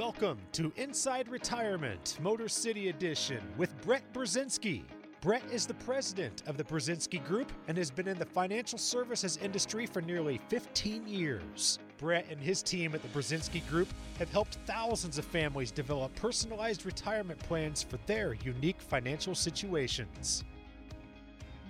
Welcome 0.00 0.38
to 0.52 0.72
Inside 0.76 1.28
Retirement, 1.28 2.16
Motor 2.22 2.48
City 2.48 2.88
Edition 2.88 3.42
with 3.58 3.78
Brett 3.82 4.02
Brzezinski. 4.14 4.82
Brett 5.20 5.42
is 5.52 5.66
the 5.66 5.74
president 5.74 6.42
of 6.46 6.56
the 6.56 6.64
Brzezinski 6.64 7.22
Group 7.26 7.52
and 7.68 7.76
has 7.76 7.90
been 7.90 8.08
in 8.08 8.18
the 8.18 8.24
financial 8.24 8.78
services 8.78 9.36
industry 9.42 9.84
for 9.84 10.00
nearly 10.00 10.40
15 10.48 11.06
years. 11.06 11.80
Brett 11.98 12.24
and 12.30 12.40
his 12.40 12.62
team 12.62 12.94
at 12.94 13.02
the 13.02 13.08
Brzezinski 13.08 13.60
Group 13.68 13.88
have 14.18 14.30
helped 14.30 14.56
thousands 14.64 15.18
of 15.18 15.26
families 15.26 15.70
develop 15.70 16.14
personalized 16.14 16.86
retirement 16.86 17.38
plans 17.40 17.82
for 17.82 17.98
their 18.06 18.32
unique 18.42 18.80
financial 18.80 19.34
situations. 19.34 20.44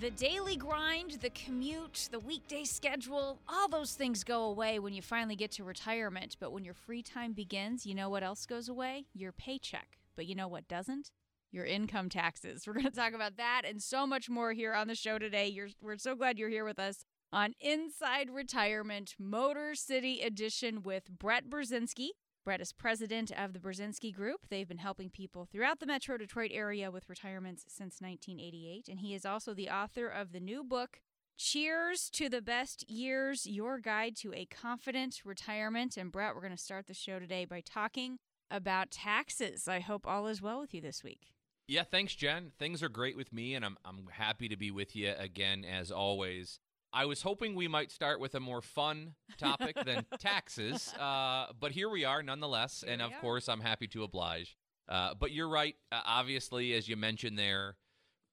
The 0.00 0.10
daily 0.12 0.56
grind, 0.56 1.18
the 1.20 1.28
commute, 1.28 2.08
the 2.10 2.20
weekday 2.20 2.64
schedule, 2.64 3.38
all 3.46 3.68
those 3.68 3.92
things 3.92 4.24
go 4.24 4.44
away 4.44 4.78
when 4.78 4.94
you 4.94 5.02
finally 5.02 5.36
get 5.36 5.50
to 5.52 5.64
retirement. 5.64 6.38
But 6.40 6.52
when 6.52 6.64
your 6.64 6.72
free 6.72 7.02
time 7.02 7.34
begins, 7.34 7.84
you 7.84 7.94
know 7.94 8.08
what 8.08 8.22
else 8.22 8.46
goes 8.46 8.70
away? 8.70 9.04
Your 9.12 9.32
paycheck. 9.32 9.98
But 10.16 10.24
you 10.24 10.34
know 10.34 10.48
what 10.48 10.66
doesn't? 10.68 11.10
Your 11.52 11.66
income 11.66 12.08
taxes. 12.08 12.62
We're 12.66 12.72
going 12.72 12.86
to 12.86 12.90
talk 12.90 13.12
about 13.12 13.36
that 13.36 13.64
and 13.66 13.82
so 13.82 14.06
much 14.06 14.30
more 14.30 14.54
here 14.54 14.72
on 14.72 14.88
the 14.88 14.94
show 14.94 15.18
today. 15.18 15.48
You're, 15.48 15.68
we're 15.82 15.98
so 15.98 16.14
glad 16.14 16.38
you're 16.38 16.48
here 16.48 16.64
with 16.64 16.78
us 16.78 17.04
on 17.30 17.52
Inside 17.60 18.30
Retirement 18.30 19.16
Motor 19.18 19.74
City 19.74 20.22
Edition 20.22 20.82
with 20.82 21.10
Brett 21.10 21.50
Brzezinski. 21.50 22.08
Brett 22.50 22.60
is 22.60 22.72
president 22.72 23.30
of 23.30 23.52
the 23.52 23.60
Brzezinski 23.60 24.12
Group. 24.12 24.40
They've 24.48 24.66
been 24.66 24.78
helping 24.78 25.08
people 25.08 25.44
throughout 25.44 25.78
the 25.78 25.86
Metro 25.86 26.16
Detroit 26.16 26.50
area 26.52 26.90
with 26.90 27.08
retirements 27.08 27.64
since 27.68 28.00
1988. 28.00 28.88
And 28.88 28.98
he 28.98 29.14
is 29.14 29.24
also 29.24 29.54
the 29.54 29.70
author 29.70 30.08
of 30.08 30.32
the 30.32 30.40
new 30.40 30.64
book, 30.64 31.00
Cheers 31.36 32.10
to 32.10 32.28
the 32.28 32.42
Best 32.42 32.90
Years 32.90 33.46
Your 33.46 33.78
Guide 33.78 34.16
to 34.16 34.34
a 34.34 34.46
Confident 34.46 35.20
Retirement. 35.24 35.96
And 35.96 36.10
Brett, 36.10 36.34
we're 36.34 36.40
going 36.40 36.50
to 36.50 36.56
start 36.56 36.88
the 36.88 36.92
show 36.92 37.20
today 37.20 37.44
by 37.44 37.60
talking 37.60 38.18
about 38.50 38.90
taxes. 38.90 39.68
I 39.68 39.78
hope 39.78 40.04
all 40.04 40.26
is 40.26 40.42
well 40.42 40.58
with 40.60 40.74
you 40.74 40.80
this 40.80 41.04
week. 41.04 41.28
Yeah, 41.68 41.84
thanks, 41.84 42.16
Jen. 42.16 42.50
Things 42.58 42.82
are 42.82 42.88
great 42.88 43.16
with 43.16 43.32
me, 43.32 43.54
and 43.54 43.64
I'm, 43.64 43.76
I'm 43.84 44.08
happy 44.10 44.48
to 44.48 44.56
be 44.56 44.72
with 44.72 44.96
you 44.96 45.14
again, 45.16 45.64
as 45.64 45.92
always. 45.92 46.58
I 46.92 47.04
was 47.06 47.22
hoping 47.22 47.54
we 47.54 47.68
might 47.68 47.90
start 47.90 48.18
with 48.20 48.34
a 48.34 48.40
more 48.40 48.60
fun 48.60 49.14
topic 49.38 49.76
than 49.84 50.04
taxes, 50.18 50.92
uh, 50.98 51.46
but 51.58 51.72
here 51.72 51.88
we 51.88 52.04
are 52.04 52.22
nonetheless. 52.22 52.82
Here 52.84 52.92
and 52.92 53.02
of 53.02 53.12
course, 53.20 53.48
I'm 53.48 53.60
happy 53.60 53.86
to 53.88 54.02
oblige. 54.02 54.56
Uh, 54.88 55.14
but 55.14 55.30
you're 55.30 55.48
right. 55.48 55.76
Uh, 55.92 56.00
obviously, 56.04 56.74
as 56.74 56.88
you 56.88 56.96
mentioned 56.96 57.38
there, 57.38 57.76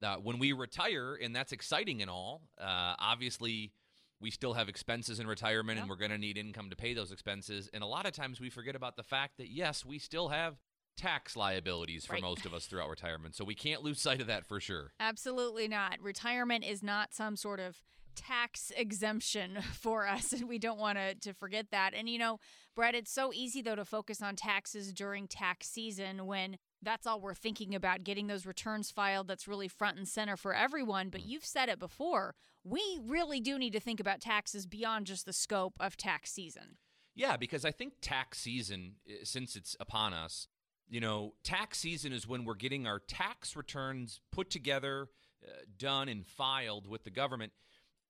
uh, 0.02 0.16
when 0.16 0.40
we 0.40 0.54
retire, 0.54 1.16
and 1.22 1.36
that's 1.36 1.52
exciting 1.52 2.02
and 2.02 2.10
all, 2.10 2.42
uh, 2.60 2.96
obviously, 2.98 3.72
we 4.20 4.32
still 4.32 4.54
have 4.54 4.68
expenses 4.68 5.20
in 5.20 5.28
retirement 5.28 5.80
and 5.80 5.88
we're 5.88 5.96
going 5.96 6.10
to 6.10 6.18
need 6.18 6.38
income 6.40 6.72
to 6.72 6.76
pay 6.76 6.96
those 6.96 7.12
expenses. 7.12 7.70
And 7.72 7.84
a 7.84 7.88
lot 7.88 8.08
of 8.08 8.14
times 8.14 8.40
we 8.40 8.50
forget 8.50 8.76
about 8.76 8.96
the 8.96 9.04
fact 9.04 9.38
that, 9.38 9.50
yes, 9.50 9.86
we 9.86 10.00
still 10.00 10.30
have 10.30 10.56
tax 10.98 11.36
liabilities 11.38 12.08
for 12.08 12.14
Right. 12.14 12.24
most 12.24 12.44
of 12.48 12.54
us 12.56 12.66
throughout 12.66 12.90
retirement. 12.90 13.36
So 13.36 13.46
we 13.46 13.54
can't 13.54 13.84
lose 13.84 14.02
sight 14.02 14.20
of 14.20 14.26
that 14.26 14.48
for 14.48 14.60
sure. 14.60 14.94
Absolutely 15.00 15.68
not. 15.68 16.00
Retirement 16.02 16.64
is 16.66 16.82
not 16.82 17.14
some 17.14 17.36
sort 17.36 17.60
of 17.60 17.84
tax 18.18 18.72
exemption 18.76 19.60
for 19.74 20.08
us, 20.08 20.34
and 20.34 20.50
we 20.50 20.60
don't 20.60 20.80
want 20.80 20.98
to, 20.98 21.16
to 21.16 21.34
forget 21.34 21.68
that. 21.72 21.94
And 21.94 22.10
you 22.10 22.20
know, 22.20 22.40
Brett, 22.76 22.96
it's 22.96 23.12
so 23.12 23.32
easy 23.34 23.62
though 23.62 23.76
to 23.76 23.86
focus 23.86 24.22
on 24.22 24.36
taxes 24.36 24.92
during 24.92 25.28
tax 25.28 25.68
season 25.70 26.26
when 26.26 26.58
that's 26.82 27.08
all 27.08 27.22
we're 27.22 27.34
thinking 27.34 27.74
about 27.74 28.04
getting 28.04 28.28
those 28.28 28.46
returns 28.46 28.92
filed. 28.92 29.28
That's 29.28 29.48
really 29.48 29.68
front 29.68 29.98
and 29.98 30.08
center 30.08 30.36
for 30.36 30.54
everyone. 30.54 31.10
But 31.10 31.26
you've 31.26 31.46
said 31.46 31.70
it 31.70 31.80
before. 31.80 32.36
We 32.64 33.00
really 33.06 33.40
do 33.40 33.58
need 33.58 33.74
to 33.74 33.80
think 33.80 34.00
about 34.00 34.20
taxes 34.20 34.66
beyond 34.66 35.08
just 35.08 35.26
the 35.26 35.34
scope 35.34 35.76
of 35.80 35.96
tax 35.96 36.32
season. 36.32 36.78
Yeah, 37.16 37.38
because 37.38 37.66
I 37.66 37.72
think 37.72 37.94
tax 38.02 38.40
season, 38.40 38.96
since 39.24 39.56
it's 39.56 39.76
upon 39.80 40.14
us, 40.14 40.48
you 40.90 41.00
know, 41.00 41.34
tax 41.44 41.80
season 41.80 42.14
is 42.14 42.28
when 42.28 42.46
we're 42.46 42.56
getting 42.56 42.88
our 42.88 43.00
tax 43.00 43.56
returns 43.56 44.22
put 44.32 44.50
together, 44.50 45.10
uh, 45.44 45.52
done, 45.78 46.10
and 46.10 46.26
filed 46.26 46.88
with 46.88 47.04
the 47.04 47.10
government. 47.10 47.52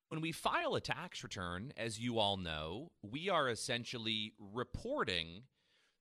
When 0.09 0.21
we 0.21 0.31
file 0.31 0.75
a 0.75 0.81
tax 0.81 1.21
return, 1.21 1.73
as 1.75 1.99
you 1.99 2.17
all 2.17 2.37
know, 2.37 2.91
we 3.01 3.29
are 3.29 3.49
essentially 3.49 4.33
reporting 4.39 5.43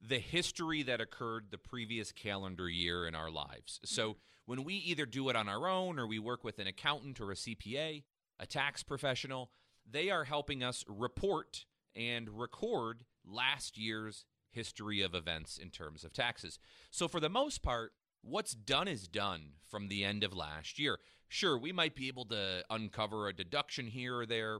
the 0.01 0.21
history 0.21 0.85
that 0.85 1.01
occurred 1.01 1.47
the 1.51 1.59
previous 1.59 2.13
calendar 2.13 2.69
year 2.69 3.09
in 3.09 3.17
our 3.17 3.31
lives. 3.31 3.81
So 3.85 4.11
mm-hmm. 4.11 4.19
when 4.47 4.65
we 4.65 4.75
either 4.75 5.07
do 5.07 5.29
it 5.29 5.35
on 5.35 5.49
our 5.49 5.69
own 5.69 5.99
or 5.99 6.07
we 6.07 6.21
work 6.21 6.45
with 6.45 6.61
an 6.61 6.69
accountant 6.69 7.21
or 7.21 7.33
a 7.33 7.35
CPA, 7.35 8.05
a 8.39 8.47
tax 8.47 8.85
professional, 8.85 9.51
they 9.89 10.09
are 10.09 10.25
helping 10.25 10.63
us 10.63 10.85
report 10.87 11.65
and 11.97 12.29
record 12.29 13.05
last 13.25 13.77
year's 13.77 14.25
history 14.51 15.03
of 15.03 15.15
events 15.15 15.59
in 15.59 15.71
terms 15.71 16.05
of 16.05 16.13
taxes. 16.13 16.61
So 16.93 17.09
for 17.09 17.19
the 17.19 17.29
most 17.29 17.63
part, 17.63 17.93
what's 18.23 18.53
done 18.53 18.87
is 18.87 19.09
done 19.09 19.55
from 19.69 19.89
the 19.89 20.05
end 20.05 20.23
of 20.23 20.35
last 20.35 20.79
year. 20.79 20.99
Sure, 21.29 21.59
we 21.59 21.73
might 21.73 21.95
be 21.95 22.09
able 22.09 22.25
to 22.27 22.65
uncover 22.71 23.29
a 23.29 23.33
deduction 23.33 23.87
here 23.87 24.17
or 24.17 24.27
there, 24.27 24.59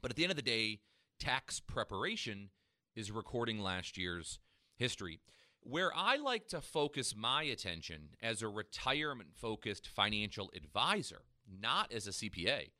but 0.00 0.10
at 0.10 0.16
the 0.16 0.22
end 0.22 0.30
of 0.30 0.36
the 0.36 0.42
day, 0.42 0.80
tax 1.18 1.60
preparation 1.60 2.50
is 2.94 3.10
recording 3.10 3.60
last 3.60 3.98
year's 3.98 4.38
history. 4.76 5.20
Where 5.60 5.90
I 5.94 6.16
like 6.16 6.46
to 6.48 6.60
focus 6.60 7.14
my 7.16 7.42
attention 7.42 8.10
as 8.22 8.40
a 8.42 8.48
retirement 8.48 9.30
focused 9.34 9.88
financial 9.88 10.50
advisor, 10.54 11.22
not 11.60 11.92
as 11.92 12.06
a 12.06 12.10
CPA, 12.10 12.70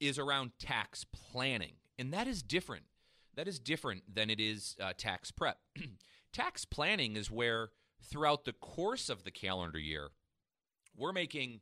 is 0.00 0.18
around 0.18 0.52
tax 0.58 1.04
planning. 1.04 1.74
And 1.98 2.12
that 2.12 2.26
is 2.26 2.42
different. 2.42 2.84
That 3.36 3.48
is 3.48 3.58
different 3.58 4.14
than 4.14 4.28
it 4.28 4.38
is 4.40 4.76
uh, 4.80 4.92
tax 4.96 5.30
prep. 5.30 5.58
tax 6.32 6.64
planning 6.64 7.16
is 7.16 7.30
where, 7.30 7.70
throughout 8.02 8.44
the 8.44 8.52
course 8.52 9.08
of 9.08 9.24
the 9.24 9.30
calendar 9.30 9.78
year, 9.78 10.10
we're 10.96 11.12
making 11.12 11.60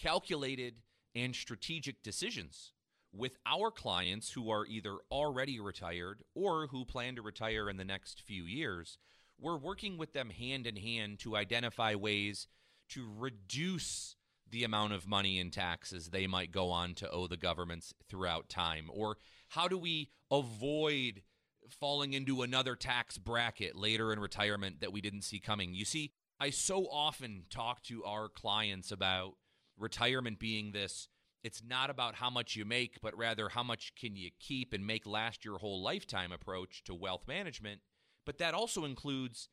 calculated 0.00 0.74
and 1.14 1.34
strategic 1.34 2.02
decisions 2.02 2.72
with 3.12 3.36
our 3.46 3.70
clients 3.70 4.32
who 4.32 4.50
are 4.50 4.66
either 4.66 4.96
already 5.10 5.60
retired 5.60 6.22
or 6.34 6.66
who 6.66 6.84
plan 6.84 7.14
to 7.14 7.22
retire 7.22 7.70
in 7.70 7.76
the 7.76 7.84
next 7.84 8.20
few 8.20 8.44
years. 8.44 8.98
We're 9.40 9.56
working 9.56 9.98
with 9.98 10.12
them 10.12 10.30
hand 10.30 10.66
in 10.66 10.76
hand 10.76 11.20
to 11.20 11.36
identify 11.36 11.94
ways 11.94 12.48
to 12.90 13.08
reduce 13.16 14.16
the 14.50 14.64
amount 14.64 14.92
of 14.92 15.06
money 15.06 15.38
in 15.38 15.50
taxes 15.50 16.10
they 16.10 16.26
might 16.26 16.52
go 16.52 16.70
on 16.70 16.94
to 16.94 17.10
owe 17.10 17.26
the 17.26 17.36
governments 17.36 17.94
throughout 18.08 18.48
time? 18.48 18.88
Or 18.92 19.16
how 19.48 19.68
do 19.68 19.78
we 19.78 20.10
avoid 20.30 21.22
falling 21.68 22.12
into 22.12 22.42
another 22.42 22.76
tax 22.76 23.18
bracket 23.18 23.74
later 23.74 24.12
in 24.12 24.20
retirement 24.20 24.80
that 24.80 24.92
we 24.92 25.00
didn't 25.00 25.22
see 25.22 25.40
coming? 25.40 25.74
You 25.74 25.84
see, 25.84 26.12
I 26.38 26.50
so 26.50 26.86
often 26.86 27.44
talk 27.50 27.82
to 27.84 28.04
our 28.04 28.28
clients 28.28 28.92
about 28.92 29.34
retirement 29.78 30.38
being 30.38 30.72
this 30.72 31.08
it's 31.44 31.62
not 31.62 31.90
about 31.90 32.14
how 32.14 32.30
much 32.30 32.56
you 32.56 32.64
make, 32.64 33.02
but 33.02 33.16
rather 33.16 33.50
how 33.50 33.62
much 33.62 33.92
can 33.94 34.16
you 34.16 34.30
keep 34.40 34.72
and 34.72 34.86
make 34.86 35.06
last 35.06 35.44
your 35.44 35.58
whole 35.58 35.82
lifetime 35.82 36.32
approach 36.32 36.82
to 36.84 36.94
wealth 36.94 37.28
management. 37.28 37.82
But 38.24 38.38
that 38.38 38.54
also 38.54 38.86
includes 38.86 39.50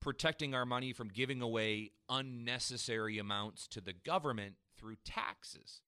protecting 0.00 0.54
our 0.54 0.64
money 0.64 0.94
from 0.94 1.08
giving 1.08 1.42
away 1.42 1.92
unnecessary 2.08 3.18
amounts 3.18 3.68
to 3.68 3.82
the 3.82 3.92
government 3.92 4.54
through 4.78 4.96
taxes. 5.04 5.82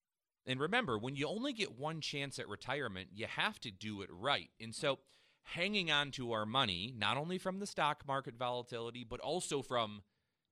And 0.47 0.61
remember, 0.61 0.99
when 0.99 1.17
you 1.17 1.27
only 1.27 1.55
get 1.55 1.79
one 1.79 2.03
chance 2.03 2.39
at 2.39 2.49
retirement, 2.49 3.09
you 3.15 3.27
have 3.27 3.59
to 3.61 3.71
do 3.71 4.03
it 4.03 4.11
right. 4.13 4.51
And 4.61 4.75
so, 4.75 4.99
hanging 5.43 5.91
on 5.91 6.11
to 6.13 6.33
our 6.33 6.45
money, 6.45 6.93
not 6.97 7.17
only 7.17 7.39
from 7.39 7.61
the 7.61 7.67
stock 7.67 8.05
market 8.07 8.35
volatility, 8.39 9.05
but 9.09 9.21
also 9.21 9.63
from 9.63 10.03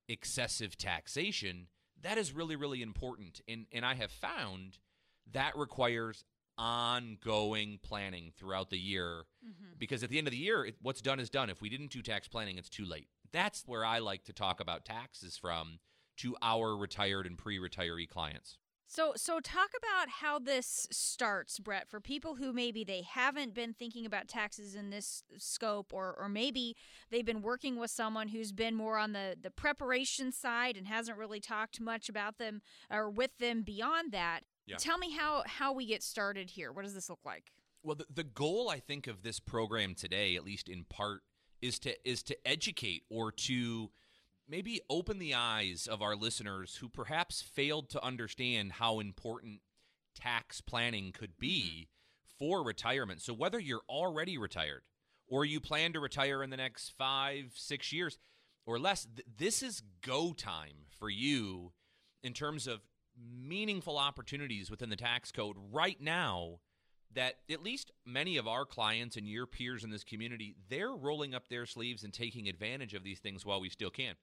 excessive 0.07 0.77
taxation, 0.77 1.67
that 2.05 2.17
is 2.19 2.33
really, 2.33 2.55
really 2.55 2.81
important. 2.83 3.41
And, 3.47 3.65
and 3.71 3.83
I 3.83 3.95
have 3.95 4.11
found 4.11 4.77
that 5.33 5.57
requires 5.57 6.23
ongoing 6.57 7.79
planning 7.81 8.31
throughout 8.37 8.69
the 8.69 8.77
year 8.77 9.23
mm-hmm. 9.43 9.73
because 9.77 10.03
at 10.03 10.09
the 10.09 10.19
end 10.19 10.27
of 10.27 10.31
the 10.31 10.37
year, 10.37 10.65
it, 10.65 10.75
what's 10.81 11.01
done 11.01 11.19
is 11.19 11.31
done. 11.31 11.49
If 11.49 11.61
we 11.61 11.69
didn't 11.69 11.91
do 11.91 12.01
tax 12.01 12.27
planning, 12.27 12.57
it's 12.57 12.69
too 12.69 12.85
late. 12.85 13.07
That's 13.33 13.63
where 13.65 13.83
I 13.83 13.99
like 13.99 14.23
to 14.25 14.33
talk 14.33 14.59
about 14.59 14.85
taxes 14.85 15.35
from 15.35 15.79
to 16.17 16.35
our 16.43 16.77
retired 16.77 17.25
and 17.25 17.37
pre 17.37 17.57
retiree 17.57 18.07
clients. 18.07 18.59
So, 18.87 19.13
so 19.15 19.39
talk 19.39 19.71
about 19.75 20.09
how 20.09 20.37
this 20.37 20.87
starts, 20.91 21.59
Brett, 21.59 21.89
for 21.89 21.99
people 21.99 22.35
who 22.35 22.53
maybe 22.53 22.83
they 22.83 23.01
haven't 23.01 23.53
been 23.53 23.73
thinking 23.73 24.05
about 24.05 24.27
taxes 24.27 24.75
in 24.75 24.89
this 24.89 25.23
scope, 25.37 25.91
or 25.91 26.15
or 26.19 26.29
maybe 26.29 26.75
they've 27.09 27.25
been 27.25 27.41
working 27.41 27.77
with 27.77 27.91
someone 27.91 28.27
who's 28.27 28.51
been 28.51 28.75
more 28.75 28.97
on 28.97 29.13
the 29.13 29.35
the 29.41 29.51
preparation 29.51 30.31
side 30.31 30.77
and 30.77 30.87
hasn't 30.87 31.17
really 31.17 31.39
talked 31.39 31.81
much 31.81 32.09
about 32.09 32.37
them 32.37 32.61
or 32.91 33.09
with 33.09 33.37
them 33.39 33.63
beyond 33.63 34.11
that. 34.11 34.41
Yeah. 34.67 34.77
Tell 34.77 34.97
me 34.97 35.11
how 35.11 35.43
how 35.47 35.73
we 35.73 35.85
get 35.87 36.03
started 36.03 36.51
here. 36.51 36.71
What 36.71 36.83
does 36.85 36.93
this 36.93 37.09
look 37.09 37.25
like? 37.25 37.51
Well, 37.83 37.95
the, 37.95 38.05
the 38.11 38.23
goal 38.23 38.69
I 38.69 38.79
think 38.79 39.07
of 39.07 39.21
this 39.21 39.39
program 39.39 39.93
today, 39.93 40.35
at 40.35 40.43
least 40.43 40.69
in 40.69 40.85
part, 40.85 41.21
is 41.61 41.79
to 41.79 41.95
is 42.07 42.23
to 42.23 42.37
educate 42.47 43.03
or 43.09 43.31
to 43.31 43.89
maybe 44.47 44.81
open 44.89 45.19
the 45.19 45.33
eyes 45.33 45.87
of 45.89 46.01
our 46.01 46.15
listeners 46.15 46.77
who 46.77 46.89
perhaps 46.89 47.41
failed 47.41 47.89
to 47.89 48.03
understand 48.03 48.73
how 48.73 48.99
important 48.99 49.61
tax 50.15 50.61
planning 50.61 51.11
could 51.11 51.37
be 51.37 51.87
mm-hmm. 51.87 52.45
for 52.45 52.63
retirement. 52.63 53.21
So 53.21 53.33
whether 53.33 53.59
you're 53.59 53.81
already 53.89 54.37
retired 54.37 54.83
or 55.27 55.45
you 55.45 55.59
plan 55.59 55.93
to 55.93 55.99
retire 55.99 56.43
in 56.43 56.49
the 56.49 56.57
next 56.57 56.93
five, 56.97 57.53
six 57.55 57.91
years 57.91 58.17
or 58.65 58.79
less, 58.79 59.05
th- 59.05 59.27
this 59.37 59.61
is 59.63 59.81
go 60.01 60.33
time 60.33 60.87
for 60.99 61.09
you 61.09 61.73
in 62.23 62.33
terms 62.33 62.67
of 62.67 62.81
meaningful 63.17 63.97
opportunities 63.97 64.69
within 64.69 64.89
the 64.89 64.95
tax 64.95 65.31
code 65.31 65.55
right 65.71 66.01
now 66.01 66.59
that 67.13 67.35
at 67.49 67.63
least 67.63 67.91
many 68.05 68.35
of 68.35 68.47
our 68.47 68.65
clients 68.65 69.15
and 69.15 69.27
your 69.27 69.45
peers 69.45 69.85
in 69.85 69.89
this 69.89 70.03
community 70.03 70.55
they're 70.69 70.93
rolling 70.93 71.33
up 71.33 71.47
their 71.47 71.65
sleeves 71.65 72.03
and 72.03 72.13
taking 72.13 72.49
advantage 72.49 72.93
of 72.93 73.05
these 73.05 73.19
things 73.19 73.45
while 73.45 73.61
we 73.61 73.69
still 73.69 73.89
can 73.89 74.15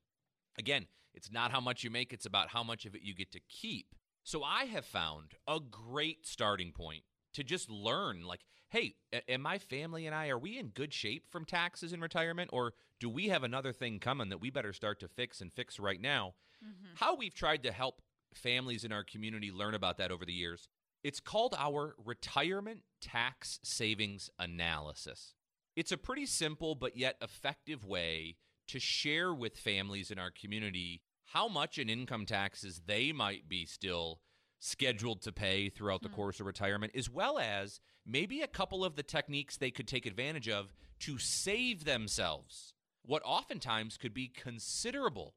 again 0.59 0.87
it's 1.15 1.31
not 1.31 1.51
how 1.51 1.61
much 1.61 1.85
you 1.85 1.91
make 1.91 2.13
it's 2.13 2.27
about 2.27 2.49
how 2.49 2.63
much 2.63 2.87
of 2.87 2.95
it 2.95 3.03
you 3.03 3.15
get 3.15 3.33
to 3.33 3.41
keep. 3.49 3.95
So 4.25 4.43
i 4.43 4.65
have 4.65 4.85
found 4.85 5.33
a 5.49 5.59
great 5.61 6.27
starting 6.27 6.73
point 6.73 7.03
to 7.35 7.43
just 7.43 7.71
learn 7.71 8.23
like 8.23 8.41
hey 8.71 8.95
am 9.29 9.43
my 9.43 9.59
family 9.59 10.07
and 10.07 10.15
i 10.15 10.29
are 10.29 10.39
we 10.39 10.59
in 10.59 10.69
good 10.69 10.93
shape 10.93 11.25
from 11.31 11.45
taxes 11.45 11.93
in 11.93 12.01
retirement 12.01 12.51
or 12.53 12.75
do 13.01 13.09
we 13.09 13.29
have 13.29 13.43
another 13.43 13.73
thing 13.73 13.99
coming 13.99 14.29
that 14.29 14.41
we 14.41 14.51
better 14.51 14.73
start 14.73 15.01
to 15.01 15.09
fix 15.09 15.41
and 15.41 15.53
fix 15.53 15.81
right 15.81 16.01
now? 16.01 16.35
Mm-hmm. 16.63 16.95
how 16.95 17.17
we've 17.17 17.35
tried 17.35 17.65
to 17.65 17.73
help 17.73 18.03
families 18.33 18.85
in 18.85 18.93
our 18.93 19.03
community 19.03 19.51
learn 19.51 19.75
about 19.75 19.99
that 19.99 20.13
over 20.13 20.25
the 20.25 20.33
years 20.33 20.69
it's 21.03 21.21
called 21.21 21.55
our 21.59 21.95
retirement 22.05 22.83
tax 23.01 23.59
savings 23.63 24.31
analysis. 24.39 25.35
It's 25.75 25.93
a 25.93 25.97
pretty 25.97 26.27
simple 26.27 26.75
but 26.75 26.97
yet 26.97 27.17
effective 27.21 27.85
way 27.85 28.37
to 28.73 28.81
share 28.81 29.33
with 29.33 29.57
families 29.57 30.11
in 30.11 30.19
our 30.19 30.31
community 30.31 31.03
how 31.27 31.49
much 31.49 31.79
in 31.79 31.89
income 31.89 32.27
taxes 32.27 32.83
they 32.87 33.13
might 33.13 33.49
be 33.49 33.65
still 33.65 34.21
scheduled 34.59 35.21
to 35.23 35.33
pay 35.33 35.69
throughout 35.69 36.03
the 36.03 36.09
hmm. 36.09 36.15
course 36.15 36.41
of 36.41 36.47
retirement, 36.47 36.93
as 36.95 37.11
well 37.11 37.39
as 37.39 37.81
maybe 38.07 38.41
a 38.41 38.47
couple 38.47 38.85
of 38.85 38.97
the 38.97 39.03
techniques 39.03 39.57
they 39.57 39.71
could 39.71 39.89
take 39.89 40.07
advantage 40.07 40.49
of 40.49 40.73
to 41.01 41.19
save 41.19 41.85
themselves 41.85 42.75
what 43.05 43.23
oftentimes 43.25 43.97
could 43.97 44.15
be 44.15 44.29
considerable, 44.29 45.35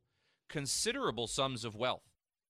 considerable 0.48 1.28
sums 1.28 1.66
of 1.66 1.76
wealth. 1.76 2.04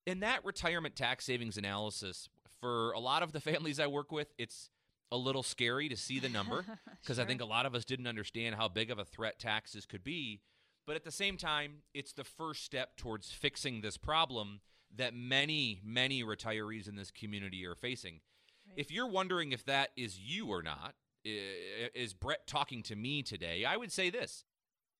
In 0.05 0.19
that 0.19 0.43
retirement 0.45 0.95
tax 0.95 1.25
savings 1.25 1.57
analysis, 1.57 2.29
for 2.59 2.91
a 2.91 2.99
lot 2.99 3.23
of 3.23 3.31
the 3.31 3.39
families 3.41 3.79
I 3.79 3.87
work 3.87 4.11
with, 4.11 4.33
it's 4.37 4.69
a 5.11 5.17
little 5.17 5.43
scary 5.43 5.87
to 5.89 5.95
see 5.95 6.19
the 6.19 6.29
number 6.29 6.65
because 7.01 7.15
sure. 7.15 7.23
I 7.23 7.27
think 7.27 7.41
a 7.41 7.45
lot 7.45 7.65
of 7.65 7.75
us 7.75 7.85
didn't 7.85 8.07
understand 8.07 8.55
how 8.55 8.67
big 8.67 8.91
of 8.91 8.99
a 8.99 9.05
threat 9.05 9.39
taxes 9.39 9.85
could 9.85 10.03
be. 10.03 10.41
But 10.85 10.95
at 10.95 11.03
the 11.03 11.11
same 11.11 11.37
time, 11.37 11.77
it's 11.93 12.13
the 12.13 12.23
first 12.23 12.63
step 12.63 12.95
towards 12.95 13.31
fixing 13.31 13.81
this 13.81 13.97
problem 13.97 14.61
that 14.95 15.13
many, 15.13 15.81
many 15.83 16.23
retirees 16.23 16.87
in 16.87 16.95
this 16.95 17.11
community 17.11 17.65
are 17.65 17.75
facing. 17.75 18.21
Right. 18.67 18.77
If 18.77 18.91
you're 18.91 19.09
wondering 19.09 19.51
if 19.51 19.65
that 19.65 19.89
is 19.97 20.19
you 20.19 20.47
or 20.47 20.61
not, 20.61 20.93
is 21.23 22.13
Brett 22.13 22.45
talking 22.45 22.83
to 22.83 22.95
me 22.95 23.23
today? 23.23 23.65
I 23.65 23.77
would 23.77 23.91
say 23.91 24.09
this. 24.09 24.43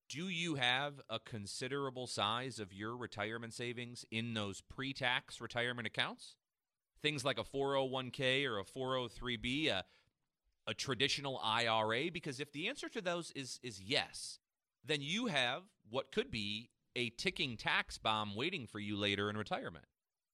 Do 0.08 0.28
you 0.28 0.56
have 0.56 1.02
a 1.10 1.20
considerable 1.20 2.08
size 2.08 2.60
of 2.60 2.74
your 2.74 2.96
retirement 2.96 3.54
savings 3.54 4.06
in 4.12 4.34
those 4.34 4.62
pre 4.62 4.94
tax 4.94 5.42
retirement 5.42 5.88
accounts? 5.88 6.36
Things 7.02 7.26
like 7.26 7.40
a 7.40 7.44
401k 7.44 8.46
or 8.46 8.60
a 8.60 8.64
403b, 8.64 9.70
a, 9.70 9.84
a 10.68 10.74
traditional 10.74 11.40
IRA? 11.44 12.12
Because 12.12 12.40
if 12.40 12.52
the 12.52 12.68
answer 12.68 12.90
to 12.90 13.02
those 13.02 13.32
is, 13.32 13.60
is 13.64 13.82
yes, 13.82 14.40
then 14.86 15.02
you 15.02 15.28
have 15.28 15.64
what 15.90 16.12
could 16.12 16.32
be 16.32 16.70
a 16.96 17.10
ticking 17.12 17.58
tax 17.58 17.98
bomb 17.98 18.36
waiting 18.36 18.68
for 18.68 18.80
you 18.80 18.96
later 18.96 19.30
in 19.30 19.38
retirement. 19.38 19.86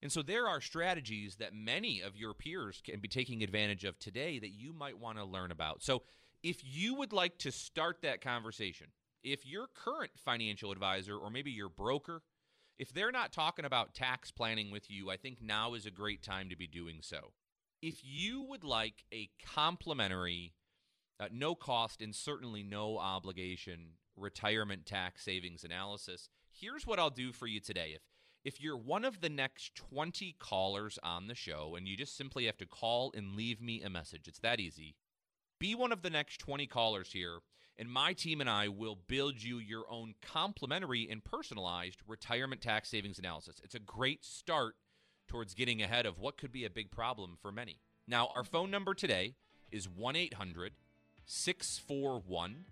And 0.01 0.11
so 0.11 0.21
there 0.21 0.47
are 0.47 0.61
strategies 0.61 1.35
that 1.35 1.53
many 1.53 2.01
of 2.01 2.15
your 2.15 2.33
peers 2.33 2.81
can 2.83 2.99
be 2.99 3.07
taking 3.07 3.43
advantage 3.43 3.83
of 3.83 3.99
today 3.99 4.39
that 4.39 4.49
you 4.49 4.73
might 4.73 4.97
want 4.97 5.17
to 5.17 5.23
learn 5.23 5.51
about. 5.51 5.83
So 5.83 6.03
if 6.43 6.61
you 6.63 6.95
would 6.95 7.13
like 7.13 7.37
to 7.39 7.51
start 7.51 8.01
that 8.01 8.21
conversation, 8.21 8.87
if 9.23 9.45
your 9.45 9.67
current 9.67 10.11
financial 10.17 10.71
advisor 10.71 11.15
or 11.15 11.29
maybe 11.29 11.51
your 11.51 11.69
broker, 11.69 12.23
if 12.79 12.91
they're 12.91 13.11
not 13.11 13.31
talking 13.31 13.65
about 13.65 13.93
tax 13.93 14.31
planning 14.31 14.71
with 14.71 14.89
you, 14.89 15.11
I 15.11 15.17
think 15.17 15.39
now 15.39 15.75
is 15.75 15.85
a 15.85 15.91
great 15.91 16.23
time 16.23 16.49
to 16.49 16.55
be 16.55 16.67
doing 16.67 16.99
so. 17.01 17.33
If 17.83 18.01
you 18.03 18.41
would 18.41 18.63
like 18.63 19.05
a 19.13 19.29
complimentary, 19.53 20.53
uh, 21.19 21.27
no 21.31 21.53
cost 21.53 22.01
and 22.01 22.15
certainly 22.15 22.63
no 22.63 22.97
obligation 22.97 23.97
retirement 24.21 24.85
tax 24.85 25.23
savings 25.23 25.63
analysis, 25.63 26.29
here's 26.51 26.87
what 26.87 26.99
I'll 26.99 27.09
do 27.09 27.31
for 27.33 27.47
you 27.47 27.59
today. 27.59 27.93
If 27.95 28.01
if 28.43 28.59
you're 28.59 28.77
one 28.77 29.05
of 29.05 29.21
the 29.21 29.29
next 29.29 29.75
20 29.75 30.35
callers 30.39 30.97
on 31.03 31.27
the 31.27 31.35
show 31.35 31.75
and 31.75 31.87
you 31.87 31.95
just 31.95 32.17
simply 32.17 32.45
have 32.45 32.57
to 32.57 32.65
call 32.65 33.11
and 33.15 33.35
leave 33.35 33.61
me 33.61 33.83
a 33.83 33.89
message, 33.89 34.27
it's 34.27 34.39
that 34.39 34.59
easy. 34.59 34.95
Be 35.59 35.75
one 35.75 35.91
of 35.91 36.01
the 36.01 36.09
next 36.09 36.39
20 36.39 36.65
callers 36.65 37.11
here, 37.13 37.39
and 37.77 37.87
my 37.87 38.13
team 38.13 38.41
and 38.41 38.49
I 38.49 38.67
will 38.67 38.97
build 39.07 39.43
you 39.43 39.59
your 39.59 39.83
own 39.91 40.15
complimentary 40.21 41.07
and 41.09 41.23
personalized 41.23 41.99
retirement 42.07 42.61
tax 42.61 42.89
savings 42.89 43.19
analysis. 43.19 43.61
It's 43.63 43.75
a 43.75 43.79
great 43.79 44.25
start 44.25 44.73
towards 45.27 45.53
getting 45.53 45.81
ahead 45.81 46.07
of 46.07 46.17
what 46.17 46.37
could 46.37 46.51
be 46.51 46.65
a 46.65 46.69
big 46.69 46.89
problem 46.89 47.37
for 47.39 47.51
many. 47.51 47.79
Now, 48.07 48.29
our 48.35 48.43
phone 48.43 48.71
number 48.71 48.95
today 48.95 49.35
is 49.71 49.87
1 49.87 50.15
800 50.15 50.73
641 51.25 52.65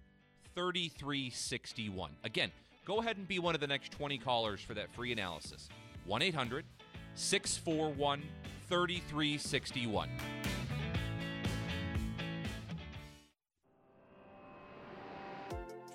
3361. 0.55 2.11
Again, 2.23 2.51
go 2.85 2.99
ahead 2.99 3.17
and 3.17 3.27
be 3.27 3.39
one 3.39 3.55
of 3.55 3.61
the 3.61 3.67
next 3.67 3.91
20 3.91 4.17
callers 4.17 4.61
for 4.61 4.73
that 4.73 4.91
free 4.93 5.11
analysis. 5.11 5.69
1 6.05 6.21
800 6.21 6.65
641 7.15 8.23
3361. 8.67 10.09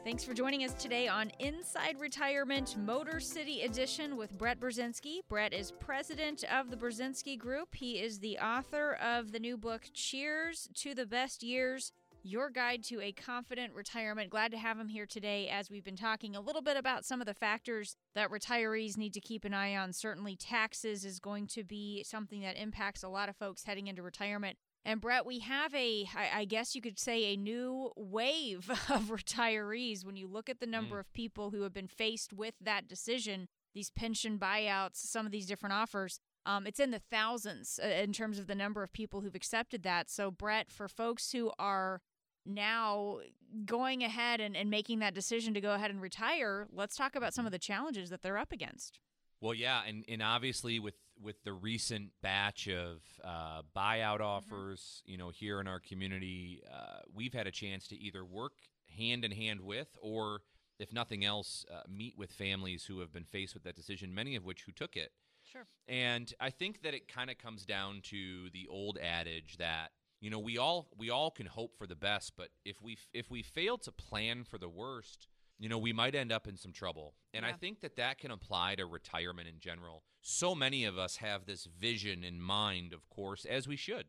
Thanks 0.04 0.22
for 0.22 0.34
joining 0.34 0.64
us 0.64 0.74
today 0.74 1.08
on 1.08 1.32
Inside 1.38 1.98
Retirement 1.98 2.76
Motor 2.76 3.20
City 3.20 3.62
Edition 3.62 4.18
with 4.18 4.36
Brett 4.36 4.60
Brzezinski. 4.60 5.20
Brett 5.30 5.54
is 5.54 5.72
president 5.72 6.44
of 6.52 6.70
the 6.70 6.76
Brzezinski 6.76 7.38
Group. 7.38 7.74
He 7.74 7.92
is 7.92 8.18
the 8.18 8.38
author 8.38 8.98
of 9.02 9.32
the 9.32 9.38
new 9.38 9.56
book, 9.56 9.88
Cheers 9.94 10.68
to 10.74 10.94
the 10.94 11.06
Best 11.06 11.42
Years 11.42 11.90
your 12.24 12.50
guide 12.50 12.82
to 12.84 13.00
a 13.00 13.12
confident 13.12 13.74
retirement. 13.74 14.30
Glad 14.30 14.50
to 14.52 14.58
have 14.58 14.78
him 14.78 14.88
here 14.88 15.06
today 15.06 15.48
as 15.48 15.70
we've 15.70 15.84
been 15.84 15.96
talking 15.96 16.34
a 16.34 16.40
little 16.40 16.62
bit 16.62 16.76
about 16.76 17.04
some 17.04 17.20
of 17.20 17.26
the 17.26 17.34
factors 17.34 17.96
that 18.14 18.30
retirees 18.30 18.96
need 18.96 19.12
to 19.14 19.20
keep 19.20 19.44
an 19.44 19.54
eye 19.54 19.76
on. 19.76 19.92
Certainly, 19.92 20.36
taxes 20.36 21.04
is 21.04 21.20
going 21.20 21.46
to 21.48 21.62
be 21.62 22.02
something 22.02 22.40
that 22.40 22.56
impacts 22.56 23.02
a 23.02 23.08
lot 23.08 23.28
of 23.28 23.36
folks 23.36 23.64
heading 23.64 23.86
into 23.86 24.02
retirement. 24.02 24.56
And 24.86 25.00
Brett, 25.00 25.24
we 25.24 25.38
have 25.40 25.74
a, 25.74 26.06
I 26.14 26.44
guess 26.44 26.74
you 26.74 26.82
could 26.82 26.98
say, 26.98 27.24
a 27.24 27.36
new 27.36 27.90
wave 27.96 28.70
of 28.88 29.04
retirees 29.04 30.04
when 30.04 30.16
you 30.16 30.26
look 30.26 30.48
at 30.48 30.60
the 30.60 30.66
number 30.66 30.96
mm. 30.96 31.00
of 31.00 31.12
people 31.12 31.50
who 31.50 31.62
have 31.62 31.72
been 31.72 31.88
faced 31.88 32.32
with 32.32 32.54
that 32.60 32.86
decision, 32.86 33.48
these 33.74 33.90
pension 33.90 34.38
buyouts, 34.38 34.96
some 34.96 35.24
of 35.24 35.32
these 35.32 35.46
different 35.46 35.74
offers. 35.74 36.20
Um, 36.46 36.66
it's 36.66 36.80
in 36.80 36.90
the 36.90 37.00
thousands 37.10 37.80
uh, 37.82 37.86
in 37.86 38.12
terms 38.12 38.38
of 38.38 38.46
the 38.46 38.54
number 38.54 38.82
of 38.82 38.92
people 38.92 39.22
who've 39.22 39.34
accepted 39.34 39.82
that. 39.84 40.10
So, 40.10 40.30
Brett, 40.30 40.70
for 40.70 40.88
folks 40.88 41.32
who 41.32 41.50
are 41.58 42.02
now 42.46 43.18
going 43.64 44.02
ahead 44.02 44.40
and, 44.40 44.56
and 44.56 44.70
making 44.70 44.98
that 44.98 45.14
decision 45.14 45.54
to 45.54 45.60
go 45.60 45.74
ahead 45.74 45.90
and 45.90 46.00
retire, 46.00 46.66
let's 46.72 46.96
talk 46.96 47.14
about 47.16 47.34
some 47.34 47.46
of 47.46 47.52
the 47.52 47.58
challenges 47.58 48.10
that 48.10 48.22
they're 48.22 48.38
up 48.38 48.52
against. 48.52 48.98
Well, 49.40 49.54
yeah, 49.54 49.82
and, 49.86 50.04
and 50.08 50.22
obviously 50.22 50.78
with 50.78 50.94
with 51.22 51.44
the 51.44 51.52
recent 51.52 52.10
batch 52.22 52.68
of 52.68 53.00
uh, 53.22 53.62
buyout 53.76 54.14
mm-hmm. 54.14 54.22
offers, 54.22 55.02
mm-hmm. 55.02 55.12
you 55.12 55.18
know, 55.18 55.30
here 55.30 55.60
in 55.60 55.68
our 55.68 55.78
community, 55.78 56.62
uh, 56.72 57.00
we've 57.14 57.32
had 57.32 57.46
a 57.46 57.50
chance 57.52 57.86
to 57.88 57.96
either 57.96 58.24
work 58.24 58.54
hand 58.96 59.24
in 59.24 59.30
hand 59.30 59.60
with, 59.60 59.96
or 60.00 60.40
if 60.78 60.92
nothing 60.92 61.24
else, 61.24 61.64
uh, 61.72 61.82
meet 61.88 62.18
with 62.18 62.32
families 62.32 62.84
who 62.84 63.00
have 63.00 63.12
been 63.12 63.24
faced 63.24 63.54
with 63.54 63.62
that 63.64 63.76
decision. 63.76 64.14
Many 64.14 64.34
of 64.34 64.44
which 64.44 64.62
who 64.62 64.72
took 64.72 64.96
it. 64.96 65.12
Sure. 65.44 65.66
And 65.86 66.32
I 66.40 66.50
think 66.50 66.82
that 66.82 66.94
it 66.94 67.06
kind 67.06 67.30
of 67.30 67.38
comes 67.38 67.64
down 67.64 68.00
to 68.04 68.50
the 68.50 68.66
old 68.68 68.98
adage 68.98 69.58
that 69.58 69.90
you 70.20 70.30
know 70.30 70.38
we 70.38 70.58
all 70.58 70.88
we 70.96 71.10
all 71.10 71.30
can 71.30 71.46
hope 71.46 71.76
for 71.76 71.86
the 71.86 71.96
best 71.96 72.32
but 72.36 72.48
if 72.64 72.80
we 72.82 72.96
if 73.12 73.30
we 73.30 73.42
fail 73.42 73.76
to 73.78 73.92
plan 73.92 74.44
for 74.44 74.58
the 74.58 74.68
worst 74.68 75.28
you 75.58 75.68
know 75.68 75.78
we 75.78 75.92
might 75.92 76.14
end 76.14 76.32
up 76.32 76.46
in 76.46 76.56
some 76.56 76.72
trouble. 76.72 77.14
And 77.32 77.44
yeah. 77.44 77.50
i 77.50 77.52
think 77.52 77.80
that 77.80 77.96
that 77.96 78.18
can 78.18 78.30
apply 78.30 78.76
to 78.76 78.86
retirement 78.86 79.48
in 79.48 79.58
general. 79.58 80.02
So 80.20 80.54
many 80.54 80.84
of 80.84 80.98
us 80.98 81.16
have 81.16 81.46
this 81.46 81.64
vision 81.64 82.24
in 82.24 82.40
mind 82.40 82.92
of 82.92 83.08
course 83.08 83.44
as 83.44 83.68
we 83.68 83.76
should 83.76 84.06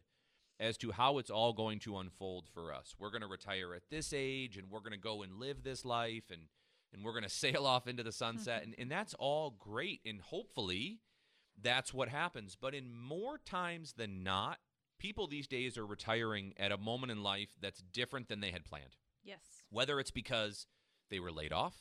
as 0.59 0.77
to 0.77 0.91
how 0.91 1.17
it's 1.17 1.29
all 1.29 1.51
going 1.51 1.79
to 1.79 1.97
unfold 1.97 2.47
for 2.53 2.73
us. 2.73 2.95
We're 2.97 3.11
going 3.11 3.21
to 3.21 3.27
retire 3.27 3.73
at 3.73 3.89
this 3.89 4.13
age 4.13 4.57
and 4.57 4.69
we're 4.69 4.79
going 4.79 4.93
to 4.93 4.97
go 4.97 5.21
and 5.21 5.39
live 5.39 5.63
this 5.63 5.85
life 5.85 6.25
and 6.31 6.43
and 6.93 7.03
we're 7.03 7.11
going 7.11 7.23
to 7.29 7.29
sail 7.29 7.65
off 7.65 7.87
into 7.87 8.03
the 8.03 8.11
sunset. 8.11 8.63
And, 8.65 8.75
and 8.77 8.91
that's 8.91 9.13
all 9.15 9.51
great 9.51 10.01
and 10.05 10.21
hopefully 10.21 10.99
that's 11.61 11.93
what 11.93 12.09
happens. 12.09 12.57
But 12.59 12.73
in 12.73 12.93
more 12.93 13.37
times 13.37 13.93
than 13.93 14.23
not 14.23 14.59
people 14.99 15.27
these 15.27 15.47
days 15.47 15.77
are 15.77 15.85
retiring 15.85 16.53
at 16.57 16.71
a 16.71 16.77
moment 16.77 17.11
in 17.11 17.23
life 17.23 17.49
that's 17.61 17.81
different 17.81 18.27
than 18.27 18.39
they 18.39 18.51
had 18.51 18.65
planned. 18.65 18.95
Yes. 19.23 19.39
Whether 19.69 19.99
it's 19.99 20.11
because 20.11 20.67
they 21.09 21.19
were 21.19 21.31
laid 21.31 21.53
off 21.53 21.75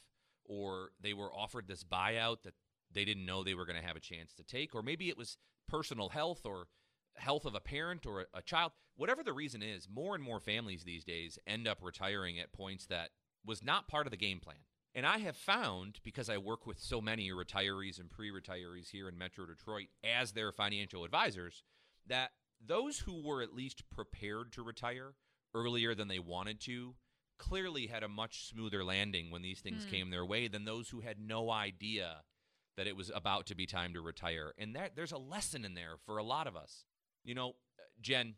or 0.44 0.90
they 1.00 1.14
were 1.14 1.32
offered 1.32 1.68
this 1.68 1.84
buyout 1.84 2.42
that 2.42 2.54
they 2.92 3.04
didn't 3.04 3.26
know 3.26 3.42
they 3.42 3.54
were 3.54 3.66
going 3.66 3.80
to 3.80 3.86
have 3.86 3.96
a 3.96 4.00
chance 4.00 4.34
to 4.34 4.44
take, 4.44 4.74
or 4.74 4.82
maybe 4.82 5.08
it 5.08 5.18
was 5.18 5.36
personal 5.68 6.10
health 6.10 6.42
or 6.44 6.68
health 7.16 7.44
of 7.44 7.54
a 7.54 7.60
parent 7.60 8.06
or 8.06 8.22
a, 8.22 8.38
a 8.38 8.42
child, 8.42 8.72
whatever 8.96 9.22
the 9.22 9.32
reason 9.32 9.62
is, 9.62 9.88
more 9.88 10.14
and 10.14 10.22
more 10.22 10.40
families 10.40 10.84
these 10.84 11.04
days 11.04 11.38
end 11.46 11.66
up 11.66 11.78
retiring 11.80 12.38
at 12.38 12.52
points 12.52 12.86
that 12.86 13.10
was 13.44 13.62
not 13.62 13.88
part 13.88 14.06
of 14.06 14.10
the 14.10 14.16
game 14.16 14.40
plan. 14.40 14.58
And 14.94 15.06
I 15.06 15.18
have 15.18 15.36
found, 15.36 15.98
because 16.04 16.30
I 16.30 16.38
work 16.38 16.66
with 16.66 16.78
so 16.78 17.00
many 17.00 17.30
retirees 17.30 17.98
and 17.98 18.08
pre 18.08 18.30
retirees 18.30 18.90
here 18.90 19.08
in 19.08 19.18
Metro 19.18 19.44
Detroit 19.44 19.88
as 20.04 20.32
their 20.32 20.52
financial 20.52 21.04
advisors, 21.04 21.64
that 22.06 22.30
those 22.66 23.00
who 23.00 23.22
were 23.22 23.42
at 23.42 23.54
least 23.54 23.88
prepared 23.90 24.52
to 24.52 24.62
retire 24.62 25.14
earlier 25.54 25.94
than 25.94 26.08
they 26.08 26.18
wanted 26.18 26.60
to 26.62 26.94
clearly 27.38 27.86
had 27.88 28.02
a 28.02 28.08
much 28.08 28.46
smoother 28.46 28.84
landing 28.84 29.30
when 29.30 29.42
these 29.42 29.60
things 29.60 29.84
Hmm. 29.84 29.90
came 29.90 30.10
their 30.10 30.24
way 30.24 30.48
than 30.48 30.64
those 30.64 30.90
who 30.90 31.00
had 31.00 31.18
no 31.18 31.50
idea 31.50 32.24
that 32.76 32.86
it 32.86 32.96
was 32.96 33.10
about 33.10 33.46
to 33.46 33.54
be 33.54 33.66
time 33.66 33.92
to 33.94 34.00
retire. 34.00 34.54
And 34.58 34.74
that 34.74 34.96
there's 34.96 35.12
a 35.12 35.18
lesson 35.18 35.64
in 35.64 35.74
there 35.74 35.96
for 36.04 36.18
a 36.18 36.24
lot 36.24 36.46
of 36.46 36.56
us. 36.56 36.84
You 37.22 37.34
know, 37.34 37.56
Jen, 38.00 38.36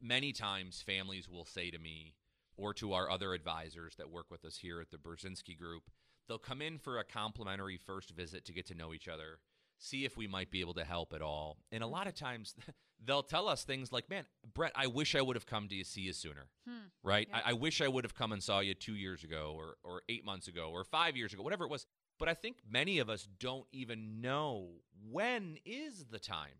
many 0.00 0.32
times 0.32 0.82
families 0.82 1.28
will 1.28 1.44
say 1.44 1.70
to 1.70 1.78
me 1.78 2.14
or 2.56 2.74
to 2.74 2.92
our 2.92 3.08
other 3.10 3.32
advisors 3.34 3.96
that 3.96 4.10
work 4.10 4.30
with 4.30 4.44
us 4.44 4.58
here 4.58 4.80
at 4.80 4.90
the 4.90 4.98
Brzezinski 4.98 5.56
Group, 5.56 5.90
they'll 6.26 6.38
come 6.38 6.60
in 6.60 6.78
for 6.78 6.98
a 6.98 7.04
complimentary 7.04 7.76
first 7.78 8.10
visit 8.10 8.44
to 8.46 8.52
get 8.52 8.66
to 8.66 8.74
know 8.74 8.92
each 8.92 9.08
other, 9.08 9.40
see 9.78 10.04
if 10.04 10.16
we 10.16 10.26
might 10.26 10.50
be 10.50 10.60
able 10.60 10.74
to 10.74 10.84
help 10.84 11.12
at 11.14 11.22
all. 11.22 11.56
And 11.72 11.82
a 11.82 11.86
lot 11.86 12.06
of 12.06 12.14
times 12.14 12.54
they'll 13.04 13.22
tell 13.22 13.48
us 13.48 13.64
things 13.64 13.92
like, 13.92 14.10
man, 14.10 14.24
Brett, 14.54 14.72
I 14.74 14.86
wish 14.88 15.14
I 15.14 15.22
would 15.22 15.36
have 15.36 15.46
come 15.46 15.68
to 15.68 15.74
you, 15.74 15.84
see 15.84 16.02
you 16.02 16.12
sooner. 16.12 16.48
Hmm. 16.68 16.88
Right? 17.02 17.28
Yeah. 17.30 17.40
I, 17.44 17.50
I 17.50 17.52
wish 17.54 17.80
I 17.80 17.88
would 17.88 18.04
have 18.04 18.14
come 18.14 18.32
and 18.32 18.42
saw 18.42 18.60
you 18.60 18.74
two 18.74 18.94
years 18.94 19.24
ago 19.24 19.54
or, 19.56 19.76
or 19.84 20.02
eight 20.08 20.24
months 20.24 20.48
ago 20.48 20.70
or 20.72 20.84
five 20.84 21.16
years 21.16 21.32
ago, 21.32 21.42
whatever 21.42 21.64
it 21.64 21.70
was. 21.70 21.86
But 22.18 22.28
I 22.28 22.34
think 22.34 22.56
many 22.68 22.98
of 22.98 23.08
us 23.08 23.28
don't 23.38 23.66
even 23.72 24.20
know 24.20 24.70
when 25.10 25.58
is 25.64 26.06
the 26.10 26.18
time 26.18 26.58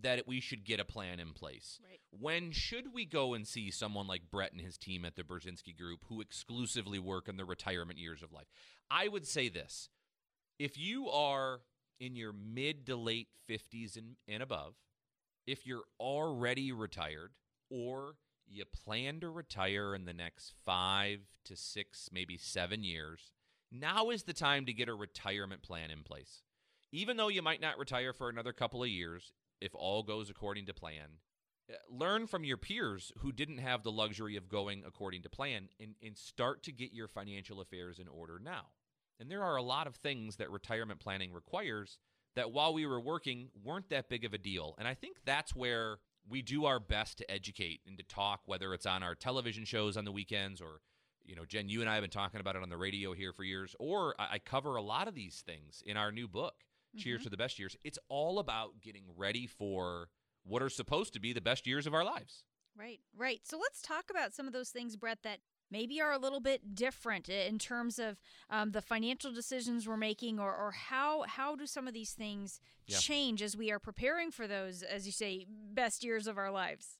that 0.00 0.26
we 0.26 0.40
should 0.40 0.64
get 0.64 0.80
a 0.80 0.84
plan 0.84 1.20
in 1.20 1.32
place. 1.32 1.78
Right. 1.84 1.98
When 2.10 2.52
should 2.52 2.94
we 2.94 3.04
go 3.04 3.34
and 3.34 3.46
see 3.46 3.70
someone 3.70 4.06
like 4.06 4.30
Brett 4.30 4.52
and 4.52 4.60
his 4.60 4.78
team 4.78 5.04
at 5.04 5.16
the 5.16 5.22
Brzezinski 5.22 5.76
Group 5.76 6.04
who 6.08 6.20
exclusively 6.20 6.98
work 6.98 7.28
in 7.28 7.36
the 7.36 7.44
retirement 7.44 7.98
years 7.98 8.22
of 8.22 8.32
life? 8.32 8.46
I 8.90 9.08
would 9.08 9.26
say 9.26 9.48
this 9.48 9.90
if 10.58 10.78
you 10.78 11.10
are 11.10 11.60
in 12.00 12.16
your 12.16 12.32
mid 12.32 12.86
to 12.86 12.96
late 12.96 13.28
50s 13.48 13.96
and, 13.96 14.16
and 14.28 14.42
above, 14.42 14.74
if 15.46 15.66
you're 15.66 15.84
already 15.98 16.72
retired, 16.72 17.32
or 17.70 18.16
you 18.46 18.64
plan 18.64 19.20
to 19.20 19.28
retire 19.28 19.94
in 19.94 20.04
the 20.04 20.12
next 20.12 20.52
five 20.64 21.20
to 21.44 21.56
six, 21.56 22.08
maybe 22.12 22.36
seven 22.36 22.84
years, 22.84 23.32
now 23.70 24.10
is 24.10 24.24
the 24.24 24.32
time 24.32 24.66
to 24.66 24.72
get 24.72 24.88
a 24.88 24.94
retirement 24.94 25.62
plan 25.62 25.90
in 25.90 26.02
place. 26.02 26.42
Even 26.92 27.16
though 27.16 27.28
you 27.28 27.40
might 27.40 27.60
not 27.60 27.78
retire 27.78 28.12
for 28.12 28.28
another 28.28 28.52
couple 28.52 28.82
of 28.82 28.88
years, 28.88 29.32
if 29.60 29.74
all 29.74 30.02
goes 30.02 30.28
according 30.28 30.66
to 30.66 30.74
plan, 30.74 31.08
uh, 31.70 31.76
learn 31.88 32.26
from 32.26 32.44
your 32.44 32.58
peers 32.58 33.12
who 33.18 33.32
didn't 33.32 33.58
have 33.58 33.82
the 33.82 33.92
luxury 33.92 34.36
of 34.36 34.48
going 34.48 34.82
according 34.86 35.22
to 35.22 35.30
plan 35.30 35.68
and, 35.80 35.94
and 36.04 36.18
start 36.18 36.62
to 36.64 36.72
get 36.72 36.92
your 36.92 37.08
financial 37.08 37.60
affairs 37.60 37.98
in 37.98 38.08
order 38.08 38.38
now. 38.38 38.66
And 39.20 39.30
there 39.30 39.42
are 39.42 39.56
a 39.56 39.62
lot 39.62 39.86
of 39.86 39.96
things 39.96 40.36
that 40.36 40.50
retirement 40.50 41.00
planning 41.00 41.32
requires 41.32 41.98
that 42.34 42.50
while 42.50 42.72
we 42.72 42.86
were 42.86 43.00
working 43.00 43.50
weren't 43.62 43.88
that 43.90 44.08
big 44.08 44.24
of 44.24 44.32
a 44.32 44.38
deal. 44.38 44.74
And 44.78 44.88
I 44.88 44.94
think 44.94 45.18
that's 45.24 45.54
where 45.54 45.98
we 46.28 46.40
do 46.42 46.64
our 46.64 46.80
best 46.80 47.18
to 47.18 47.30
educate 47.30 47.80
and 47.86 47.98
to 47.98 48.04
talk, 48.04 48.40
whether 48.46 48.72
it's 48.74 48.86
on 48.86 49.02
our 49.02 49.14
television 49.14 49.64
shows 49.64 49.96
on 49.96 50.04
the 50.04 50.12
weekends 50.12 50.60
or, 50.60 50.80
you 51.24 51.36
know, 51.36 51.44
Jen, 51.44 51.68
you 51.68 51.80
and 51.80 51.90
I 51.90 51.94
have 51.94 52.02
been 52.02 52.10
talking 52.10 52.40
about 52.40 52.56
it 52.56 52.62
on 52.62 52.68
the 52.68 52.76
radio 52.76 53.12
here 53.12 53.32
for 53.32 53.44
years, 53.44 53.76
or 53.78 54.14
I 54.18 54.38
cover 54.38 54.76
a 54.76 54.82
lot 54.82 55.08
of 55.08 55.14
these 55.14 55.42
things 55.44 55.82
in 55.84 55.96
our 55.96 56.10
new 56.10 56.26
book, 56.28 56.54
Cheers 56.96 57.20
Mhm. 57.20 57.24
to 57.24 57.30
the 57.30 57.36
Best 57.36 57.58
Years. 57.58 57.76
It's 57.84 57.98
all 58.08 58.38
about 58.38 58.80
getting 58.80 59.04
ready 59.16 59.46
for 59.46 60.10
what 60.42 60.62
are 60.62 60.68
supposed 60.68 61.12
to 61.14 61.20
be 61.20 61.32
the 61.32 61.40
best 61.40 61.66
years 61.66 61.86
of 61.86 61.94
our 61.94 62.04
lives. 62.04 62.44
Right, 62.74 63.00
right. 63.14 63.46
So 63.46 63.58
let's 63.58 63.80
talk 63.82 64.10
about 64.10 64.34
some 64.34 64.46
of 64.46 64.52
those 64.52 64.70
things, 64.70 64.96
Brett, 64.96 65.22
that 65.22 65.40
maybe 65.72 66.00
are 66.00 66.12
a 66.12 66.18
little 66.18 66.38
bit 66.40 66.74
different 66.74 67.28
in 67.28 67.58
terms 67.58 67.98
of 67.98 68.20
um, 68.50 68.70
the 68.72 68.82
financial 68.82 69.32
decisions 69.32 69.88
we're 69.88 69.96
making, 69.96 70.38
or, 70.38 70.54
or 70.54 70.70
how 70.72 71.22
how 71.22 71.56
do 71.56 71.66
some 71.66 71.88
of 71.88 71.94
these 71.94 72.12
things 72.12 72.60
Yeah. 72.86 72.98
change 72.98 73.42
as 73.42 73.56
we 73.56 73.72
are 73.72 73.78
preparing 73.80 74.30
for 74.30 74.46
those, 74.46 74.82
as 74.82 75.06
you 75.06 75.12
say, 75.12 75.46
best 75.48 76.04
years 76.04 76.26
of 76.26 76.36
our 76.38 76.50
lives. 76.50 76.98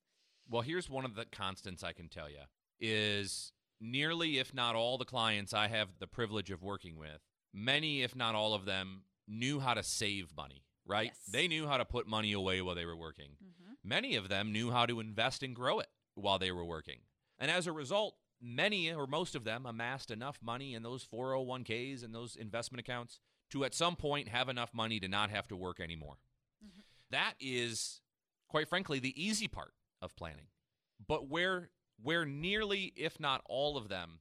Well, 0.49 0.63
here's 0.63 0.89
one 0.91 1.05
of 1.05 1.15
the 1.15 1.27
constants 1.27 1.85
I 1.85 1.93
can 1.93 2.09
tell 2.09 2.29
you 2.29 2.45
is 2.81 3.53
nearly 3.81 4.39
if 4.39 4.53
not 4.55 4.75
all 4.75 4.99
the 4.99 5.05
clients 5.05 5.53
I 5.55 5.69
have 5.69 5.89
the 5.99 6.07
privilege 6.09 6.51
of 6.51 6.63
working 6.63 6.97
with, 6.97 7.21
many 7.53 8.03
if 8.03 8.17
not 8.17 8.35
all 8.35 8.55
of 8.55 8.65
them 8.65 9.03
knew 9.29 9.61
how 9.61 9.75
to 9.75 9.83
save 9.83 10.35
money, 10.37 10.65
right? 10.87 11.11
Yes. 11.15 11.19
They 11.31 11.47
knew 11.49 11.67
how 11.69 11.77
to 11.77 11.85
put 11.85 12.07
money 12.07 12.33
away 12.33 12.61
while 12.63 12.75
they 12.75 12.85
were 12.87 12.97
working. 12.97 13.33
Mm-hmm. 13.43 13.73
Many 13.85 14.17
of 14.17 14.29
them 14.29 14.53
knew 14.53 14.71
how 14.71 14.87
to 14.87 15.01
invest 15.01 15.43
and 15.43 15.55
grow 15.55 15.79
it 15.81 15.89
while 16.15 16.39
they 16.39 16.51
were 16.53 16.65
working. 16.65 17.01
And 17.39 17.51
as 17.51 17.67
a 17.67 17.73
result, 17.73 18.15
many 18.43 18.93
or 18.93 19.07
most 19.07 19.35
of 19.35 19.45
them 19.45 19.65
amassed 19.65 20.11
enough 20.11 20.39
money 20.43 20.75
in 20.75 20.83
those 20.83 21.05
401ks 21.05 22.03
and 22.03 22.15
those 22.15 22.35
investment 22.37 22.81
accounts 22.81 23.21
to 23.51 23.65
at 23.65 23.75
some 23.75 23.97
point 23.97 24.29
have 24.29 24.49
enough 24.49 24.75
money 24.75 24.99
to 25.01 25.09
not 25.09 25.31
have 25.31 25.47
to 25.49 25.57
work 25.57 25.79
anymore. 25.79 26.19
Mhm. 26.65 26.83
That 27.11 27.35
is, 27.39 28.01
quite 28.49 28.69
frankly, 28.69 28.99
the 28.99 29.23
easy 29.23 29.47
part 29.47 29.75
of 30.01 30.17
planning. 30.17 30.49
But 31.07 31.29
where 31.29 31.71
where 32.01 32.25
nearly, 32.25 32.93
if 32.97 33.21
not 33.21 33.43
all 33.45 33.77
of 33.77 33.89
them, 33.89 34.21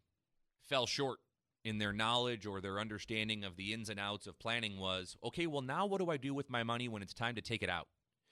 fell 0.59 0.85
short 0.85 1.19
in 1.63 1.79
their 1.79 1.93
knowledge 1.93 2.45
or 2.45 2.61
their 2.61 2.79
understanding 2.79 3.43
of 3.43 3.55
the 3.55 3.73
ins 3.73 3.89
and 3.89 3.99
outs 3.99 4.27
of 4.27 4.37
planning 4.37 4.77
was 4.77 5.17
okay, 5.23 5.47
well, 5.47 5.61
now 5.61 5.85
what 5.87 5.99
do 5.99 6.09
I 6.11 6.17
do 6.17 6.33
with 6.33 6.49
my 6.49 6.63
money 6.63 6.87
when 6.87 7.01
it's 7.01 7.13
time 7.13 7.33
to 7.35 7.41
take 7.41 7.63
it 7.63 7.69
out? 7.69 7.87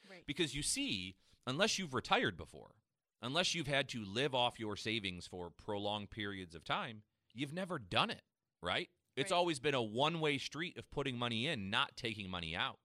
Right. 0.08 0.26
Because 0.28 0.54
you 0.54 0.62
see, 0.62 1.16
unless 1.48 1.80
you've 1.80 1.94
retired 1.94 2.38
before, 2.38 2.76
unless 3.22 3.54
you've 3.54 3.68
had 3.68 3.90
to 3.90 4.04
live 4.04 4.34
off 4.34 4.60
your 4.60 4.76
savings 4.76 5.28
for 5.28 5.50
prolonged 5.50 6.10
periods 6.10 6.56
of 6.56 6.64
time, 6.64 7.04
you've 7.34 7.54
never 7.54 7.80
done 7.80 8.10
it, 8.10 8.22
right? 8.62 8.90
It's 9.16 9.32
Right. 9.32 9.38
always 9.38 9.60
been 9.60 9.74
a 9.76 9.82
one 9.82 10.20
way 10.20 10.38
street 10.38 10.78
of 10.78 10.90
putting 10.92 11.18
money 11.18 11.48
in, 11.48 11.70
not 11.70 11.98
taking 11.98 12.30
money 12.30 12.56
out. 12.56 12.80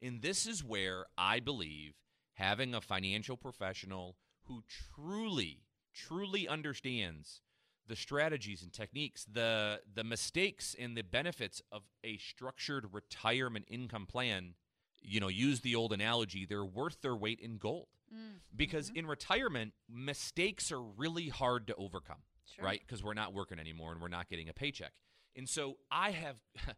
And 0.00 0.22
this 0.22 0.46
is 0.46 0.62
where 0.62 1.06
I 1.16 1.40
believe 1.40 1.94
having 2.34 2.74
a 2.74 2.80
financial 2.80 3.36
professional 3.36 4.16
who 4.44 4.62
truly, 4.68 5.62
truly 5.94 6.46
understands 6.46 7.40
the 7.86 7.96
strategies 7.96 8.62
and 8.62 8.72
techniques, 8.72 9.24
the 9.24 9.82
the 9.92 10.04
mistakes 10.04 10.74
and 10.78 10.96
the 10.96 11.02
benefits 11.02 11.60
of 11.72 11.82
a 12.02 12.16
structured 12.18 12.92
retirement 12.92 13.66
income 13.68 14.06
plan, 14.06 14.54
you 15.00 15.20
know, 15.20 15.28
use 15.28 15.60
the 15.60 15.74
old 15.74 15.92
analogy, 15.92 16.44
they're 16.46 16.64
worth 16.64 17.00
their 17.02 17.16
weight 17.16 17.40
in 17.40 17.58
gold. 17.58 17.88
Mm. 18.12 18.40
Because 18.54 18.90
in 18.94 19.06
retirement, 19.06 19.72
mistakes 19.88 20.72
are 20.72 20.82
really 20.82 21.28
hard 21.28 21.66
to 21.68 21.74
overcome 21.76 22.22
Sure. 22.54 22.64
right? 22.64 22.80
Because 22.86 23.02
we're 23.02 23.14
not 23.14 23.32
working 23.32 23.58
anymore 23.58 23.92
and 23.92 24.00
we're 24.00 24.08
not 24.08 24.28
getting 24.28 24.48
a 24.48 24.52
paycheck. 24.52 24.92
And 25.36 25.48
so 25.48 25.78
I 25.90 26.10
have, 26.12 26.36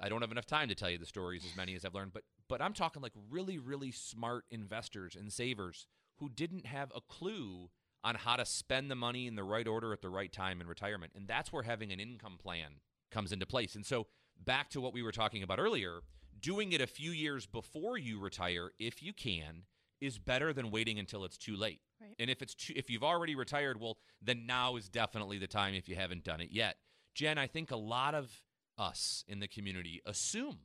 I 0.00 0.08
don't 0.08 0.20
have 0.22 0.32
enough 0.32 0.46
time 0.46 0.68
to 0.68 0.74
tell 0.74 0.90
you 0.90 0.98
the 0.98 1.06
stories 1.06 1.44
as 1.44 1.56
many 1.56 1.74
as 1.74 1.84
I've 1.84 1.94
learned, 1.94 2.12
but 2.12 2.22
but 2.48 2.62
I'm 2.62 2.72
talking 2.72 3.02
like 3.02 3.12
really 3.30 3.58
really 3.58 3.90
smart 3.90 4.44
investors 4.50 5.16
and 5.16 5.32
savers 5.32 5.86
who 6.18 6.28
didn't 6.28 6.66
have 6.66 6.92
a 6.94 7.00
clue 7.00 7.70
on 8.04 8.14
how 8.14 8.36
to 8.36 8.44
spend 8.44 8.88
the 8.90 8.94
money 8.94 9.26
in 9.26 9.34
the 9.34 9.42
right 9.42 9.66
order 9.66 9.92
at 9.92 10.00
the 10.00 10.08
right 10.08 10.32
time 10.32 10.60
in 10.60 10.68
retirement, 10.68 11.12
and 11.16 11.26
that's 11.26 11.52
where 11.52 11.64
having 11.64 11.90
an 11.92 11.98
income 11.98 12.38
plan 12.40 12.80
comes 13.10 13.32
into 13.32 13.46
place. 13.46 13.74
And 13.74 13.84
so 13.84 14.06
back 14.38 14.70
to 14.70 14.80
what 14.80 14.92
we 14.92 15.02
were 15.02 15.10
talking 15.12 15.42
about 15.42 15.58
earlier, 15.58 16.00
doing 16.40 16.72
it 16.72 16.80
a 16.80 16.86
few 16.86 17.10
years 17.10 17.46
before 17.46 17.98
you 17.98 18.20
retire, 18.20 18.70
if 18.78 19.02
you 19.02 19.12
can, 19.12 19.62
is 20.00 20.18
better 20.18 20.52
than 20.52 20.70
waiting 20.70 20.98
until 20.98 21.24
it's 21.24 21.38
too 21.38 21.56
late. 21.56 21.80
Right. 22.00 22.14
And 22.18 22.30
if 22.30 22.42
it's 22.42 22.54
too, 22.54 22.74
if 22.76 22.90
you've 22.90 23.02
already 23.02 23.34
retired, 23.34 23.80
well, 23.80 23.98
then 24.22 24.46
now 24.46 24.76
is 24.76 24.88
definitely 24.88 25.38
the 25.38 25.46
time 25.46 25.74
if 25.74 25.88
you 25.88 25.96
haven't 25.96 26.24
done 26.24 26.40
it 26.40 26.50
yet. 26.50 26.76
Jen, 27.14 27.38
I 27.38 27.46
think 27.46 27.70
a 27.70 27.76
lot 27.76 28.14
of 28.14 28.42
us 28.76 29.24
in 29.26 29.40
the 29.40 29.48
community 29.48 30.02
assume, 30.04 30.58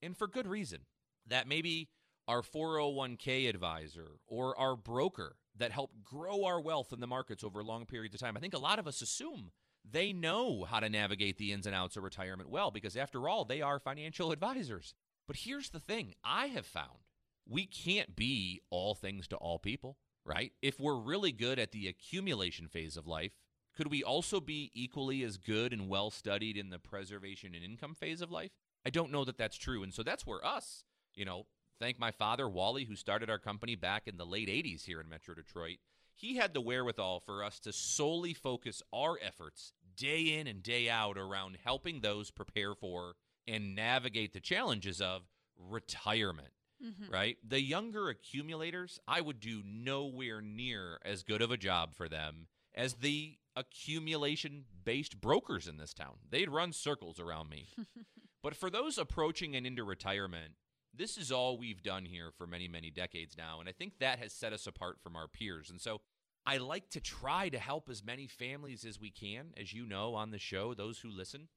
and 0.00 0.16
for 0.16 0.26
good 0.26 0.46
reason, 0.46 0.80
that 1.26 1.46
maybe 1.46 1.90
our 2.26 2.42
401k 2.42 3.48
advisor 3.48 4.12
or 4.26 4.58
our 4.58 4.76
broker 4.76 5.36
that 5.56 5.72
helped 5.72 6.02
grow 6.02 6.44
our 6.44 6.60
wealth 6.60 6.92
in 6.92 7.00
the 7.00 7.06
markets 7.06 7.44
over 7.44 7.62
long 7.62 7.84
periods 7.84 8.14
of 8.14 8.20
time, 8.20 8.36
I 8.36 8.40
think 8.40 8.54
a 8.54 8.58
lot 8.58 8.78
of 8.78 8.86
us 8.86 9.02
assume 9.02 9.50
they 9.90 10.12
know 10.12 10.64
how 10.64 10.80
to 10.80 10.88
navigate 10.88 11.38
the 11.38 11.52
ins 11.52 11.66
and 11.66 11.74
outs 11.74 11.96
of 11.96 12.02
retirement 12.02 12.50
well 12.50 12.70
because, 12.70 12.96
after 12.96 13.28
all, 13.28 13.44
they 13.44 13.62
are 13.62 13.78
financial 13.78 14.32
advisors. 14.32 14.94
But 15.26 15.36
here's 15.36 15.70
the 15.70 15.80
thing 15.80 16.14
I 16.24 16.46
have 16.46 16.66
found 16.66 17.07
we 17.48 17.66
can't 17.66 18.14
be 18.14 18.60
all 18.70 18.94
things 18.94 19.26
to 19.28 19.36
all 19.36 19.58
people, 19.58 19.96
right? 20.24 20.52
If 20.62 20.78
we're 20.78 20.98
really 20.98 21.32
good 21.32 21.58
at 21.58 21.72
the 21.72 21.88
accumulation 21.88 22.68
phase 22.68 22.96
of 22.96 23.06
life, 23.06 23.32
could 23.74 23.90
we 23.90 24.02
also 24.02 24.40
be 24.40 24.70
equally 24.74 25.22
as 25.22 25.38
good 25.38 25.72
and 25.72 25.88
well 25.88 26.10
studied 26.10 26.56
in 26.56 26.70
the 26.70 26.78
preservation 26.78 27.54
and 27.54 27.64
income 27.64 27.94
phase 27.94 28.20
of 28.20 28.30
life? 28.30 28.50
I 28.84 28.90
don't 28.90 29.12
know 29.12 29.24
that 29.24 29.38
that's 29.38 29.56
true. 29.56 29.82
And 29.82 29.94
so 29.94 30.02
that's 30.02 30.26
where 30.26 30.44
us, 30.44 30.84
you 31.14 31.24
know, 31.24 31.46
thank 31.80 31.98
my 31.98 32.10
father, 32.10 32.48
Wally, 32.48 32.84
who 32.84 32.96
started 32.96 33.30
our 33.30 33.38
company 33.38 33.76
back 33.76 34.06
in 34.06 34.16
the 34.16 34.26
late 34.26 34.48
80s 34.48 34.84
here 34.84 35.00
in 35.00 35.08
Metro 35.08 35.34
Detroit. 35.34 35.78
He 36.14 36.36
had 36.36 36.52
the 36.52 36.60
wherewithal 36.60 37.20
for 37.20 37.44
us 37.44 37.60
to 37.60 37.72
solely 37.72 38.34
focus 38.34 38.82
our 38.92 39.18
efforts 39.22 39.72
day 39.96 40.38
in 40.38 40.48
and 40.48 40.62
day 40.62 40.90
out 40.90 41.16
around 41.16 41.58
helping 41.64 42.00
those 42.00 42.30
prepare 42.30 42.74
for 42.74 43.14
and 43.46 43.74
navigate 43.76 44.32
the 44.32 44.40
challenges 44.40 45.00
of 45.00 45.22
retirement. 45.56 46.52
Mhm. 46.82 47.10
right? 47.10 47.38
The 47.42 47.60
younger 47.60 48.08
accumulators, 48.08 49.00
I 49.06 49.20
would 49.20 49.40
do 49.40 49.62
nowhere 49.64 50.40
near 50.40 50.98
as 51.04 51.22
good 51.22 51.42
of 51.42 51.50
a 51.50 51.56
job 51.56 51.94
for 51.94 52.08
them 52.08 52.48
as 52.74 52.94
the 52.94 53.38
accumulation 53.56 54.64
based 54.84 55.20
brokers 55.20 55.66
in 55.66 55.76
this 55.76 55.92
town. 55.92 56.18
They'd 56.28 56.48
run 56.50 56.72
circles 56.72 57.18
around 57.18 57.48
me. 57.48 57.68
but 58.42 58.54
for 58.54 58.70
those 58.70 58.98
approaching 58.98 59.56
and 59.56 59.66
into 59.66 59.82
retirement, 59.84 60.54
this 60.94 61.18
is 61.18 61.30
all 61.32 61.58
we've 61.58 61.82
done 61.82 62.04
here 62.04 62.30
for 62.30 62.46
many, 62.46 62.68
many 62.68 62.90
decades 62.90 63.36
now. 63.36 63.60
And 63.60 63.68
I 63.68 63.72
think 63.72 63.98
that 63.98 64.18
has 64.18 64.32
set 64.32 64.52
us 64.52 64.66
apart 64.66 65.00
from 65.00 65.16
our 65.16 65.28
peers. 65.28 65.70
And 65.70 65.80
so 65.80 66.00
I 66.46 66.56
like 66.58 66.88
to 66.90 67.00
try 67.00 67.48
to 67.50 67.58
help 67.58 67.88
as 67.88 68.02
many 68.04 68.26
families 68.26 68.84
as 68.84 68.98
we 69.00 69.10
can, 69.10 69.52
as 69.56 69.72
you 69.72 69.84
know, 69.86 70.14
on 70.14 70.30
the 70.30 70.38
show, 70.38 70.74
those 70.74 71.00
who 71.00 71.10
listen. 71.10 71.48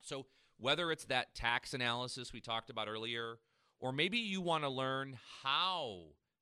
So 0.00 0.26
whether 0.58 0.90
it's 0.90 1.04
that 1.06 1.34
tax 1.34 1.74
analysis 1.74 2.32
we 2.32 2.40
talked 2.40 2.70
about 2.70 2.88
earlier, 2.88 3.38
or 3.82 3.92
maybe 3.92 4.16
you 4.16 4.40
want 4.40 4.62
to 4.62 4.70
learn 4.70 5.18
how 5.42 5.98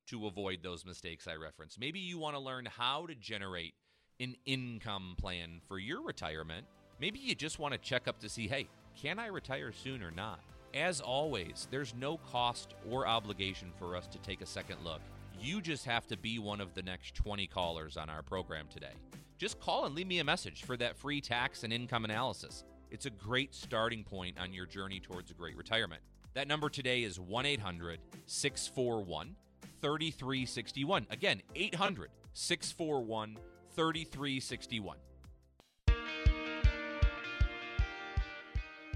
to 0.07 0.27
avoid 0.27 0.63
those 0.63 0.85
mistakes 0.85 1.27
I 1.27 1.35
referenced. 1.35 1.81
Maybe 1.81 1.99
you 1.99 2.19
want 2.19 2.37
to 2.37 2.41
learn 2.41 2.67
how 2.67 3.07
to 3.07 3.15
generate 3.15 3.75
an 4.21 4.37
income 4.45 5.15
plan 5.19 5.63
for 5.67 5.79
your 5.79 6.03
retirement. 6.03 6.67
Maybe 7.01 7.19
you 7.19 7.35
just 7.35 7.59
want 7.59 7.73
to 7.73 7.79
check 7.79 8.07
up 8.07 8.21
to 8.21 8.29
see, 8.29 8.47
hey, 8.47 8.69
can 9.01 9.19
I 9.19 9.29
retire 9.29 9.73
soon 9.73 10.03
or 10.03 10.11
not? 10.11 10.41
As 10.75 11.01
always, 11.01 11.67
there's 11.71 11.95
no 11.99 12.19
cost 12.31 12.75
or 12.89 13.07
obligation 13.07 13.73
for 13.79 13.97
us 13.97 14.07
to 14.09 14.19
take 14.19 14.43
a 14.43 14.47
second 14.47 14.77
look. 14.85 15.01
You 15.41 15.63
just 15.63 15.87
have 15.87 16.07
to 16.09 16.19
be 16.19 16.39
one 16.39 16.61
of 16.61 16.75
the 16.75 16.83
next 16.83 17.15
20 17.15 17.47
callers 17.47 17.97
on 17.97 18.11
our 18.11 18.23
program 18.23 18.67
today. 18.69 18.93
Just 19.39 19.59
call 19.59 19.87
and 19.87 19.95
leave 19.95 20.07
me 20.07 20.19
a 20.19 20.25
message 20.25 20.65
for 20.65 20.77
that 20.77 20.99
free 20.99 21.23
tax 21.23 21.65
and 21.65 21.73
income 21.73 22.05
analysis. 22.05 22.65
It's 22.91 23.07
a 23.07 23.11
great 23.11 23.55
starting 23.55 24.05
point 24.05 24.39
on 24.39 24.53
your 24.53 24.67
journey 24.67 25.01
towards 25.01 25.31
a 25.31 25.35
great 25.35 25.57
retirement. 25.57 26.03
That 26.35 26.47
number 26.47 26.69
today 26.69 27.03
is 27.03 27.19
1 27.19 27.47
800 27.47 27.99
641 28.27 29.35
3361. 29.81 31.07
Again, 31.11 31.43
800 31.55 32.11
641 32.33 33.37
3361. 33.75 34.97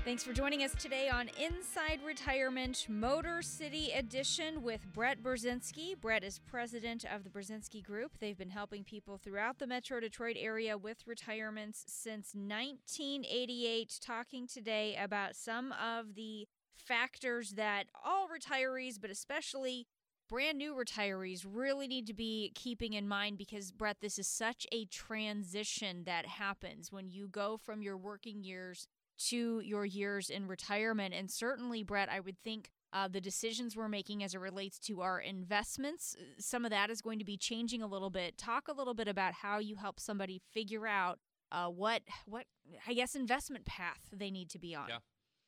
Thanks 0.05 0.23
for 0.23 0.35
joining 0.35 0.63
us 0.63 0.75
today 0.75 1.09
on 1.09 1.31
Inside 1.41 2.01
Retirement 2.05 2.85
Motor 2.91 3.41
City 3.41 3.91
Edition 3.93 4.63
with 4.63 4.87
Brett 4.93 5.23
Brzezinski. 5.23 5.99
Brett 5.99 6.23
is 6.23 6.41
president 6.41 7.07
of 7.11 7.25
the 7.25 7.31
Brzezinski 7.31 7.83
Group. 7.83 8.19
They've 8.21 8.37
been 8.37 8.51
helping 8.51 8.85
people 8.85 9.17
throughout 9.17 9.59
the 9.59 9.67
Metro 9.67 10.01
Detroit 10.01 10.37
area 10.39 10.77
with 10.77 11.07
retirements 11.07 11.85
since 11.89 12.35
1988. 12.35 13.99
Talking 14.03 14.47
today 14.47 14.95
about 15.03 15.37
some 15.37 15.73
of 15.73 16.15
the 16.15 16.47
factors 16.87 17.51
that 17.53 17.85
all 18.05 18.29
retirees, 18.29 19.01
but 19.01 19.11
especially 19.11 19.87
brand 20.29 20.59
new 20.59 20.75
retirees, 20.75 21.45
really 21.49 21.87
need 21.87 22.07
to 22.07 22.15
be 22.15 22.53
keeping 22.55 22.93
in 22.95 23.07
mind 23.07 23.39
because, 23.39 23.73
Brett, 23.73 23.99
this 24.01 24.19
is 24.19 24.27
such 24.27 24.67
a 24.73 24.85
transition 24.87 26.05
that 26.05 26.27
happens 26.27 26.91
when 26.91 27.09
you 27.09 27.29
go 27.29 27.57
from 27.57 27.83
your 27.83 27.97
working 27.97 28.43
years 28.43 28.87
to 29.17 29.61
your 29.61 29.85
years 29.85 30.31
in 30.31 30.47
retirement. 30.47 31.15
And 31.15 31.31
certainly, 31.31 31.83
Brett, 31.83 32.09
I 32.11 32.21
would 32.21 32.39
think 32.43 32.71
uh, 32.93 33.09
the 33.09 33.21
decisions 33.21 33.77
we're 33.77 33.89
making 33.89 34.23
as 34.23 34.35
it 34.35 34.39
relates 34.39 34.79
to 34.81 35.03
our 35.03 35.21
investments, 35.21 36.17
uh, 36.19 36.25
some 36.39 36.65
of 36.65 36.71
that 36.71 36.91
is 36.91 37.01
going 37.01 37.19
to 37.19 37.25
be 37.25 37.37
changing 37.37 37.83
a 37.83 37.87
little 37.87 38.11
bit. 38.11 38.39
Talk 38.39 38.69
a 38.69 38.73
little 38.73 38.95
bit 38.95 39.09
about 39.09 39.35
how 39.35 39.59
you 39.59 39.77
help 39.77 40.01
somebody 40.01 40.41
figure 40.53 40.87
out 40.87 41.19
uh, 41.53 41.69
what 41.69 42.03
what 42.27 42.47
I 42.87 42.95
guess 42.95 43.15
investment 43.15 43.65
path 43.67 44.01
they 44.13 44.31
need 44.31 44.51
to 44.51 44.59
be 44.59 44.75
on. 44.75 44.89
Yeah. 44.89 44.99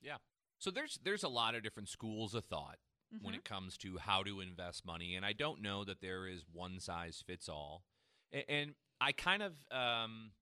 Yeah. 0.02 0.16
So 0.58 0.70
there's 0.70 0.98
there's 1.02 1.22
a 1.24 1.28
lot 1.28 1.54
of 1.54 1.62
different 1.62 1.88
schools 1.88 2.34
of 2.34 2.44
thought 2.44 2.78
when 3.20 3.34
Mhm. 3.34 3.38
it 3.38 3.44
comes 3.44 3.76
to 3.78 3.98
how 3.98 4.22
to 4.24 4.40
invest 4.40 4.84
money, 4.84 5.14
and 5.14 5.24
I 5.24 5.32
don't 5.32 5.60
know 5.62 5.84
that 5.84 6.00
there 6.00 6.26
is 6.26 6.44
one 6.50 6.80
size 6.80 7.22
fits 7.24 7.48
all. 7.48 7.84
A- 8.32 8.50
And 8.50 8.74
I 9.00 9.12
kind 9.12 9.42
of 9.42 9.54
um, 9.70 10.32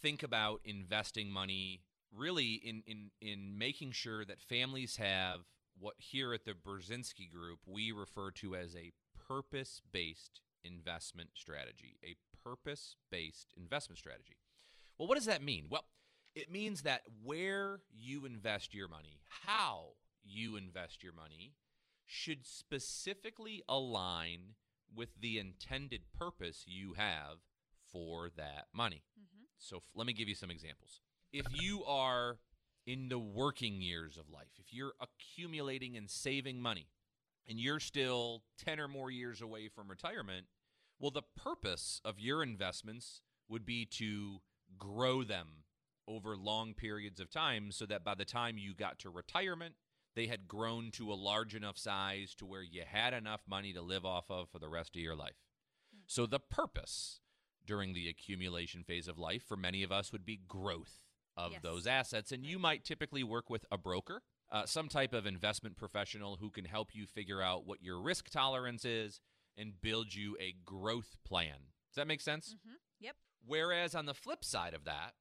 think 0.00 0.22
about 0.22 0.60
investing 0.64 1.30
money 1.30 1.82
really 2.10 2.54
in 2.54 2.82
in 2.86 3.10
in 3.20 3.56
making 3.58 3.92
sure 3.92 4.24
that 4.24 4.40
families 4.42 4.96
have 4.96 5.46
what 5.78 5.94
here 5.98 6.34
at 6.34 6.44
the 6.44 6.52
Brzezinski 6.54 7.28
Group 7.30 7.60
we 7.66 7.90
refer 7.92 8.30
to 8.32 8.54
as 8.54 8.76
a 8.76 8.92
purpose-based 9.18 10.40
investment 10.62 11.30
strategy. 11.34 11.96
A 12.04 12.14
purpose-based 12.44 13.52
investment 13.56 13.98
strategy. 13.98 14.36
Well, 14.98 15.08
what 15.08 15.14
does 15.16 15.24
that 15.26 15.42
mean? 15.42 15.68
Well, 15.68 15.86
it 16.34 16.50
means 16.50 16.82
that 16.82 17.02
where 17.22 17.80
you 17.92 18.24
invest 18.24 18.74
your 18.74 18.88
money, 18.88 19.20
how 19.28 19.94
you 20.24 20.56
invest 20.56 21.02
your 21.02 21.12
money, 21.12 21.54
should 22.06 22.46
specifically 22.46 23.62
align 23.68 24.54
with 24.94 25.08
the 25.20 25.38
intended 25.38 26.02
purpose 26.18 26.64
you 26.66 26.94
have 26.94 27.38
for 27.90 28.30
that 28.36 28.66
money. 28.72 29.02
Mhm. 29.18 29.46
So 29.58 29.78
f- 29.78 29.82
let 29.94 30.06
me 30.06 30.12
give 30.12 30.28
you 30.28 30.34
some 30.34 30.50
examples. 30.50 31.00
If 31.32 31.46
you 31.50 31.84
are 31.84 32.40
in 32.86 33.08
the 33.08 33.18
working 33.18 33.80
years 33.80 34.16
of 34.16 34.28
life, 34.28 34.58
if 34.58 34.72
you're 34.72 34.94
accumulating 35.00 35.96
and 35.96 36.10
saving 36.10 36.60
money, 36.60 36.88
and 37.46 37.58
you're 37.58 37.80
still 37.80 38.44
10 38.58 38.78
or 38.80 38.88
more 38.88 39.10
years 39.10 39.40
away 39.40 39.68
from 39.68 39.88
retirement, 39.90 40.46
well, 40.98 41.10
the 41.10 41.22
purpose 41.22 42.00
of 42.04 42.18
your 42.20 42.42
investments 42.42 43.22
would 43.48 43.64
be 43.64 43.84
to 43.86 44.42
grow 44.78 45.24
them 45.24 45.61
over 46.08 46.36
long 46.36 46.74
periods 46.74 47.20
of 47.20 47.30
time 47.30 47.70
so 47.72 47.86
that 47.86 48.04
by 48.04 48.14
the 48.14 48.24
time 48.24 48.58
you 48.58 48.74
got 48.74 48.98
to 49.00 49.10
retirement, 49.10 49.74
they 50.14 50.26
had 50.26 50.46
grown 50.48 50.90
to 50.92 51.12
a 51.12 51.14
large 51.14 51.54
enough 51.54 51.78
size 51.78 52.34
to 52.34 52.44
where 52.46 52.62
you 52.62 52.82
had 52.86 53.14
enough 53.14 53.42
money 53.46 53.72
to 53.72 53.80
live 53.80 54.04
off 54.04 54.30
of 54.30 54.48
for 54.50 54.58
the 54.58 54.68
rest 54.68 54.94
of 54.96 55.02
your 55.02 55.16
life. 55.16 55.36
So 56.06 56.26
the 56.26 56.40
purpose 56.40 57.20
during 57.64 57.94
the 57.94 58.08
accumulation 58.08 58.82
phase 58.84 59.08
of 59.08 59.18
life 59.18 59.42
for 59.44 59.56
many 59.56 59.82
of 59.82 59.92
us 59.92 60.12
would 60.12 60.26
be 60.26 60.36
growth 60.36 61.04
of 61.36 61.52
Yes. 61.52 61.62
those 61.62 61.86
assets. 61.86 62.32
And 62.32 62.44
you 62.44 62.58
might 62.58 62.84
typically 62.84 63.22
work 63.22 63.48
with 63.48 63.64
a 63.70 63.78
broker, 63.78 64.22
uh, 64.50 64.66
some 64.66 64.88
type 64.88 65.14
of 65.14 65.24
investment 65.26 65.76
professional 65.76 66.36
who 66.36 66.50
can 66.50 66.66
help 66.66 66.94
you 66.94 67.06
figure 67.06 67.40
out 67.40 67.64
what 67.64 67.82
your 67.82 68.02
risk 68.02 68.28
tolerance 68.28 68.84
is 68.84 69.20
and 69.56 69.80
build 69.80 70.12
you 70.14 70.36
a 70.40 70.52
growth 70.64 71.16
plan. 71.24 71.72
Does 71.88 71.96
that 71.96 72.06
make 72.06 72.20
sense? 72.20 72.54
Mhm. 72.54 72.76
Yep. 73.00 73.16
Whereas 73.44 73.94
on 73.94 74.04
the 74.06 74.14
flip 74.14 74.44
side 74.44 74.74
of 74.74 74.84
that, 74.84 75.14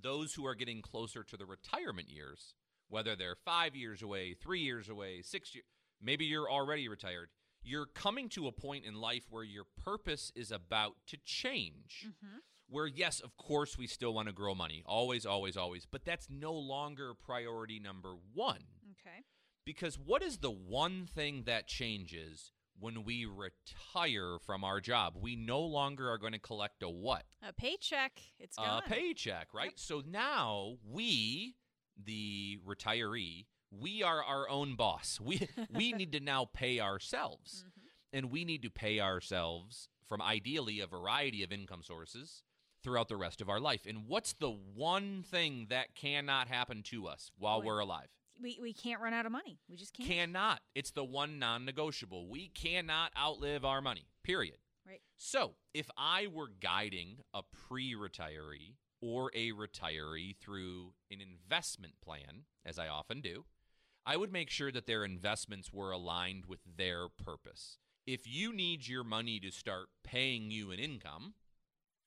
those 0.00 0.34
who 0.34 0.46
are 0.46 0.54
getting 0.54 0.82
closer 0.82 1.22
to 1.24 1.36
the 1.36 1.46
retirement 1.46 2.08
years, 2.08 2.54
whether 2.88 3.16
they're 3.16 3.36
five 3.44 3.74
years 3.74 4.02
away, 4.02 4.34
three 4.34 4.60
years 4.60 4.88
away, 4.88 5.22
six 5.22 5.54
years, 5.54 5.64
maybe 6.00 6.24
you're 6.24 6.50
already 6.50 6.88
retired, 6.88 7.30
you're 7.62 7.86
coming 7.86 8.28
to 8.30 8.46
a 8.46 8.52
point 8.52 8.84
in 8.84 8.94
life 8.94 9.24
where 9.30 9.42
your 9.42 9.64
purpose 9.82 10.30
is 10.34 10.52
about 10.52 10.94
to 11.08 11.16
change. 11.24 12.06
Mhm. 12.08 12.40
Where, 12.68 12.86
yes, 12.86 13.20
of 13.20 13.36
course, 13.36 13.78
we 13.78 13.86
still 13.86 14.12
want 14.12 14.26
to 14.28 14.32
grow 14.32 14.54
money. 14.54 14.82
Always, 14.86 15.24
always, 15.24 15.56
always. 15.56 15.86
But 15.86 16.04
that's 16.04 16.28
no 16.28 16.52
longer 16.52 17.14
priority 17.14 17.78
number 17.78 18.16
one. 18.34 18.64
Okay. 18.92 19.24
Because 19.64 19.98
what 19.98 20.22
is 20.22 20.38
the 20.38 20.50
one 20.50 21.06
thing 21.06 21.44
that 21.44 21.68
changes 21.68 22.52
when 22.78 23.04
we 23.04 23.24
retire 23.24 24.38
from 24.44 24.64
our 24.64 24.80
job? 24.80 25.14
We 25.20 25.36
no 25.36 25.60
longer 25.60 26.10
are 26.10 26.18
going 26.18 26.32
to 26.32 26.38
collect 26.38 26.82
a 26.82 26.88
what? 26.90 27.24
A 27.46 27.52
paycheck. 27.52 28.20
It's 28.38 28.56
a 28.58 28.62
gone. 28.62 28.82
paycheck, 28.86 29.48
right? 29.54 29.72
So 29.78 30.02
now 30.06 30.76
we, 30.88 31.54
the 32.02 32.58
retiree, 32.66 33.46
we 33.70 34.02
are 34.02 34.22
our 34.22 34.48
own 34.48 34.76
boss. 34.76 35.20
We 35.20 35.48
we 35.74 35.92
need 35.92 36.12
to 36.12 36.20
now 36.20 36.44
pay 36.52 36.80
ourselves, 36.80 37.64
Mhm. 37.66 37.82
and 38.12 38.30
we 38.30 38.44
need 38.44 38.62
to 38.62 38.70
pay 38.70 39.00
ourselves 39.00 39.88
from 40.08 40.22
ideally 40.22 40.80
a 40.80 40.86
variety 40.86 41.42
of 41.42 41.50
income 41.52 41.82
sources 41.82 42.42
throughout 42.82 43.08
the 43.08 43.16
rest 43.16 43.40
of 43.40 43.48
our 43.48 43.58
life. 43.58 43.84
And 43.86 44.06
what's 44.06 44.32
the 44.34 44.50
one 44.50 45.24
thing 45.24 45.66
that 45.70 45.96
cannot 45.96 46.46
happen 46.46 46.82
to 46.84 47.08
us 47.08 47.32
while 47.36 47.60
Boy. 47.60 47.66
we're 47.66 47.78
alive? 47.80 48.08
We, 48.40 48.58
we 48.60 48.72
can't 48.72 49.00
run 49.00 49.14
out 49.14 49.26
of 49.26 49.32
money. 49.32 49.58
We 49.68 49.76
just 49.76 49.94
can't. 49.94 50.08
Cannot. 50.08 50.60
It's 50.74 50.90
the 50.90 51.04
one 51.04 51.38
non-negotiable. 51.38 52.28
We 52.28 52.48
cannot 52.48 53.12
outlive 53.18 53.64
our 53.64 53.80
money. 53.80 54.06
Period. 54.22 54.58
Right. 54.86 55.00
So, 55.16 55.54
if 55.74 55.90
I 55.96 56.26
were 56.26 56.50
guiding 56.60 57.18
a 57.34 57.42
pre-retiree 57.42 58.74
or 59.00 59.30
a 59.34 59.52
retiree 59.52 60.36
through 60.36 60.92
an 61.10 61.18
investment 61.20 61.94
plan, 62.04 62.44
as 62.64 62.78
I 62.78 62.88
often 62.88 63.20
do, 63.20 63.46
I 64.04 64.16
would 64.16 64.32
make 64.32 64.50
sure 64.50 64.70
that 64.70 64.86
their 64.86 65.04
investments 65.04 65.72
were 65.72 65.90
aligned 65.90 66.46
with 66.46 66.60
their 66.76 67.08
purpose. 67.08 67.78
If 68.06 68.20
you 68.24 68.52
need 68.52 68.86
your 68.86 69.02
money 69.02 69.40
to 69.40 69.50
start 69.50 69.88
paying 70.04 70.52
you 70.52 70.70
an 70.70 70.78
income 70.78 71.34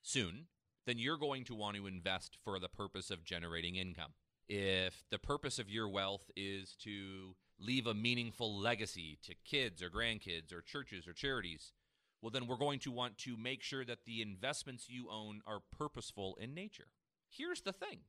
soon, 0.01 0.45
then 0.85 0.97
you're 0.97 1.17
going 1.17 1.43
to 1.45 1.55
want 1.55 1.75
to 1.75 1.87
invest 1.87 2.37
for 2.43 2.57
the 2.57 2.69
purpose 2.69 3.11
of 3.11 3.25
generating 3.25 3.75
income. 3.75 4.13
If 4.49 5.03
the 5.12 5.19
purpose 5.19 5.59
of 5.59 5.69
your 5.69 5.88
wealth 5.88 6.31
is 6.35 6.75
to 6.83 7.35
leave 7.59 7.85
a 7.85 7.93
meaningful 7.93 8.59
legacy 8.59 9.19
to 9.23 9.35
kids 9.45 9.83
or 9.83 9.91
grandkids 9.91 10.51
or 10.51 10.62
churches 10.62 11.07
or 11.07 11.13
charities, 11.13 11.71
well, 12.19 12.31
then 12.31 12.47
we're 12.47 12.57
going 12.57 12.79
to 12.79 12.91
want 12.91 13.19
to 13.19 13.38
make 13.38 13.62
sure 13.62 13.85
that 13.85 14.05
the 14.05 14.23
investments 14.23 14.89
you 14.89 15.07
own 15.12 15.41
are 15.45 15.59
purposeful 15.77 16.35
in 16.41 16.55
nature. 16.55 16.88
Here's 17.29 17.62
the 17.62 17.71
thing 17.71 17.99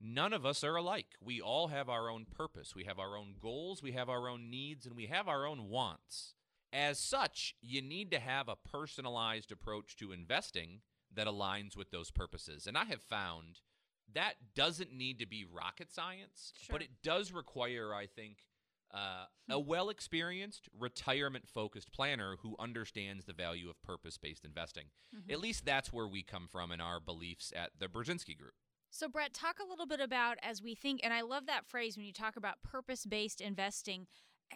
none 0.00 0.32
of 0.32 0.46
us 0.46 0.64
are 0.64 0.76
alike. 0.76 1.08
We 1.20 1.42
all 1.42 1.68
have 1.68 1.90
our 1.90 2.08
own 2.08 2.24
purpose, 2.24 2.74
we 2.74 2.84
have 2.84 2.98
our 2.98 3.14
own 3.16 3.34
goals, 3.38 3.82
we 3.82 3.92
have 3.92 4.08
our 4.08 4.30
own 4.30 4.48
needs, 4.48 4.86
and 4.86 4.96
we 4.96 5.06
have 5.06 5.28
our 5.28 5.46
own 5.46 5.68
wants. 5.68 6.32
As 6.72 6.98
such, 6.98 7.54
you 7.60 7.82
need 7.82 8.10
to 8.12 8.18
have 8.18 8.48
a 8.48 8.56
personalized 8.56 9.52
approach 9.52 9.94
to 9.96 10.10
investing 10.10 10.80
that 11.14 11.26
aligns 11.26 11.76
with 11.76 11.90
those 11.90 12.10
purposes. 12.10 12.66
And 12.66 12.78
I 12.78 12.84
have 12.86 13.02
found 13.02 13.60
that 14.14 14.34
doesn't 14.54 14.92
need 14.92 15.18
to 15.18 15.26
be 15.26 15.44
rocket 15.44 15.92
science, 15.92 16.52
Sure. 16.60 16.74
but 16.74 16.82
it 16.82 17.02
does 17.02 17.32
require, 17.32 17.94
I 17.94 18.06
think, 18.06 18.46
uh, 18.90 19.24
a 19.48 19.58
well 19.58 19.88
experienced, 19.88 20.68
retirement 20.78 21.48
focused 21.48 21.92
planner 21.92 22.36
who 22.42 22.54
understands 22.58 23.24
the 23.24 23.32
value 23.32 23.70
of 23.70 23.80
purpose 23.82 24.18
based 24.18 24.44
investing. 24.44 24.90
At 25.30 25.40
least 25.40 25.64
that's 25.64 25.92
where 25.92 26.06
we 26.06 26.22
come 26.22 26.46
from 26.46 26.70
in 26.72 26.80
our 26.80 27.00
beliefs 27.00 27.52
at 27.56 27.70
the 27.78 27.88
Brzezinski 27.88 28.36
Group. 28.36 28.54
So, 28.90 29.08
Brett, 29.08 29.32
talk 29.32 29.56
a 29.58 29.66
little 29.66 29.86
bit 29.86 30.00
about 30.00 30.36
as 30.42 30.60
we 30.62 30.74
think, 30.74 31.00
and 31.02 31.14
I 31.14 31.22
love 31.22 31.46
that 31.46 31.64
phrase 31.66 31.96
when 31.96 32.04
you 32.04 32.12
talk 32.12 32.36
about 32.36 32.62
purpose 32.62 33.06
based 33.06 33.40
investing. 33.40 34.06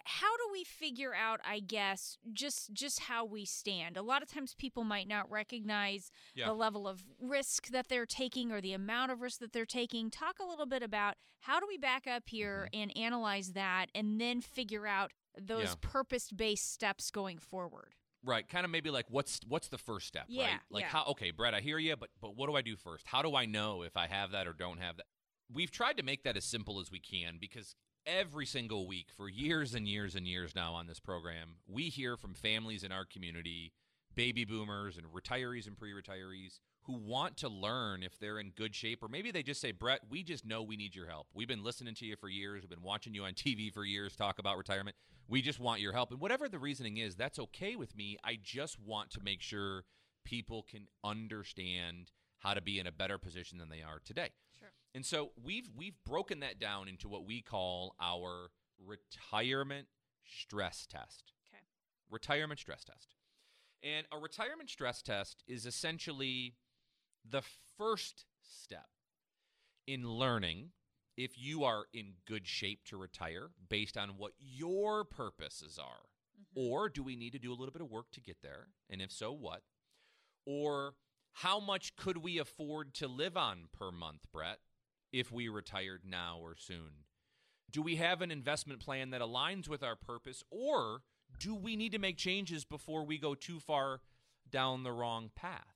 How 0.05 0.37
do 0.37 0.43
we 0.53 0.65
figure 0.65 1.15
out, 1.15 1.41
I 1.45 1.61
guess, 1.61 2.19
just 2.33 2.73
just 2.73 3.01
how 3.01 3.25
we 3.25 3.45
stand? 3.45 3.97
A 3.97 4.03
lot 4.03 4.23
of 4.23 4.31
times 4.31 4.55
people 4.55 4.85
might 4.85 5.09
not 5.09 5.31
recognize 5.31 6.11
Yeah. 6.35 6.47
the 6.47 6.55
level 6.55 6.87
of 6.87 7.05
risk 7.21 7.69
that 7.69 7.89
they're 7.89 8.07
taking 8.07 8.53
or 8.53 8.61
the 8.61 8.73
amount 8.73 9.13
of 9.13 9.21
risk 9.21 9.41
that 9.41 9.53
they're 9.53 9.65
taking. 9.67 10.11
Talk 10.11 10.39
a 10.39 10.45
little 10.45 10.67
bit 10.67 10.83
about 10.83 11.15
how 11.41 11.61
do 11.61 11.67
we 11.69 11.77
back 11.79 12.07
up 12.07 12.25
here 12.29 12.69
and 12.73 12.97
analyze 12.97 13.53
that 13.53 13.87
and 13.95 14.21
then 14.21 14.41
figure 14.41 14.87
out 14.87 15.13
those 15.39 15.71
Mm-hmm. 15.71 15.81
Yeah. 15.85 15.91
purpose 15.93 16.31
based 16.31 16.73
steps 16.73 17.11
going 17.11 17.39
forward. 17.39 17.95
Right, 18.25 18.49
kind 18.49 18.65
of 18.65 18.71
maybe 18.73 18.91
like 18.91 19.07
what's 19.09 19.39
what's 19.47 19.69
the 19.69 19.79
first 19.79 20.09
step, 20.09 20.25
Yeah, 20.29 20.45
right? 20.53 20.61
Like 20.71 20.83
yeah. 20.83 20.89
how 20.89 21.05
okay, 21.11 21.31
Brett, 21.31 21.55
I 21.55 21.61
hear 21.61 21.79
you, 21.79 21.95
but 21.97 22.11
but 22.21 22.35
what 22.37 22.49
do 22.49 22.57
I 22.57 22.63
do 22.63 22.77
first? 22.77 23.07
How 23.07 23.23
do 23.23 23.37
I 23.37 23.47
know 23.47 23.83
if 23.83 23.97
I 23.97 24.07
have 24.09 24.33
that 24.33 24.47
or 24.49 24.53
don't 24.53 24.79
have 24.79 24.97
that? 24.97 25.07
We've 25.53 25.71
tried 25.71 25.97
to 25.99 26.03
make 26.03 26.25
that 26.25 26.37
as 26.37 26.45
simple 26.45 26.81
as 26.81 26.91
we 26.91 26.99
can 26.99 27.37
because 27.41 27.77
every 28.07 28.47
single 28.47 28.87
week 28.87 29.09
for 29.15 29.29
years 29.29 29.75
and 29.75 29.89
years 29.89 30.15
and 30.15 30.27
years 30.27 30.55
now 30.55 30.73
on 30.75 30.87
this 30.87 31.01
program, 31.01 31.57
we 31.67 31.85
hear 31.85 32.17
from 32.17 32.35
families 32.35 32.85
in 32.85 32.93
our 32.93 33.05
community, 33.05 33.73
baby 34.15 34.45
boomers 34.45 34.97
and 34.97 35.07
retirees 35.07 35.67
and 35.67 35.77
pre-retirees 35.77 36.61
who 36.85 36.95
want 36.95 37.37
to 37.37 37.49
learn 37.49 38.05
if 38.05 38.19
they're 38.19 38.39
in 38.39 38.51
good 38.51 38.75
shape 38.75 39.03
or 39.03 39.09
maybe 39.09 39.33
they 39.33 39.43
just 39.43 39.61
say, 39.61 39.73
"Brett, 39.73 40.03
we 40.09 40.23
just 40.23 40.45
know 40.45 40.63
we 40.63 40.77
need 40.77 40.95
your 40.95 41.09
help. 41.09 41.27
We've 41.35 41.49
been 41.49 41.65
listening 41.65 41.95
to 41.97 42.07
you 42.07 42.17
for 42.17 42.29
years, 42.29 42.63
we've 42.63 42.71
been 42.71 42.83
watching 42.83 43.13
you 43.13 43.25
on 43.25 43.35
TV 43.35 43.71
for 43.71 43.85
years 43.85 44.15
talk 44.15 44.39
about 44.39 44.57
retirement. 44.57 44.97
We 45.27 45.43
just 45.43 45.59
want 45.59 45.81
your 45.81 45.93
help." 45.93 46.13
And 46.13 46.21
whatever 46.21 46.49
the 46.49 46.61
reasoning 46.61 46.99
is, 46.99 47.17
that's 47.17 47.41
okay 47.41 47.75
with 47.75 47.97
me. 47.97 48.17
I 48.23 48.37
just 48.41 48.79
want 48.79 49.11
to 49.13 49.21
make 49.21 49.43
sure 49.43 49.85
people 50.25 50.63
can 50.63 50.87
understand 51.03 52.13
how 52.39 52.55
to 52.55 52.61
be 52.61 52.79
in 52.79 52.87
a 52.87 52.93
better 52.93 53.19
position 53.19 53.59
than 53.59 53.69
they 53.69 53.83
are 53.83 53.99
today. 53.99 54.31
And 54.97 55.05
so 55.05 55.33
we've 55.45 55.69
we've 55.77 56.03
broken 56.07 56.41
that 56.41 56.59
down 56.59 56.89
into 56.89 57.07
what 57.07 57.27
we 57.27 57.43
call 57.43 57.95
our 58.01 58.49
retirement 58.83 59.89
stress 60.25 60.87
test. 60.91 61.35
Okay. 61.47 61.63
Retirement 62.11 62.59
stress 62.59 62.83
test. 62.83 63.15
And 63.83 64.07
a 64.11 64.17
retirement 64.17 64.71
stress 64.71 65.03
test 65.03 65.45
is 65.47 65.67
essentially 65.67 66.55
the 67.29 67.43
first 67.77 68.25
step 68.43 68.89
in 69.87 70.09
learning 70.09 70.71
if 71.15 71.39
you 71.39 71.65
are 71.65 71.85
in 71.93 72.15
good 72.27 72.49
shape 72.49 72.81
to 72.87 72.97
retire 72.97 73.51
based 73.69 73.99
on 73.99 74.17
what 74.17 74.33
your 74.39 75.05
purposes 75.05 75.79
are. 75.79 76.07
Mm-hmm. 76.41 76.73
Or 76.73 76.89
do 76.89 77.03
we 77.03 77.17
need 77.17 77.35
to 77.35 77.39
do 77.39 77.53
a 77.53 77.55
little 77.55 77.73
bit 77.73 77.83
of 77.83 77.91
work 77.91 78.11
to 78.13 78.23
get 78.23 78.39
there? 78.43 78.69
And 78.89 79.03
if 79.03 79.13
so, 79.13 79.31
what? 79.31 79.61
Or 80.47 80.95
how 81.35 81.61
much 81.61 81.97
could 81.97 82.17
we 82.17 82.39
afford 82.39 82.95
to 82.95 83.07
live 83.07 83.37
on 83.37 83.69
per 83.79 83.93
month, 83.93 84.23
Brett, 84.33 84.61
if 85.13 85.33
we 85.33 85.49
retired 85.49 86.03
now 86.09 86.39
or 86.41 86.55
soon? 86.57 87.05
Do 87.71 87.83
we 87.83 87.97
have 87.97 88.23
an 88.23 88.31
investment 88.31 88.81
plan 88.81 89.11
that 89.11 89.21
aligns 89.21 89.69
with 89.69 89.83
our 89.83 89.97
purpose, 89.97 90.43
or 90.51 91.01
do 91.39 91.55
we 91.55 91.77
need 91.77 91.93
to 91.93 91.99
make 91.99 92.17
changes 92.17 92.65
before 92.65 93.05
we 93.05 93.19
go 93.19 93.35
too 93.35 93.59
far 93.59 94.01
down 94.51 94.83
the 94.83 94.93
wrong 94.93 95.31
path? 95.35 95.75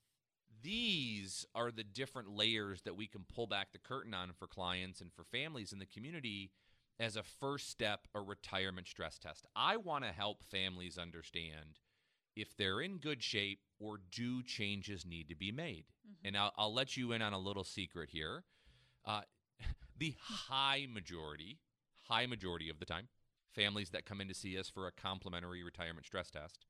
These 0.63 1.47
are 1.55 1.71
the 1.71 1.85
different 1.85 2.37
layers 2.37 2.83
that 2.83 2.97
we 2.97 3.07
can 3.07 3.25
pull 3.35 3.47
back 3.47 3.73
the 3.73 3.79
curtain 3.79 4.15
on 4.15 4.33
for 4.33 4.47
clients 4.47 5.01
and 5.01 5.13
for 5.13 5.25
families 5.25 5.73
in 5.73 5.79
the 5.79 5.87
community 5.87 6.53
as 6.99 7.17
a 7.17 7.23
first 7.23 7.71
step, 7.71 8.07
a 8.15 8.21
retirement 8.21 8.87
stress 8.87 9.19
test. 9.19 9.47
I 9.57 9.79
want 9.79 10.05
to 10.05 10.13
help 10.13 10.45
families 10.45 10.99
understand 10.99 11.79
if 12.37 12.57
they're 12.57 12.81
in 12.81 12.99
good 12.99 13.23
shape 13.23 13.61
or 13.79 14.01
do 14.13 14.43
changes 14.43 15.07
need 15.07 15.29
to 15.31 15.35
be 15.35 15.51
made. 15.51 15.87
Mm-hmm. 16.07 16.29
And 16.29 16.37
I'll, 16.37 16.53
I'll 16.57 16.75
let 16.75 16.97
you 16.97 17.13
in 17.13 17.23
on 17.23 17.33
a 17.33 17.39
little 17.39 17.65
secret 17.65 18.11
here. 18.11 18.45
Uh, 19.05 19.23
the 19.99 20.15
high 20.21 20.87
majority, 20.93 21.59
high 22.09 22.27
majority 22.27 22.69
of 22.69 22.79
the 22.79 22.87
time, 22.87 23.09
families 23.55 23.91
that 23.91 24.07
come 24.07 24.21
in 24.21 24.29
to 24.29 24.35
see 24.35 24.59
us 24.59 24.69
for 24.69 24.87
a 24.87 24.93
complimentary 24.93 25.63
retirement 25.63 26.07
stress 26.07 26.31
test 26.31 26.67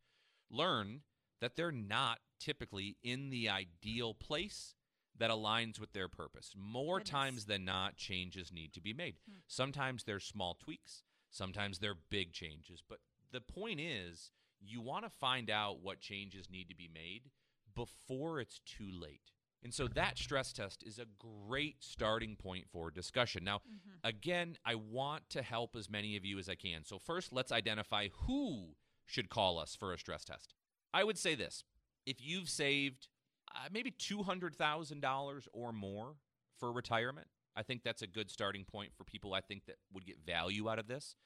learn 0.51 1.01
that 1.41 1.57
they're 1.57 1.73
not 1.73 2.19
typically 2.39 2.97
in 3.03 3.31
the 3.31 3.49
ideal 3.49 4.15
place 4.15 4.75
that 5.19 5.31
aligns 5.31 5.79
with 5.79 5.93
their 5.93 6.09
purpose. 6.09 6.55
More 6.57 6.99
Goodness. 6.99 7.11
times 7.11 7.45
than 7.45 7.65
not, 7.65 7.97
changes 7.97 8.53
need 8.53 8.73
to 8.75 8.81
be 8.81 8.93
made. 8.93 9.17
Sometimes 9.47 10.05
they're 10.05 10.21
small 10.21 10.55
tweaks, 10.55 11.03
sometimes 11.31 11.79
they're 11.79 11.95
big 12.11 12.33
changes. 12.33 12.83
But 12.87 12.99
the 13.31 13.41
point 13.41 13.81
is, 13.81 14.33
you 14.61 14.81
want 14.81 15.05
to 15.05 15.11
find 15.11 15.51
out 15.51 15.83
what 15.83 16.01
changes 16.01 16.51
need 16.51 16.69
to 16.69 16.75
be 16.75 16.91
made 16.93 17.31
before 17.75 18.41
it's 18.41 18.61
too 18.67 18.91
late. 18.91 19.33
And 19.63 19.75
so 19.75 19.89
that 19.89 20.17
stress 20.17 20.53
test 20.53 20.83
is 20.87 20.99
a 20.99 21.07
great 21.19 21.77
starting 21.81 22.35
point 22.35 22.65
for 22.73 22.91
discussion. 22.91 23.45
Now, 23.45 23.61
again, 24.03 24.57
I 24.65 24.75
want 24.77 25.29
to 25.31 25.43
help 25.43 25.77
as 25.77 25.91
many 25.91 26.17
of 26.17 26.25
you 26.25 26.39
as 26.39 26.49
I 26.49 26.55
can. 26.55 26.85
So, 26.85 26.99
first, 26.99 27.33
let's 27.33 27.53
identify 27.53 28.09
who 28.27 28.77
should 29.07 29.29
call 29.29 29.59
us 29.59 29.77
for 29.77 29.93
a 29.93 29.99
stress 29.99 30.25
test. 30.25 30.55
I 30.95 31.05
would 31.05 31.19
say 31.19 31.35
this 31.35 31.65
if 32.07 32.17
you've 32.21 32.49
saved 32.49 33.09
uh, 33.55 33.69
maybe 33.71 33.91
$200,000 33.91 35.49
or 35.53 35.73
more 35.73 36.15
for 36.59 36.73
retirement, 36.73 37.27
I 37.57 37.63
think 37.63 37.83
that's 37.83 38.03
a 38.03 38.07
good 38.07 38.31
starting 38.31 38.65
point 38.65 38.93
for 38.97 39.05
people 39.05 39.35
I 39.35 39.41
think 39.41 39.67
that 39.67 39.77
would 39.93 40.07
get 40.07 40.25
value 40.25 40.69
out 40.69 40.79
of 40.79 40.87
this. 40.87 41.17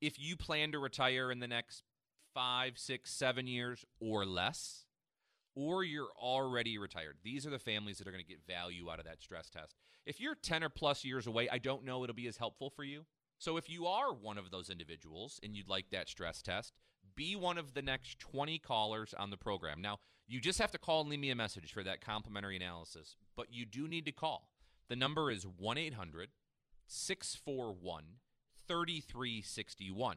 If 0.00 0.18
you 0.18 0.36
plan 0.36 0.72
to 0.72 0.78
retire 0.78 1.30
in 1.30 1.40
the 1.40 1.48
next 1.48 1.82
five, 2.34 2.78
six, 2.78 3.10
seven 3.12 3.46
years 3.46 3.84
or 4.00 4.24
less, 4.24 4.86
or 5.54 5.84
you're 5.84 6.12
already 6.20 6.78
retired. 6.78 7.16
These 7.22 7.46
are 7.46 7.50
the 7.50 7.58
families 7.58 7.98
that 7.98 8.06
are 8.06 8.12
going 8.12 8.24
to 8.24 8.28
get 8.28 8.46
value 8.46 8.90
out 8.90 8.98
of 8.98 9.04
that 9.06 9.22
stress 9.22 9.50
test. 9.50 9.74
If 10.06 10.20
you're 10.20 10.34
10 10.34 10.62
or 10.64 10.68
plus 10.68 11.04
years 11.04 11.26
away, 11.26 11.48
I 11.48 11.58
don't 11.58 11.84
know 11.84 12.02
it'll 12.02 12.14
be 12.14 12.28
as 12.28 12.36
helpful 12.36 12.70
for 12.70 12.84
you. 12.84 13.04
So 13.38 13.56
if 13.56 13.70
you 13.70 13.86
are 13.86 14.12
one 14.12 14.38
of 14.38 14.50
those 14.50 14.70
individuals 14.70 15.40
and 15.42 15.56
you'd 15.56 15.68
like 15.68 15.90
that 15.90 16.08
stress 16.08 16.42
test, 16.42 16.74
be 17.16 17.36
one 17.36 17.58
of 17.58 17.74
the 17.74 17.82
next 17.82 18.18
20 18.18 18.58
callers 18.58 19.14
on 19.18 19.30
the 19.30 19.36
program. 19.36 19.80
Now, 19.80 19.98
you 20.26 20.40
just 20.40 20.58
have 20.60 20.70
to 20.72 20.78
call 20.78 21.00
and 21.00 21.10
leave 21.10 21.20
me 21.20 21.30
a 21.30 21.34
message 21.34 21.72
for 21.72 21.82
that 21.82 22.00
complimentary 22.00 22.56
analysis, 22.56 23.16
but 23.36 23.52
you 23.52 23.66
do 23.66 23.88
need 23.88 24.04
to 24.06 24.12
call. 24.12 24.48
The 24.88 24.96
number 24.96 25.30
is 25.30 25.44
1 25.44 25.78
800 25.78 26.30
641 26.86 28.04
3361. 28.66 30.16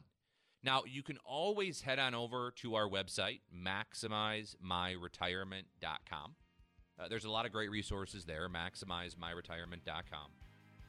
Now, 0.64 0.82
you 0.86 1.02
can 1.02 1.18
always 1.26 1.82
head 1.82 1.98
on 1.98 2.14
over 2.14 2.50
to 2.62 2.76
our 2.76 2.88
website, 2.88 3.40
maximizemyretirement.com. 3.54 6.34
Uh, 6.98 7.08
there's 7.08 7.26
a 7.26 7.30
lot 7.30 7.44
of 7.44 7.52
great 7.52 7.70
resources 7.70 8.24
there, 8.24 8.48
maximizemyretirement.com. 8.48 10.30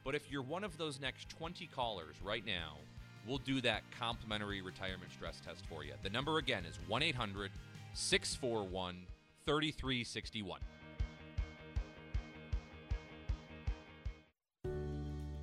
But 0.02 0.14
if 0.14 0.30
you're 0.30 0.42
one 0.42 0.64
of 0.64 0.78
those 0.78 0.98
next 0.98 1.28
20 1.28 1.66
callers 1.66 2.16
right 2.22 2.46
now, 2.46 2.78
we'll 3.26 3.36
do 3.38 3.60
that 3.60 3.82
complimentary 3.98 4.62
retirement 4.62 5.12
stress 5.12 5.42
test 5.44 5.66
for 5.66 5.84
you. 5.84 5.92
The 6.02 6.10
number 6.10 6.38
again 6.38 6.64
is 6.64 6.78
1 6.88 7.02
800 7.02 7.50
641 7.92 8.96
3361. 9.44 10.60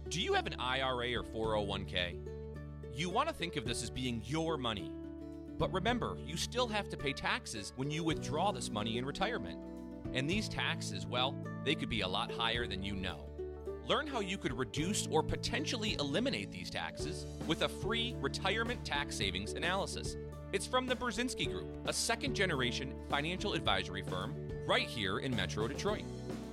Do 0.09 0.21
you 0.21 0.33
have 0.33 0.47
an 0.47 0.55
IRA 0.59 1.15
or 1.15 1.23
401k? 1.23 2.32
You 2.95 3.09
want 3.09 3.27
to 3.27 3.33
think 3.33 3.55
of 3.55 3.65
this 3.65 3.81
as 3.81 3.89
being 3.89 4.21
your 4.23 4.55
money. 4.55 4.91
But 5.57 5.73
remember, 5.73 6.15
you 6.23 6.37
still 6.37 6.67
have 6.67 6.89
to 6.89 6.97
pay 6.97 7.11
taxes 7.11 7.73
when 7.75 7.89
you 7.89 8.03
withdraw 8.03 8.51
this 8.51 8.69
money 8.69 8.99
in 8.99 9.05
retirement. 9.05 9.57
And 10.13 10.29
these 10.29 10.47
taxes, 10.47 11.07
well, 11.07 11.35
they 11.65 11.73
could 11.73 11.89
be 11.89 12.01
a 12.01 12.07
lot 12.07 12.31
higher 12.31 12.67
than 12.67 12.83
you 12.83 12.93
know. 12.93 13.25
Learn 13.87 14.05
how 14.05 14.19
you 14.19 14.37
could 14.37 14.55
reduce 14.55 15.07
or 15.07 15.23
potentially 15.23 15.95
eliminate 15.95 16.51
these 16.51 16.69
taxes 16.69 17.25
with 17.47 17.63
a 17.63 17.67
free 17.67 18.15
retirement 18.21 18.85
tax 18.85 19.15
savings 19.15 19.53
analysis. 19.53 20.15
It's 20.51 20.67
from 20.67 20.85
the 20.85 20.95
Brzezinski 20.95 21.51
Group, 21.51 21.67
a 21.87 21.93
second 21.93 22.35
generation 22.35 22.93
financial 23.09 23.53
advisory 23.53 24.03
firm 24.03 24.35
right 24.67 24.87
here 24.87 25.17
in 25.17 25.35
Metro 25.35 25.67
Detroit. 25.67 26.03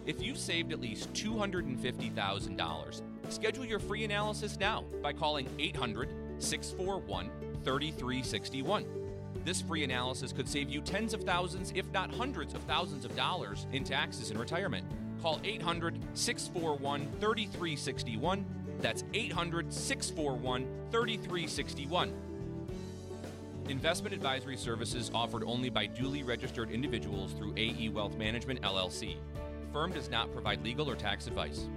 If 0.07 0.23
you've 0.23 0.39
saved 0.39 0.73
at 0.73 0.81
least 0.81 1.13
$250,000, 1.13 3.03
schedule 3.29 3.67
your 3.67 3.79
free 3.79 4.05
analysis 4.05 4.59
now 4.59 4.85
by 5.03 5.13
calling 5.13 5.47
800 5.59 6.09
641 6.43 7.31
3361. 7.65 8.85
This 9.45 9.61
free 9.63 9.85
analysis 9.85 10.33
could 10.33 10.49
save 10.49 10.69
you 10.69 10.81
tens 10.81 11.15
of 11.15 11.23
thousands, 11.23 11.73
if 11.75 11.91
not 11.93 12.13
hundreds 12.13 12.55
of 12.55 12.63
thousands 12.63 13.05
of 13.05 13.15
dollars 13.17 13.67
in 13.73 13.85
taxes 13.85 14.31
in 14.31 14.39
retirement. 14.39 14.85
Call 15.23 15.41
800 15.45 15.99
641 16.15 17.07
3361. 17.21 18.45
That's 18.81 19.05
800 19.15 19.73
641 19.73 20.63
3361. 20.91 22.13
Investment 23.69 24.15
advisory 24.15 24.57
services 24.57 25.11
offered 25.15 25.45
only 25.45 25.71
by 25.71 25.87
duly 25.87 26.23
registered 26.23 26.71
individuals 26.71 27.33
through 27.33 27.55
AE 27.57 27.91
Wealth 27.91 28.17
Management 28.17 28.63
LLC. 28.63 29.17
Firm 29.73 29.93
does 29.93 30.11
not 30.11 30.33
provide 30.33 30.65
legal 30.65 30.91
or 30.91 30.97
tax 30.97 31.27
advice. 31.29 31.69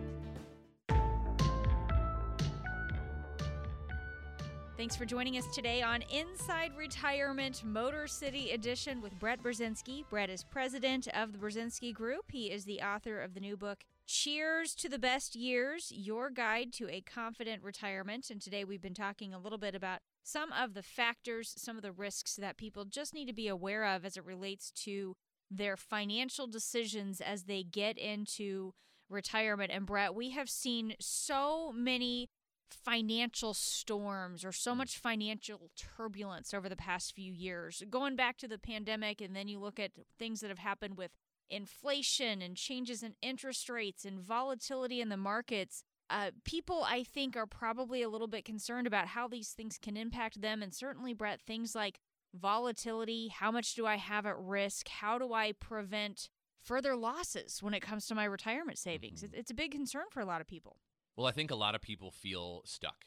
Thanks 4.83 4.97
for 4.97 5.05
joining 5.05 5.37
us 5.37 5.47
today 5.47 5.81
on 5.81 6.01
Inside 6.11 6.73
Retirement 6.75 7.63
Motor 7.63 8.05
City 8.05 8.51
Edition 8.51 9.01
with 9.01 9.17
Brett 9.17 9.41
Brzezinski. 9.41 10.03
Brett 10.09 10.29
is 10.29 10.43
president 10.43 11.07
of 11.13 11.31
the 11.31 11.37
Brzezinski 11.37 11.93
Group. 11.93 12.25
He 12.33 12.51
is 12.51 12.65
the 12.65 12.81
author 12.81 13.21
of 13.21 13.33
the 13.33 13.39
new 13.39 13.55
book, 13.55 13.85
Cheers 14.07 14.75
to 14.75 14.89
the 14.89 14.99
Best 14.99 15.37
Years 15.37 15.89
Your 15.95 16.29
Guide 16.29 16.73
to 16.73 16.89
a 16.89 16.99
Confident 16.99 17.63
Retirement. 17.63 18.29
And 18.29 18.41
today 18.41 18.65
we've 18.65 18.81
been 18.81 18.93
talking 18.93 19.33
a 19.33 19.39
little 19.39 19.57
bit 19.57 19.73
about 19.73 19.99
some 20.21 20.51
of 20.51 20.73
the 20.73 20.83
factors, 20.83 21.53
some 21.57 21.77
of 21.77 21.81
the 21.81 21.93
risks 21.93 22.35
that 22.35 22.57
people 22.57 22.83
just 22.83 23.13
need 23.13 23.27
to 23.27 23.33
be 23.33 23.47
aware 23.47 23.85
of 23.85 24.03
as 24.03 24.17
it 24.17 24.25
relates 24.25 24.69
to 24.83 25.15
their 25.49 25.77
financial 25.77 26.45
decisions 26.45 27.21
as 27.21 27.43
they 27.43 27.63
get 27.63 27.97
into 27.97 28.73
retirement. 29.09 29.71
And 29.71 29.85
Brett, 29.85 30.13
we 30.13 30.31
have 30.31 30.49
seen 30.49 30.95
so 30.99 31.71
many 31.71 32.29
financial 32.73 33.53
storms 33.53 34.43
or 34.43 34.51
so 34.51 34.75
much 34.75 34.97
financial 34.97 35.71
turbulence 35.75 36.53
over 36.53 36.67
the 36.67 36.75
past 36.75 37.15
few 37.15 37.31
years. 37.31 37.83
Going 37.89 38.15
back 38.15 38.37
to 38.37 38.47
the 38.47 38.57
pandemic, 38.57 39.21
and 39.21 39.35
then 39.35 39.47
you 39.47 39.59
look 39.59 39.79
at 39.79 39.91
things 40.17 40.41
that 40.41 40.49
have 40.49 40.59
happened 40.59 40.97
with 40.97 41.11
inflation 41.49 42.41
and 42.41 42.55
changes 42.55 43.03
in 43.03 43.15
interest 43.21 43.69
rates 43.69 44.05
and 44.05 44.19
volatility 44.19 45.01
in 45.01 45.09
the 45.09 45.17
markets. 45.17 45.83
Uh, 46.09 46.31
people, 46.43 46.85
I 46.87 47.03
think, 47.03 47.37
are 47.37 47.45
probably 47.45 48.01
a 48.01 48.09
little 48.09 48.27
bit 48.27 48.45
concerned 48.45 48.87
about 48.87 49.07
how 49.07 49.27
these 49.27 49.49
things 49.49 49.77
can 49.81 49.97
impact 49.97 50.41
them. 50.41 50.61
And 50.61 50.73
certainly, 50.73 51.13
Brett, 51.13 51.41
things 51.41 51.75
like 51.75 51.99
volatility 52.33 53.27
how 53.27 53.51
much 53.51 53.75
do 53.75 53.85
I 53.85 53.97
have 53.97 54.25
at 54.25 54.37
risk? 54.37 54.87
How 54.87 55.17
do 55.17 55.33
I 55.33 55.51
prevent 55.51 56.29
further 56.61 56.95
losses 56.95 57.61
when 57.61 57.73
it 57.73 57.81
comes 57.81 58.07
to 58.07 58.15
my 58.15 58.25
retirement 58.25 58.79
savings? 58.79 59.23
Mm-hmm. 59.23 59.35
It's 59.35 59.51
a 59.51 59.55
big 59.55 59.71
concern 59.71 60.05
for 60.11 60.19
a 60.19 60.25
lot 60.25 60.41
of 60.41 60.47
people. 60.47 60.77
Well, 61.15 61.27
I 61.27 61.31
think 61.31 61.51
a 61.51 61.55
lot 61.55 61.75
of 61.75 61.81
people 61.81 62.11
feel 62.11 62.61
stuck. 62.65 63.05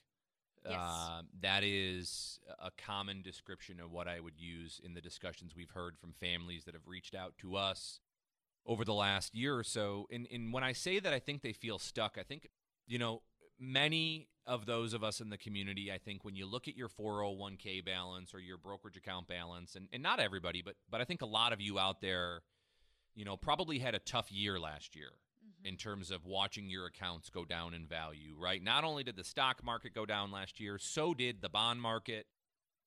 Yes. 0.64 0.78
Uh, 0.80 1.22
that 1.42 1.62
is 1.62 2.40
a 2.60 2.70
common 2.76 3.22
description 3.22 3.80
of 3.80 3.92
what 3.92 4.08
I 4.08 4.20
would 4.20 4.38
use 4.38 4.80
in 4.82 4.94
the 4.94 5.00
discussions 5.00 5.54
we've 5.56 5.70
heard 5.70 5.96
from 5.96 6.12
families 6.12 6.64
that 6.64 6.74
have 6.74 6.86
reached 6.86 7.14
out 7.14 7.34
to 7.38 7.56
us 7.56 8.00
over 8.66 8.84
the 8.84 8.94
last 8.94 9.34
year 9.34 9.56
or 9.56 9.62
so. 9.62 10.06
And, 10.10 10.26
and 10.32 10.52
when 10.52 10.64
I 10.64 10.72
say 10.72 10.98
that 10.98 11.12
I 11.12 11.20
think 11.20 11.42
they 11.42 11.52
feel 11.52 11.78
stuck, 11.78 12.16
I 12.18 12.22
think, 12.22 12.48
you 12.86 12.98
know, 12.98 13.22
many 13.60 14.28
of 14.46 14.66
those 14.66 14.92
of 14.92 15.04
us 15.04 15.20
in 15.20 15.30
the 15.30 15.38
community, 15.38 15.90
I 15.92 15.98
think 15.98 16.24
when 16.24 16.34
you 16.34 16.46
look 16.46 16.68
at 16.68 16.76
your 16.76 16.88
401k 16.88 17.84
balance 17.84 18.34
or 18.34 18.40
your 18.40 18.58
brokerage 18.58 18.96
account 18.96 19.28
balance, 19.28 19.76
and, 19.76 19.88
and 19.92 20.02
not 20.02 20.20
everybody, 20.20 20.62
but 20.62 20.74
but 20.90 21.00
I 21.00 21.04
think 21.04 21.22
a 21.22 21.26
lot 21.26 21.52
of 21.52 21.60
you 21.60 21.78
out 21.78 22.00
there, 22.00 22.42
you 23.14 23.24
know, 23.24 23.36
probably 23.36 23.78
had 23.78 23.94
a 23.94 23.98
tough 24.00 24.30
year 24.30 24.58
last 24.58 24.94
year 24.94 25.10
in 25.64 25.76
terms 25.76 26.10
of 26.10 26.24
watching 26.24 26.68
your 26.68 26.86
accounts 26.86 27.28
go 27.30 27.44
down 27.44 27.74
in 27.74 27.86
value, 27.86 28.34
right? 28.38 28.62
Not 28.62 28.84
only 28.84 29.02
did 29.04 29.16
the 29.16 29.24
stock 29.24 29.62
market 29.64 29.94
go 29.94 30.06
down 30.06 30.30
last 30.30 30.60
year, 30.60 30.78
so 30.78 31.14
did 31.14 31.40
the 31.42 31.48
bond 31.48 31.80
market. 31.80 32.26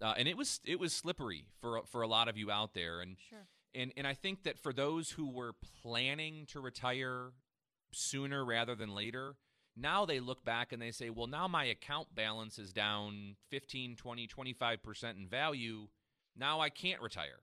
Uh, 0.01 0.13
and 0.17 0.27
it 0.29 0.37
was 0.37 0.61
it 0.63 0.79
was 0.79 0.93
slippery 0.93 1.45
for 1.59 1.81
for 1.85 2.01
a 2.01 2.07
lot 2.07 2.27
of 2.29 2.37
you 2.37 2.49
out 2.49 2.73
there 2.73 3.01
and 3.01 3.17
Sure. 3.29 3.47
and 3.75 3.91
and 3.97 4.07
I 4.07 4.13
think 4.13 4.43
that 4.43 4.57
for 4.57 4.71
those 4.71 5.11
who 5.11 5.29
were 5.29 5.53
planning 5.81 6.45
to 6.47 6.61
retire 6.61 7.31
sooner 7.91 8.45
rather 8.45 8.75
than 8.75 8.95
later, 8.95 9.35
now 9.75 10.05
they 10.05 10.19
look 10.21 10.45
back 10.45 10.71
and 10.71 10.81
they 10.81 10.91
say, 10.91 11.09
"Well, 11.09 11.27
now 11.27 11.47
my 11.49 11.65
account 11.65 12.15
balance 12.15 12.57
is 12.57 12.71
down 12.71 13.35
15, 13.49 13.95
20, 13.97 14.25
25% 14.27 15.17
in 15.17 15.27
value. 15.27 15.89
Now 16.35 16.61
I 16.61 16.69
can't 16.69 17.01
retire." 17.01 17.41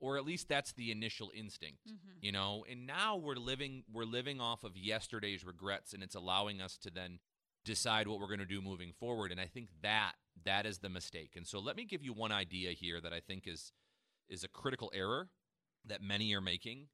Or 0.00 0.18
at 0.18 0.24
least 0.24 0.48
that's 0.48 0.72
the 0.72 0.90
initial 0.90 1.30
instinct, 1.34 1.86
mm-hmm. 1.88 2.18
you 2.20 2.32
know? 2.32 2.64
And 2.70 2.86
now 2.86 3.16
we're 3.16 3.36
living 3.36 3.84
we're 3.92 4.04
living 4.04 4.40
off 4.40 4.64
of 4.64 4.76
yesterday's 4.76 5.44
regrets 5.44 5.94
and 5.94 6.02
it's 6.02 6.14
allowing 6.14 6.60
us 6.60 6.76
to 6.78 6.90
then 6.90 7.20
decide 7.64 8.06
what 8.06 8.20
we're 8.20 8.26
going 8.26 8.40
to 8.40 8.44
do 8.44 8.60
moving 8.60 8.92
forward 8.92 9.32
and 9.32 9.40
I 9.40 9.46
think 9.46 9.68
that 9.82 10.12
that 10.44 10.66
is 10.66 10.78
the 10.78 10.88
mistake. 10.88 11.32
And 11.36 11.46
so 11.46 11.58
let 11.58 11.76
me 11.76 11.84
give 11.84 12.02
you 12.02 12.12
one 12.12 12.32
idea 12.32 12.72
here 12.72 13.00
that 13.00 13.12
I 13.12 13.20
think 13.20 13.46
is 13.46 13.72
is 14.28 14.44
a 14.44 14.48
critical 14.48 14.90
error 14.94 15.28
that 15.86 16.02
many 16.02 16.34
are 16.34 16.40
making, 16.40 16.88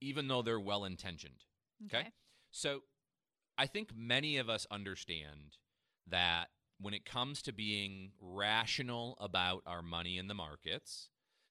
even 0.00 0.28
though 0.28 0.42
they're 0.42 0.60
well 0.60 0.84
intentioned. 0.84 1.44
Okay? 1.86 2.08
So 2.50 2.80
I 3.58 3.66
think 3.66 3.90
many 3.94 4.36
of 4.38 4.48
us 4.48 4.66
understand 4.70 5.56
that 6.08 6.48
when 6.80 6.94
it 6.94 7.04
comes 7.04 7.42
to 7.42 7.52
being 7.52 8.12
rational 8.20 9.16
about 9.20 9.62
our 9.66 9.82
money 9.82 10.16
in 10.16 10.28
the 10.28 10.34
markets, 10.34 11.09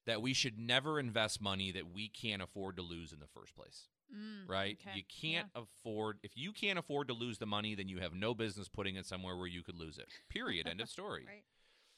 that 0.09 0.23
we 0.23 0.33
should 0.33 0.57
never 0.57 0.99
invest 0.99 1.39
money 1.39 1.71
that 1.71 1.93
we 1.93 2.07
can't 2.09 2.41
afford 2.41 2.75
to 2.77 2.81
lose 2.81 3.13
in 3.13 3.19
the 3.19 3.27
first 3.27 3.55
place. 3.55 3.83
Mm, 4.11 4.49
Right? 4.49 4.79
okay. 4.81 4.97
You 4.97 5.03
can't 5.03 5.49
afford 5.53 6.17
if 6.23 6.31
you 6.35 6.51
can't 6.51 6.79
afford 6.79 7.07
to 7.09 7.13
lose 7.13 7.37
the 7.37 7.45
money, 7.45 7.75
then 7.75 7.87
you 7.87 7.99
have 7.99 8.15
no 8.15 8.33
business 8.33 8.67
putting 8.67 8.95
it 8.95 9.05
somewhere 9.05 9.37
where 9.37 9.45
you 9.45 9.61
could 9.61 9.75
lose 9.75 9.99
it. 9.99 10.07
Period. 10.29 10.67
End 10.67 10.81
of 10.81 10.89
story. 10.89 11.25
Right. 11.27 11.43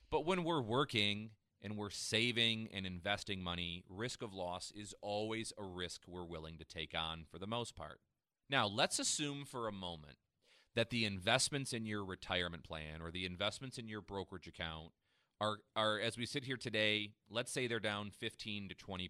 But 0.10 0.26
when 0.26 0.44
we're 0.44 0.62
working 0.62 1.30
and 1.62 1.78
we're 1.78 1.90
saving 1.90 2.68
and 2.74 2.86
investing 2.86 3.42
money, 3.42 3.86
risk 3.88 4.22
of 4.22 4.34
loss 4.34 4.74
is 4.76 4.94
always 5.02 5.54
a 5.58 5.64
risk 5.64 6.02
we're 6.06 6.26
willing 6.26 6.58
to 6.58 6.66
take 6.66 6.94
on 6.94 7.24
for 7.32 7.40
the 7.40 7.48
most 7.48 7.76
part. 7.78 8.02
Now, 8.50 8.68
let's 8.68 9.00
assume 9.00 9.46
for 9.46 9.70
a 9.70 9.72
moment 9.72 10.18
that 10.76 10.90
the 10.90 11.06
investments 11.06 11.72
in 11.72 11.86
your 11.86 12.04
retirement 12.04 12.64
plan 12.66 13.02
or 13.02 13.10
the 13.10 13.26
investments 13.26 13.78
in 13.78 13.88
your 13.88 14.02
brokerage 14.02 14.48
account 14.48 14.92
are, 15.42 15.58
are 15.76 16.00
as 16.00 16.18
we 16.18 16.26
sit 16.26 16.46
here 16.46 16.56
today, 16.56 17.10
let's 17.30 17.52
say 17.52 17.68
they're 17.68 17.80
down 17.80 18.12
15 18.12 18.70
to 18.70 18.76
20% 18.76 19.10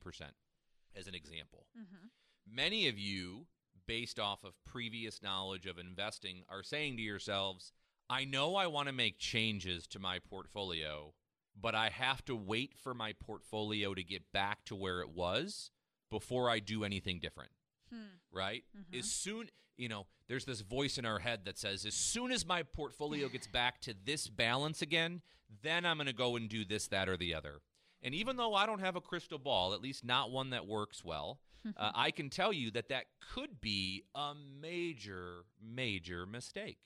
as 0.96 1.08
an 1.08 1.13
example. 1.13 1.67
Mm-hmm. 1.78 2.08
Many 2.56 2.88
of 2.88 2.98
you, 2.98 3.46
based 3.86 4.20
off 4.20 4.44
of 4.44 4.54
previous 4.65 5.22
knowledge 5.22 5.65
of 5.65 5.78
investing, 5.78 6.44
are 6.50 6.63
saying 6.63 6.96
to 6.96 7.04
yourselves, 7.04 7.74
I 8.10 8.24
know 8.26 8.56
I 8.56 8.67
want 8.67 8.88
to 8.88 8.94
make 8.94 9.20
changes 9.20 9.86
to 9.88 10.00
my 10.00 10.20
portfolio, 10.20 11.13
but 11.60 11.76
I 11.76 11.89
have 11.89 12.24
to 12.26 12.36
wait 12.36 12.74
for 12.82 12.94
my 12.94 13.13
portfolio 13.13 13.94
to 13.94 14.04
get 14.04 14.32
back 14.32 14.63
to 14.65 14.76
where 14.76 15.02
it 15.02 15.10
was 15.10 15.70
before 16.10 16.50
I 16.50 16.60
do 16.60 16.84
anything 16.84 17.20
different. 17.20 17.52
Hmm. 17.94 18.15
Right? 18.32 18.63
As 18.98 19.12
soon, 19.12 19.50
you 19.78 19.90
know, 19.90 20.06
there's 20.28 20.46
this 20.46 20.62
voice 20.62 20.98
in 20.98 21.06
our 21.06 21.20
head 21.20 21.42
that 21.46 21.58
says, 21.58 21.86
as 21.86 21.94
soon 21.94 22.32
as 22.32 22.46
my 22.46 22.64
portfolio 22.64 23.28
gets 23.28 23.48
back 23.48 23.82
to 23.82 23.94
this 24.06 24.28
balance 24.28 24.82
again, 24.82 25.22
then 25.62 25.86
I'm 25.86 25.98
going 25.98 26.08
to 26.08 26.14
go 26.14 26.36
and 26.36 26.48
do 26.50 26.64
this, 26.64 26.88
that, 26.88 27.10
or 27.10 27.18
the 27.18 27.34
other. 27.34 27.62
And 28.04 28.16
even 28.16 28.38
though 28.38 28.54
I 28.56 28.66
don't 28.66 28.80
have 28.80 28.96
a 28.96 29.02
crystal 29.02 29.38
ball, 29.38 29.74
at 29.74 29.82
least 29.82 30.04
not 30.04 30.32
one 30.32 30.52
that 30.52 30.68
works 30.68 31.04
well, 31.04 31.40
uh, 31.78 31.92
I 31.94 32.12
can 32.12 32.30
tell 32.30 32.54
you 32.54 32.72
that 32.72 32.90
that 32.90 33.06
could 33.34 33.62
be 33.62 34.04
a 34.16 34.34
major, 34.34 35.46
major 35.62 36.26
mistake. 36.26 36.78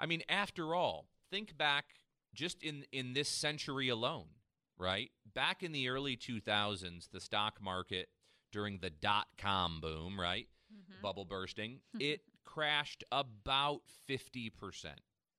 I 0.00 0.06
mean, 0.06 0.22
after 0.28 0.74
all, 0.74 1.06
think 1.30 1.56
back 1.56 1.84
just 2.34 2.62
in 2.62 2.84
in 2.92 3.14
this 3.14 3.28
century 3.28 3.88
alone, 3.88 4.26
right? 4.78 5.10
Back 5.34 5.62
in 5.62 5.72
the 5.72 5.88
early 5.88 6.16
2000s, 6.16 7.10
the 7.10 7.20
stock 7.20 7.60
market 7.60 8.08
during 8.52 8.78
the 8.78 8.90
dot 8.90 9.26
com 9.36 9.80
boom, 9.80 10.20
right? 10.20 10.48
Mm-hmm. 10.78 11.02
Bubble 11.02 11.24
bursting, 11.24 11.80
it 12.00 12.20
crashed 12.44 13.04
about 13.12 13.82
50% 14.08 14.52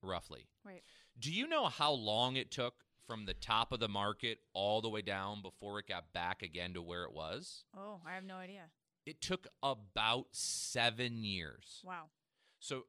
roughly. 0.02 0.48
Right. 0.66 0.84
Do 1.20 1.32
you 1.32 1.48
know 1.48 1.66
how 1.66 1.92
long 1.92 2.36
it 2.36 2.52
took 2.52 2.76
from 3.08 3.26
the 3.26 3.34
top 3.34 3.72
of 3.72 3.80
the 3.80 3.88
market 3.88 4.40
all 4.54 4.82
the 4.82 4.90
way 4.90 5.02
down 5.02 5.42
before 5.42 5.80
it 5.80 5.88
got 5.88 6.14
back 6.14 6.44
again 6.44 6.74
to 6.76 6.82
where 6.82 7.04
it 7.04 7.12
was? 7.12 7.64
Oh, 7.76 8.00
I 8.08 8.14
have 8.14 8.24
no 8.24 8.36
idea. 8.36 8.66
It 9.06 9.22
took 9.22 9.48
about 9.64 10.28
seven 10.32 11.24
years. 11.24 11.82
Wow. 11.84 12.06
So, 12.60 12.84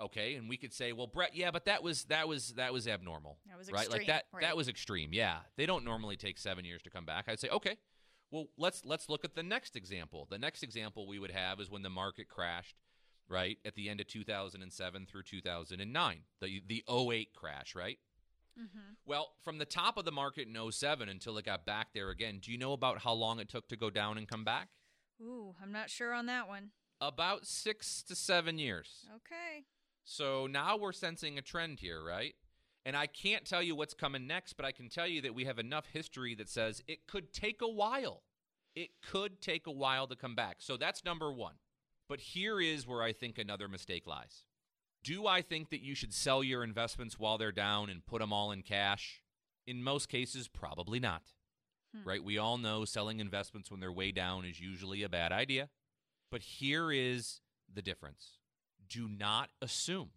okay, 0.00 0.34
and 0.34 0.48
we 0.48 0.56
could 0.58 0.74
say, 0.74 0.92
well, 0.92 1.06
Brett, 1.06 1.34
yeah, 1.34 1.50
but 1.50 1.64
that 1.64 1.82
was 1.82 2.04
that 2.04 2.28
was 2.28 2.54
that 2.54 2.72
was 2.72 2.86
abnormal, 2.86 3.38
That 3.48 3.56
was 3.56 3.70
right? 3.72 3.90
Like 3.90 4.06
that 4.08 4.24
right. 4.32 4.42
that 4.42 4.56
was 4.56 4.68
extreme. 4.68 5.10
Yeah, 5.12 5.38
they 5.56 5.64
don't 5.64 5.84
normally 5.84 6.16
take 6.16 6.38
seven 6.38 6.64
years 6.64 6.82
to 6.82 6.90
come 6.90 7.06
back. 7.06 7.24
I'd 7.28 7.40
say, 7.40 7.48
okay, 7.48 7.78
well, 8.34 8.46
let's 8.58 8.84
let's 8.84 9.08
look 9.08 9.24
at 9.24 9.36
the 9.36 9.44
next 9.44 9.76
example. 9.76 10.26
The 10.28 10.38
next 10.38 10.64
example 10.64 11.06
we 11.06 11.20
would 11.20 11.30
have 11.30 11.60
is 11.60 11.70
when 11.70 11.82
the 11.82 11.90
market 11.90 12.28
crashed, 12.28 12.74
right 13.28 13.58
at 13.64 13.76
the 13.76 13.88
end 13.88 14.00
of 14.00 14.08
2007 14.08 15.06
through 15.06 15.22
2009, 15.22 16.18
the 16.40 16.62
the 16.66 16.84
08 16.90 17.28
crash, 17.32 17.76
right? 17.76 17.98
Mm-hmm. 18.58 18.94
Well, 19.06 19.28
from 19.44 19.58
the 19.58 19.64
top 19.64 19.96
of 19.96 20.04
the 20.04 20.10
market 20.10 20.48
in 20.48 20.72
07 20.72 21.08
until 21.08 21.38
it 21.38 21.44
got 21.44 21.64
back 21.64 21.88
there 21.94 22.10
again, 22.10 22.40
do 22.42 22.50
you 22.50 22.58
know 22.58 22.72
about 22.72 22.98
how 22.98 23.12
long 23.12 23.38
it 23.38 23.48
took 23.48 23.68
to 23.68 23.76
go 23.76 23.88
down 23.88 24.18
and 24.18 24.26
come 24.26 24.44
back? 24.44 24.68
Ooh, 25.22 25.54
I'm 25.62 25.70
not 25.70 25.88
sure 25.88 26.12
on 26.12 26.26
that 26.26 26.48
one. 26.48 26.70
About 27.00 27.46
six 27.46 28.02
to 28.02 28.16
seven 28.16 28.58
years. 28.58 29.06
Okay. 29.14 29.66
So 30.04 30.48
now 30.48 30.76
we're 30.76 30.92
sensing 30.92 31.38
a 31.38 31.42
trend 31.42 31.78
here, 31.80 32.02
right? 32.04 32.34
And 32.86 32.96
I 32.96 33.06
can't 33.06 33.46
tell 33.46 33.62
you 33.62 33.74
what's 33.74 33.94
coming 33.94 34.26
next, 34.26 34.54
but 34.54 34.66
I 34.66 34.72
can 34.72 34.88
tell 34.88 35.06
you 35.06 35.22
that 35.22 35.34
we 35.34 35.44
have 35.44 35.58
enough 35.58 35.86
history 35.92 36.34
that 36.34 36.50
says 36.50 36.82
it 36.86 37.06
could 37.06 37.32
take 37.32 37.62
a 37.62 37.68
while. 37.68 38.22
It 38.74 38.90
could 39.02 39.40
take 39.40 39.66
a 39.66 39.72
while 39.72 40.06
to 40.08 40.16
come 40.16 40.34
back. 40.34 40.56
So 40.58 40.76
that's 40.76 41.04
number 41.04 41.32
one. 41.32 41.54
But 42.08 42.20
here 42.20 42.60
is 42.60 42.86
where 42.86 43.02
I 43.02 43.12
think 43.12 43.38
another 43.38 43.68
mistake 43.68 44.06
lies. 44.06 44.44
Do 45.02 45.26
I 45.26 45.40
think 45.42 45.70
that 45.70 45.82
you 45.82 45.94
should 45.94 46.12
sell 46.12 46.44
your 46.44 46.62
investments 46.62 47.18
while 47.18 47.38
they're 47.38 47.52
down 47.52 47.88
and 47.88 48.04
put 48.04 48.20
them 48.20 48.32
all 48.32 48.52
in 48.52 48.62
cash? 48.62 49.22
In 49.66 49.82
most 49.82 50.08
cases, 50.08 50.48
probably 50.48 51.00
not. 51.00 51.22
Hmm. 51.94 52.08
right? 52.08 52.24
We 52.24 52.38
all 52.38 52.58
know 52.58 52.84
selling 52.84 53.20
investments 53.20 53.70
when 53.70 53.80
they're 53.80 53.92
way 53.92 54.12
down 54.12 54.44
is 54.44 54.60
usually 54.60 55.02
a 55.02 55.08
bad 55.08 55.32
idea. 55.32 55.68
But 56.30 56.42
here 56.42 56.90
is 56.90 57.40
the 57.72 57.82
difference 57.82 58.38
do 58.88 59.08
not 59.08 59.50
assume 59.62 60.10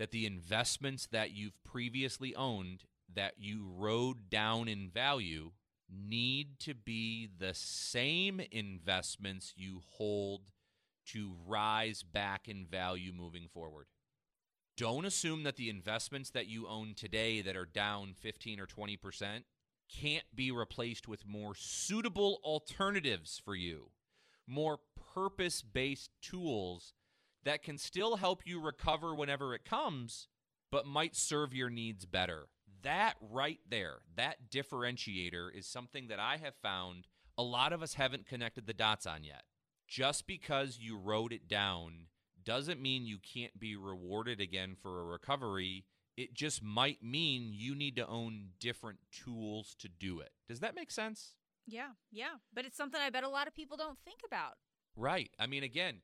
that 0.00 0.12
the 0.12 0.24
investments 0.24 1.06
that 1.12 1.30
you've 1.32 1.62
previously 1.62 2.34
owned 2.34 2.84
that 3.14 3.34
you 3.38 3.70
rode 3.76 4.30
down 4.30 4.66
in 4.66 4.88
value 4.88 5.50
need 5.92 6.58
to 6.58 6.72
be 6.72 7.28
the 7.38 7.52
same 7.52 8.40
investments 8.50 9.52
you 9.56 9.82
hold 9.98 10.40
to 11.04 11.34
rise 11.46 12.02
back 12.02 12.48
in 12.48 12.64
value 12.64 13.12
moving 13.12 13.46
forward. 13.52 13.88
Don't 14.74 15.04
assume 15.04 15.42
that 15.42 15.56
the 15.56 15.68
investments 15.68 16.30
that 16.30 16.46
you 16.46 16.66
own 16.66 16.94
today 16.96 17.42
that 17.42 17.54
are 17.54 17.66
down 17.66 18.14
15 18.18 18.58
or 18.58 18.66
20% 18.66 19.42
can't 19.94 20.24
be 20.34 20.50
replaced 20.50 21.08
with 21.08 21.26
more 21.26 21.54
suitable 21.54 22.40
alternatives 22.42 23.38
for 23.44 23.54
you, 23.54 23.90
more 24.46 24.78
purpose 25.14 25.60
based 25.60 26.10
tools 26.22 26.94
that 27.44 27.62
can 27.62 27.78
still 27.78 28.16
help 28.16 28.42
you 28.44 28.60
recover 28.60 29.14
whenever 29.14 29.54
it 29.54 29.64
comes, 29.64 30.28
but 30.70 30.86
might 30.86 31.16
serve 31.16 31.54
your 31.54 31.70
needs 31.70 32.04
better. 32.04 32.48
That 32.82 33.14
right 33.20 33.60
there, 33.68 33.98
that 34.16 34.50
differentiator 34.50 35.48
is 35.54 35.66
something 35.66 36.08
that 36.08 36.18
I 36.18 36.38
have 36.38 36.54
found 36.62 37.06
a 37.36 37.42
lot 37.42 37.72
of 37.72 37.82
us 37.82 37.94
haven't 37.94 38.26
connected 38.26 38.66
the 38.66 38.74
dots 38.74 39.06
on 39.06 39.24
yet. 39.24 39.42
Just 39.88 40.26
because 40.26 40.78
you 40.80 40.96
wrote 40.96 41.32
it 41.32 41.48
down 41.48 42.06
doesn't 42.44 42.80
mean 42.80 43.06
you 43.06 43.18
can't 43.18 43.58
be 43.58 43.76
rewarded 43.76 44.40
again 44.40 44.76
for 44.80 45.00
a 45.00 45.04
recovery. 45.04 45.84
It 46.16 46.34
just 46.34 46.62
might 46.62 47.02
mean 47.02 47.50
you 47.52 47.74
need 47.74 47.96
to 47.96 48.06
own 48.06 48.50
different 48.60 48.98
tools 49.10 49.74
to 49.78 49.88
do 49.88 50.20
it. 50.20 50.30
Does 50.48 50.60
that 50.60 50.74
make 50.74 50.90
sense? 50.90 51.34
Yeah, 51.66 51.90
yeah. 52.10 52.34
But 52.52 52.64
it's 52.64 52.76
something 52.76 53.00
I 53.00 53.10
bet 53.10 53.24
a 53.24 53.28
lot 53.28 53.46
of 53.46 53.54
people 53.54 53.76
don't 53.76 53.98
think 54.04 54.20
about. 54.24 54.54
Right. 54.96 55.30
I 55.38 55.46
mean, 55.46 55.62
again, 55.62 56.02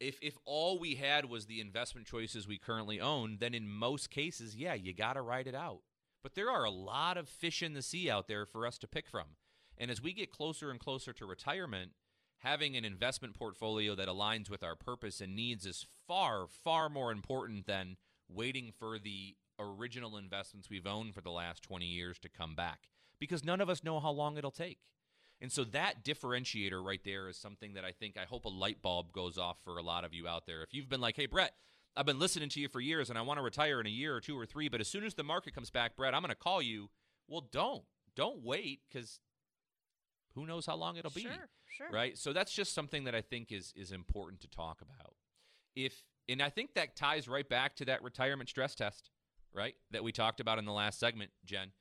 if 0.00 0.18
if 0.22 0.36
all 0.44 0.78
we 0.78 0.94
had 0.94 1.26
was 1.26 1.46
the 1.46 1.60
investment 1.60 2.06
choices 2.06 2.46
we 2.46 2.58
currently 2.58 3.00
own, 3.00 3.38
then 3.40 3.54
in 3.54 3.68
most 3.68 4.10
cases, 4.10 4.56
yeah, 4.56 4.74
you 4.74 4.92
got 4.92 5.14
to 5.14 5.22
ride 5.22 5.46
it 5.46 5.54
out. 5.54 5.80
But 6.22 6.34
there 6.34 6.50
are 6.50 6.64
a 6.64 6.70
lot 6.70 7.16
of 7.16 7.28
fish 7.28 7.62
in 7.62 7.74
the 7.74 7.82
sea 7.82 8.10
out 8.10 8.26
there 8.28 8.46
for 8.46 8.66
us 8.66 8.78
to 8.78 8.88
pick 8.88 9.08
from. 9.08 9.36
And 9.78 9.90
as 9.90 10.02
we 10.02 10.12
get 10.12 10.32
closer 10.32 10.70
and 10.70 10.80
closer 10.80 11.12
to 11.12 11.26
retirement, 11.26 11.92
having 12.38 12.76
an 12.76 12.84
investment 12.84 13.34
portfolio 13.34 13.94
that 13.94 14.08
aligns 14.08 14.50
with 14.50 14.62
our 14.62 14.74
purpose 14.74 15.20
and 15.20 15.36
needs 15.36 15.66
is 15.66 15.86
far, 16.06 16.46
far 16.46 16.88
more 16.88 17.12
important 17.12 17.66
than 17.66 17.96
waiting 18.28 18.72
for 18.76 18.98
the 18.98 19.36
original 19.58 20.16
investments 20.16 20.68
we've 20.68 20.86
owned 20.86 21.14
for 21.14 21.20
the 21.20 21.30
last 21.30 21.62
20 21.62 21.86
years 21.86 22.18
to 22.18 22.28
come 22.28 22.54
back 22.54 22.88
because 23.18 23.44
none 23.44 23.60
of 23.60 23.70
us 23.70 23.84
know 23.84 24.00
how 24.00 24.10
long 24.10 24.36
it'll 24.36 24.50
take. 24.50 24.78
And 25.40 25.52
so 25.52 25.64
that 25.64 26.04
differentiator 26.04 26.82
right 26.82 27.00
there 27.04 27.28
is 27.28 27.36
something 27.36 27.74
that 27.74 27.84
I 27.84 27.92
think 27.92 28.16
I 28.16 28.24
hope 28.24 28.46
a 28.46 28.50
light 28.50 28.80
bulb 28.80 29.12
goes 29.12 29.36
off 29.36 29.58
for 29.64 29.76
a 29.76 29.82
lot 29.82 30.04
of 30.04 30.14
you 30.14 30.26
out 30.26 30.46
there. 30.46 30.62
If 30.62 30.72
you've 30.72 30.88
been 30.88 31.00
like, 31.00 31.16
hey, 31.16 31.26
Brett, 31.26 31.52
I've 31.94 32.06
been 32.06 32.18
listening 32.18 32.48
to 32.50 32.60
you 32.60 32.68
for 32.68 32.80
years 32.80 33.10
and 33.10 33.18
I 33.18 33.22
want 33.22 33.38
to 33.38 33.42
retire 33.42 33.80
in 33.80 33.86
a 33.86 33.90
year 33.90 34.14
or 34.14 34.20
two 34.20 34.38
or 34.38 34.46
three, 34.46 34.68
but 34.68 34.80
as 34.80 34.88
soon 34.88 35.04
as 35.04 35.14
the 35.14 35.24
market 35.24 35.54
comes 35.54 35.70
back, 35.70 35.96
Brett, 35.96 36.14
I'm 36.14 36.22
going 36.22 36.30
to 36.30 36.34
call 36.34 36.62
you. 36.62 36.88
Well, 37.28 37.46
don't. 37.52 37.84
Don't 38.14 38.42
wait 38.42 38.80
because 38.90 39.20
who 40.34 40.46
knows 40.46 40.66
how 40.66 40.76
long 40.76 40.96
it'll 40.96 41.10
be. 41.10 41.22
Sure, 41.22 41.48
sure. 41.70 41.90
Right? 41.92 42.16
So 42.16 42.32
that's 42.32 42.52
just 42.52 42.74
something 42.74 43.04
that 43.04 43.14
I 43.14 43.20
think 43.20 43.52
is 43.52 43.72
is 43.76 43.92
important 43.92 44.40
to 44.42 44.48
talk 44.48 44.80
about. 44.80 45.14
If 45.74 46.02
and 46.28 46.42
I 46.42 46.50
think 46.50 46.74
that 46.74 46.96
ties 46.96 47.28
right 47.28 47.48
back 47.48 47.76
to 47.76 47.84
that 47.86 48.02
retirement 48.02 48.48
stress 48.48 48.74
test, 48.74 49.10
right? 49.54 49.74
That 49.90 50.02
we 50.02 50.12
talked 50.12 50.40
about 50.40 50.58
in 50.58 50.64
the 50.64 50.72
last 50.72 50.98
segment, 50.98 51.30
Jen. 51.44 51.72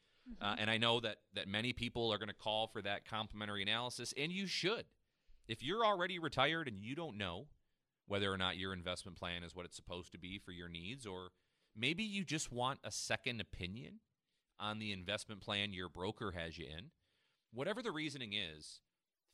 Uh, 0.42 0.56
and 0.58 0.70
I 0.70 0.78
know 0.78 1.00
that 1.02 1.18
that 1.36 1.48
many 1.48 1.72
people 1.72 2.12
are 2.12 2.18
going 2.18 2.30
to 2.30 2.34
call 2.34 2.68
for 2.68 2.82
that 2.82 3.06
complimentary 3.06 3.62
analysis, 3.62 4.14
and 4.18 4.32
you 4.32 4.48
should. 4.48 4.86
If 5.48 5.62
you're 5.62 5.86
already 5.86 6.18
retired 6.18 6.68
and 6.68 6.82
you 6.82 6.96
don't 6.96 7.18
know 7.18 7.46
whether 8.08 8.32
or 8.32 8.38
not 8.38 8.58
your 8.58 8.74
investment 8.74 9.18
plan 9.18 9.44
is 9.44 9.56
what 9.56 9.66
it's 9.66 9.76
supposed 9.76 10.12
to 10.12 10.18
be 10.18 10.40
for 10.40 10.52
your 10.52 10.70
needs, 10.70 11.06
or 11.06 11.30
maybe 11.76 12.04
you 12.04 12.24
just 12.24 12.52
want 12.52 12.80
a 12.84 12.92
second 12.92 13.42
opinion 13.42 14.00
on 14.60 14.80
the 14.80 14.92
investment 14.92 15.42
plan 15.42 15.74
your 15.74 15.90
broker 15.90 16.32
has 16.32 16.58
you 16.58 16.66
in, 16.66 16.86
whatever 17.54 17.82
the 17.82 17.92
reasoning 17.92 18.34
is, 18.34 18.82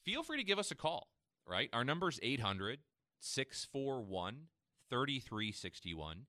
feel 0.03 0.23
free 0.23 0.37
to 0.37 0.43
give 0.43 0.59
us 0.59 0.71
a 0.71 0.75
call, 0.75 1.09
right? 1.47 1.69
Our 1.73 1.83
number 1.83 2.09
is 2.09 2.19
800 2.21 2.79
641 3.19 4.47
3361. 4.89 6.25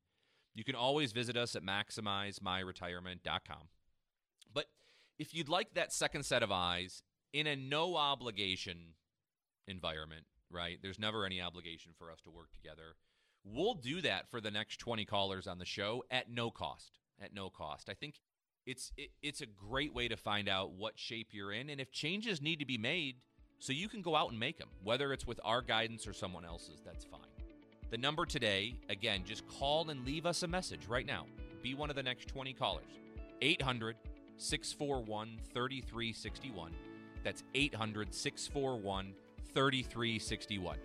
You 0.54 0.64
can 0.64 0.74
always 0.74 1.12
visit 1.12 1.36
us 1.36 1.56
at 1.56 1.62
maximizemyretirement.com. 1.62 3.68
But 4.52 4.66
if 5.18 5.34
you'd 5.34 5.48
like 5.48 5.74
that 5.74 5.92
second 5.92 6.24
set 6.24 6.42
of 6.42 6.52
eyes 6.52 7.02
in 7.32 7.46
a 7.46 7.56
no 7.56 7.96
obligation 7.96 8.94
environment, 9.66 10.24
right? 10.50 10.78
There's 10.82 10.98
never 10.98 11.24
any 11.24 11.40
obligation 11.40 11.92
for 11.98 12.10
us 12.10 12.20
to 12.22 12.30
work 12.30 12.52
together. 12.52 12.96
We'll 13.44 13.74
do 13.74 14.00
that 14.02 14.30
for 14.30 14.40
the 14.40 14.50
next 14.50 14.78
20 14.78 15.04
callers 15.04 15.46
on 15.46 15.58
the 15.58 15.64
show 15.64 16.04
at 16.10 16.30
no 16.30 16.50
cost. 16.50 16.98
At 17.20 17.34
no 17.34 17.50
cost. 17.50 17.88
I 17.88 17.94
think 17.94 18.20
it's 18.66 18.92
it, 18.96 19.10
it's 19.22 19.40
a 19.40 19.46
great 19.46 19.92
way 19.92 20.08
to 20.08 20.16
find 20.16 20.48
out 20.48 20.72
what 20.72 20.98
shape 20.98 21.28
you're 21.32 21.52
in 21.52 21.68
and 21.68 21.80
if 21.80 21.90
changes 21.90 22.40
need 22.40 22.60
to 22.60 22.66
be 22.66 22.78
made 22.78 23.16
so 23.58 23.72
you 23.72 23.88
can 23.88 24.02
go 24.02 24.16
out 24.16 24.30
and 24.30 24.40
make 24.40 24.58
them, 24.58 24.68
whether 24.82 25.12
it's 25.12 25.26
with 25.26 25.40
our 25.44 25.62
guidance 25.62 26.08
or 26.08 26.12
someone 26.12 26.44
else's, 26.44 26.80
that's 26.84 27.04
fine. 27.04 27.20
The 27.90 27.98
number 27.98 28.26
today, 28.26 28.74
again, 28.88 29.22
just 29.24 29.46
call 29.46 29.88
and 29.90 30.04
leave 30.04 30.26
us 30.26 30.42
a 30.42 30.48
message 30.48 30.86
right 30.88 31.06
now. 31.06 31.26
Be 31.62 31.74
one 31.74 31.88
of 31.88 31.94
the 31.94 32.02
next 32.02 32.26
20 32.26 32.54
callers. 32.54 32.84
800 33.40 33.96
641 34.36 35.38
3361. 35.52 36.72
That's 37.24 37.44
800 37.54 38.14
641 38.14 39.14
3361. 39.54 40.78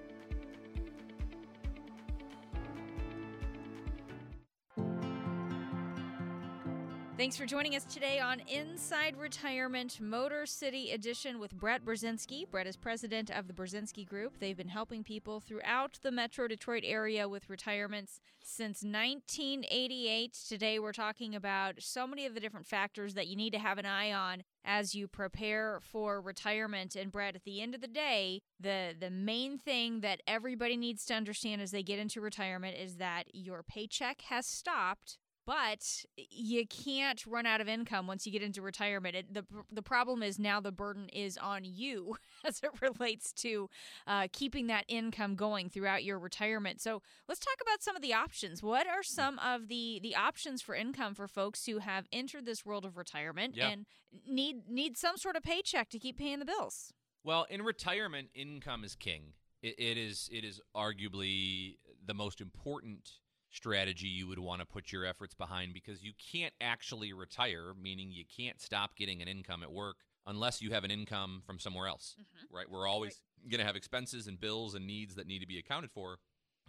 Thanks 7.17 7.35
for 7.35 7.47
joining 7.47 7.75
us 7.75 7.83
today 7.83 8.19
on 8.19 8.41
Inside 8.41 9.17
Retirement 9.17 9.99
Motor 9.99 10.45
City 10.45 10.91
Edition 10.91 11.39
with 11.39 11.51
Brett 11.51 11.83
Brzezinski. 11.83 12.47
Brett 12.51 12.67
is 12.67 12.77
president 12.77 13.31
of 13.31 13.47
the 13.47 13.53
Brzezinski 13.53 14.07
Group. 14.07 14.37
They've 14.37 14.55
been 14.55 14.67
helping 14.67 15.03
people 15.03 15.39
throughout 15.39 15.97
the 16.03 16.11
Metro 16.11 16.47
Detroit 16.47 16.83
area 16.85 17.27
with 17.27 17.49
retirements 17.49 18.19
since 18.43 18.83
1988. 18.83 20.37
Today, 20.47 20.77
we're 20.77 20.93
talking 20.93 21.33
about 21.33 21.81
so 21.81 22.05
many 22.05 22.27
of 22.27 22.35
the 22.35 22.39
different 22.39 22.67
factors 22.67 23.15
that 23.15 23.25
you 23.25 23.35
need 23.35 23.53
to 23.53 23.59
have 23.59 23.79
an 23.79 23.87
eye 23.87 24.13
on 24.13 24.43
as 24.63 24.93
you 24.93 25.07
prepare 25.07 25.79
for 25.81 26.21
retirement. 26.21 26.95
And 26.95 27.11
Brett, 27.11 27.35
at 27.35 27.45
the 27.45 27.63
end 27.63 27.73
of 27.73 27.81
the 27.81 27.87
day, 27.87 28.43
the 28.59 28.93
the 28.97 29.09
main 29.09 29.57
thing 29.57 30.01
that 30.01 30.21
everybody 30.27 30.77
needs 30.77 31.03
to 31.05 31.15
understand 31.15 31.63
as 31.63 31.71
they 31.71 31.81
get 31.81 31.97
into 31.97 32.21
retirement 32.21 32.77
is 32.77 32.97
that 32.97 33.23
your 33.33 33.63
paycheck 33.63 34.21
has 34.21 34.45
stopped 34.45 35.17
but 35.47 36.03
you 36.17 36.67
can't 36.67 37.25
run 37.25 37.45
out 37.45 37.61
of 37.61 37.69
income 37.69 38.05
once 38.05 38.25
you 38.25 38.33
get 38.33 38.43
into 38.43 38.61
retirement. 38.61 39.15
It, 39.15 39.33
the 39.33 39.45
The 39.71 39.81
problem 39.81 40.21
is 40.21 40.37
now 40.37 40.59
the 40.59 40.73
burden 40.73 41.07
is 41.09 41.37
on 41.37 41.61
you 41.63 42.17
as 42.45 42.59
it 42.61 42.71
relates 42.81 43.31
to 43.43 43.69
uh, 44.05 44.27
keeping 44.33 44.67
that 44.67 44.83
income 44.89 45.35
going 45.35 45.69
throughout 45.69 46.03
your 46.03 46.19
retirement. 46.19 46.81
So 46.81 47.01
let's 47.29 47.39
talk 47.39 47.55
about 47.61 47.81
some 47.81 47.95
of 47.95 48.01
the 48.01 48.13
options. 48.13 48.61
What 48.61 48.87
are 48.87 49.01
some 49.03 49.39
of 49.39 49.69
the 49.69 49.99
the 50.03 50.15
options 50.15 50.61
for 50.61 50.75
income 50.75 51.15
for 51.15 51.27
folks 51.29 51.65
who 51.65 51.79
have 51.79 52.05
entered 52.11 52.45
this 52.45 52.65
world 52.65 52.83
of 52.85 52.97
retirement 52.97 53.55
Yeah. 53.55 53.69
and 53.69 53.85
need 54.27 54.67
need 54.69 54.97
some 54.97 55.15
sort 55.15 55.37
of 55.37 55.43
paycheck 55.43 55.89
to 55.91 55.97
keep 55.99 56.17
paying 56.17 56.39
the 56.39 56.45
bills? 56.45 56.91
Well, 57.23 57.45
in 57.49 57.61
retirement, 57.61 58.29
income 58.35 58.83
is 58.83 58.95
king. 58.95 59.33
It, 59.61 59.75
it 59.79 59.97
is 59.97 60.29
it 60.31 60.43
is 60.43 60.59
arguably 60.75 61.77
the 62.05 62.13
most 62.13 62.41
important 62.41 63.09
strategy 63.57 64.07
you 64.07 64.27
would 64.27 64.39
want 64.39 64.61
to 64.61 64.65
put 64.65 64.91
your 64.91 65.03
efforts 65.03 65.33
behind 65.33 65.73
because 65.73 66.03
you 66.03 66.13
can't 66.31 66.53
actually 66.61 67.11
retire, 67.11 67.73
meaning 67.81 68.11
you 68.11 68.23
can't 68.23 68.61
stop 68.61 68.95
getting 68.95 69.21
an 69.21 69.27
income 69.27 69.63
at 69.63 69.71
work 69.71 69.97
unless 70.27 70.61
you 70.61 70.71
have 70.71 70.83
an 70.83 70.91
income 70.91 71.41
from 71.45 71.57
somewhere 71.59 71.87
else. 71.87 72.15
Mm-hmm. 72.19 72.55
Right? 72.55 72.69
We're 72.69 72.87
always 72.87 73.19
going 73.49 73.59
to 73.59 73.65
have 73.65 73.75
expenses 73.75 74.27
and 74.27 74.39
bills 74.39 74.75
and 74.75 74.85
needs 74.85 75.15
that 75.15 75.27
need 75.27 75.39
to 75.39 75.47
be 75.47 75.57
accounted 75.57 75.91
for. 75.91 76.19